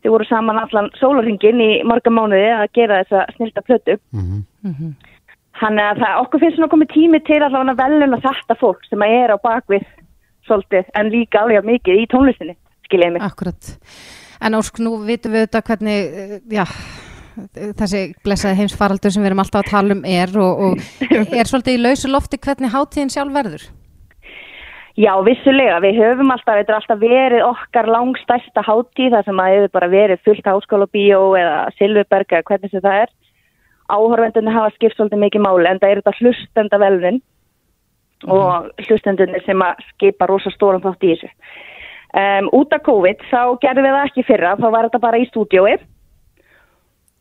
Þeir 0.04 0.14
voru 0.14 0.28
saman 0.30 0.60
allan 0.62 0.92
sólarringin 1.00 1.64
í 1.64 1.72
marga 1.88 2.12
mánuði 2.14 2.52
að 2.56 2.68
gera 2.78 3.02
þessa 3.04 3.26
snilda 3.36 3.66
plötu. 3.66 3.98
Mm 4.14 4.46
Mhm. 4.64 4.96
Þannig 5.60 5.86
að 5.92 6.00
það, 6.00 6.14
okkur 6.24 6.40
finnst 6.40 6.58
svona 6.58 6.72
komið 6.72 6.90
tími 6.94 7.20
til 7.28 7.40
að 7.44 7.76
veluna 7.76 8.20
þetta 8.24 8.56
fólk 8.60 8.86
sem 8.88 9.00
að 9.04 9.16
er 9.24 9.34
á 9.36 9.38
bakvið 9.44 9.86
svolítið 10.48 10.86
en 10.96 11.12
líka 11.12 11.44
alveg 11.44 11.68
mikið 11.68 12.00
í 12.00 12.08
tónlistinni, 12.12 12.56
skiljaði 12.88 13.14
mig. 13.14 13.22
Akkurat. 13.28 13.74
En 14.40 14.56
Ósk, 14.56 14.80
nú 14.80 14.98
vitum 15.04 15.36
við 15.36 15.48
þetta 15.48 15.64
hvernig, 15.68 16.14
eh, 16.22 16.38
já, 16.54 16.64
þessi 17.80 18.06
blessaði 18.24 18.62
heimsfaraldur 18.62 19.12
sem 19.12 19.24
við 19.24 19.32
erum 19.32 19.44
alltaf 19.44 19.66
að 19.66 19.72
tala 19.74 19.98
um 19.98 20.06
er 20.08 20.32
og, 20.40 20.64
og 20.70 20.80
er 21.40 21.50
svolítið 21.50 21.76
í 21.76 21.84
lausu 21.84 22.12
lofti 22.12 22.40
hvernig 22.40 22.72
hátíðin 22.74 23.12
sjálf 23.14 23.36
verður? 23.36 23.68
Já, 25.00 25.14
vissulega, 25.24 25.78
við 25.80 26.00
höfum 26.02 26.32
alltaf, 26.34 26.58
þetta 26.58 26.74
er 26.74 26.78
alltaf 26.80 27.00
verið 27.00 27.46
okkar 27.48 27.88
langstæsta 27.88 28.64
hátíð 28.68 29.14
þar 29.14 29.28
sem 29.28 29.40
að 29.40 29.54
hefur 29.54 29.74
bara 29.78 29.92
verið 29.94 30.24
fullt 30.28 30.50
háskóla 30.50 30.88
bíó 30.92 31.22
eða 31.40 31.60
Silverberg 31.78 32.34
eða 32.34 32.48
hvernig 32.50 32.74
sem 32.74 32.84
það 32.84 33.04
er. 33.06 33.14
Áhorfendunni 33.90 34.54
hafa 34.54 34.74
skipt 34.76 34.98
svolítið 34.98 35.24
mikið 35.24 35.46
máli 35.46 35.70
en 35.70 35.80
það 35.80 35.94
er 35.94 36.02
þetta 36.02 36.16
hlustenda 36.20 36.80
velvin 36.84 37.22
og 38.28 38.68
hlustendunni 38.88 39.40
sem 39.46 39.64
að 39.64 39.86
skipa 39.94 40.28
rosa 40.28 40.52
stóran 40.52 40.84
þátt 40.84 41.08
í 41.08 41.14
þessu. 41.14 41.32
Um, 42.10 42.48
út 42.58 42.72
af 42.74 42.82
COVID 42.88 43.20
þá 43.30 43.42
gerðum 43.62 43.86
við 43.86 43.94
það 43.94 44.08
ekki 44.08 44.24
fyrra, 44.26 44.56
þá 44.58 44.68
var 44.74 44.88
þetta 44.88 45.02
bara 45.04 45.20
í 45.22 45.28
stúdiói 45.30 45.76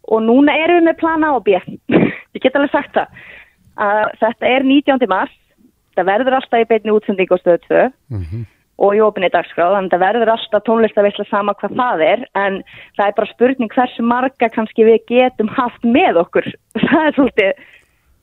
og 0.08 0.22
núna 0.24 0.54
erum 0.56 0.78
við 0.80 0.86
með 0.88 0.96
plana 1.02 1.32
á 1.32 1.36
B. 1.44 1.58
Ég 2.34 2.40
get 2.40 2.56
alveg 2.56 2.72
sagt 2.72 2.94
það. 2.96 3.18
Að 3.78 4.04
þetta 4.22 4.52
er 4.54 4.64
19. 4.64 5.08
mars, 5.10 5.34
það 5.98 6.08
verður 6.08 6.38
alltaf 6.38 6.62
í 6.64 6.68
beinni 6.70 6.94
útsending 6.94 7.28
á 7.28 7.36
stöðu 7.36 7.60
2 7.68 7.82
Mhm. 8.16 8.46
og 8.78 8.94
í 8.94 9.00
opinni 9.02 9.28
dagskráð, 9.34 9.74
þannig 9.74 9.90
að 9.90 9.98
það 9.98 10.04
verður 10.06 10.30
alltaf 10.32 10.64
tónlistaveisla 10.64 11.24
sama 11.28 11.54
hvað 11.58 11.72
það 11.80 12.02
er, 12.08 12.20
en 12.38 12.58
það 12.96 13.06
er 13.08 13.16
bara 13.16 13.32
spurning 13.32 13.72
hversu 13.74 14.02
marga 14.06 14.48
kannski 14.54 14.86
við 14.86 15.00
getum 15.10 15.48
haft 15.50 15.82
með 15.82 16.20
okkur. 16.22 16.46
Það 16.88 17.06
er 17.08 17.16
svolítið, 17.16 17.52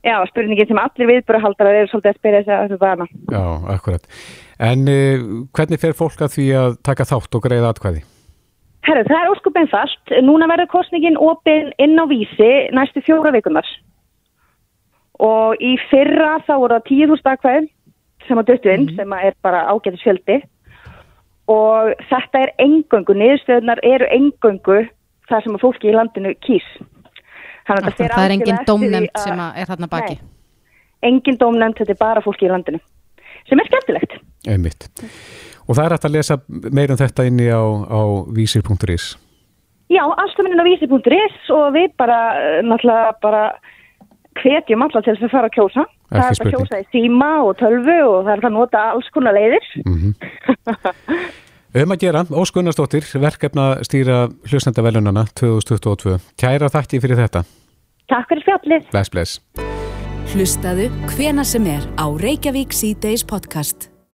já, 0.06 0.16
spurningin 0.30 0.68
sem 0.70 0.80
allir 0.80 1.10
viðbúrahaldar 1.10 1.72
eru 1.72 1.90
svolítið 1.90 2.12
að 2.12 2.20
spyrja 2.20 2.42
sig 2.44 2.54
að 2.54 2.64
þessu 2.64 2.82
bana. 2.82 3.06
Já, 3.34 3.44
akkurat. 3.74 4.10
En 4.70 4.84
uh, 4.88 5.24
hvernig 5.56 5.82
fer 5.82 5.96
fólk 5.98 6.22
að 6.24 6.36
því 6.36 6.46
að 6.60 6.76
taka 6.86 7.08
þátt 7.08 7.38
og 7.38 7.44
greiða 7.44 7.72
atkvæði? 7.74 8.04
Herru, 8.86 9.02
það 9.08 9.18
er 9.18 9.32
óskup 9.32 9.56
einfalt. 9.58 10.14
Núna 10.22 10.46
verður 10.50 10.70
kostningin 10.76 11.18
opin 11.18 11.72
inn 11.82 11.98
á 11.98 12.04
vísi 12.06 12.50
næstu 12.76 13.02
fjóra 13.02 13.34
vikunar. 13.34 13.66
Og 15.26 15.56
í 15.64 15.74
fyrra 15.90 16.36
þá 16.46 16.52
voru 16.60 16.76
það 16.76 16.90
10.000 16.92 17.32
aðkvæðin 17.32 17.70
sem 18.26 18.40
að 18.40 18.52
döttu 18.52 18.72
inn, 18.72 18.86
sem 18.96 19.14
að 19.14 19.28
er 19.28 19.36
bara 19.42 19.64
ágætis 19.70 20.04
fjöldi. 20.04 20.40
Og 21.50 21.92
þetta 22.10 22.42
er 22.42 22.52
engöngu, 22.62 23.14
niðurstöðunar 23.14 23.82
eru 23.86 24.08
engöngu 24.14 24.80
það 25.30 25.44
sem 25.44 25.58
að 25.58 25.62
fólki 25.62 25.90
í 25.90 25.94
landinu 25.94 26.34
kýs. 26.46 26.66
Þannig 27.66 27.86
að 27.90 28.10
það 28.14 28.24
er 28.24 28.34
engin 28.36 28.54
algjörlega 28.54 28.60
eftir 28.60 28.64
því 28.64 28.70
dómnefnd 28.72 29.10
að- 29.16 29.22
sem 29.26 29.38
að 29.46 29.56
er 29.62 29.66
þarna 29.72 29.88
baki. 29.90 30.16
Nei, 30.16 31.10
engin 31.10 31.38
dómnefnd, 31.40 31.76
þetta 31.80 31.90
er 31.96 32.00
bara 32.00 32.20
fólki 32.22 32.46
í 32.46 32.50
landinu. 32.52 32.80
Sem 33.48 33.60
er 33.60 33.66
skemmtilegt. 33.70 34.12
Einmitt. 34.46 34.88
Og 35.68 35.74
það 35.76 35.84
er 35.86 35.94
hægt 35.96 36.04
að 36.08 36.14
lesa 36.16 36.36
meira 36.48 36.92
um 36.94 36.98
þetta 36.98 37.26
inni 37.26 37.48
á, 37.50 37.62
á 37.62 38.00
vísir.is. 38.32 39.16
Já, 39.90 40.02
alltaf 40.02 40.42
minna 40.42 40.62
á 40.62 40.66
vísi.is 40.66 41.50
og 41.54 41.72
við 41.74 41.92
bara, 41.96 42.18
eh, 42.38 42.62
náttúrulega 42.62 43.12
bara 43.22 43.42
hvetjum 44.42 44.82
alla 44.82 45.00
til 45.02 45.14
þess 45.14 45.22
að 45.26 45.30
fara 45.30 45.48
að 45.48 45.54
kjósa. 45.58 45.84
það 46.06 46.16
er 46.16 46.20
bara 46.20 46.30
að 46.30 46.34
spurning. 46.34 46.54
kjósa 46.56 46.80
í 46.82 46.86
síma 46.92 47.30
og 47.46 47.56
tölvu 47.58 47.98
og 48.06 48.24
það 48.26 48.32
er 48.36 48.40
að 48.46 48.52
nota 48.52 48.78
alls 48.92 49.08
konar 49.14 49.34
leiðir. 49.34 49.64
Um 51.76 51.92
að 51.92 52.06
gera, 52.06 52.22
Ós 52.32 52.48
Gunnarsdóttir, 52.56 53.04
verkefna 53.20 53.82
stýra 53.84 54.22
hlustendavelunana 54.48 55.26
2022. 55.36 56.14
Kæra 56.40 56.70
þakki 56.72 57.02
fyrir 57.04 57.20
þetta. 57.20 57.42
Takk 58.08 58.30
fyrir 58.30 58.46
spjallið. 58.46 58.86
Bless, 58.94 59.12
bless. 59.12 59.66
Hlustaðu 60.32 60.88
hvena 61.12 61.44
sem 61.44 61.68
er 61.68 61.84
á 62.00 62.06
Reykjavík 62.08 62.72
C-Days 62.72 63.26
podcast. 63.28 63.90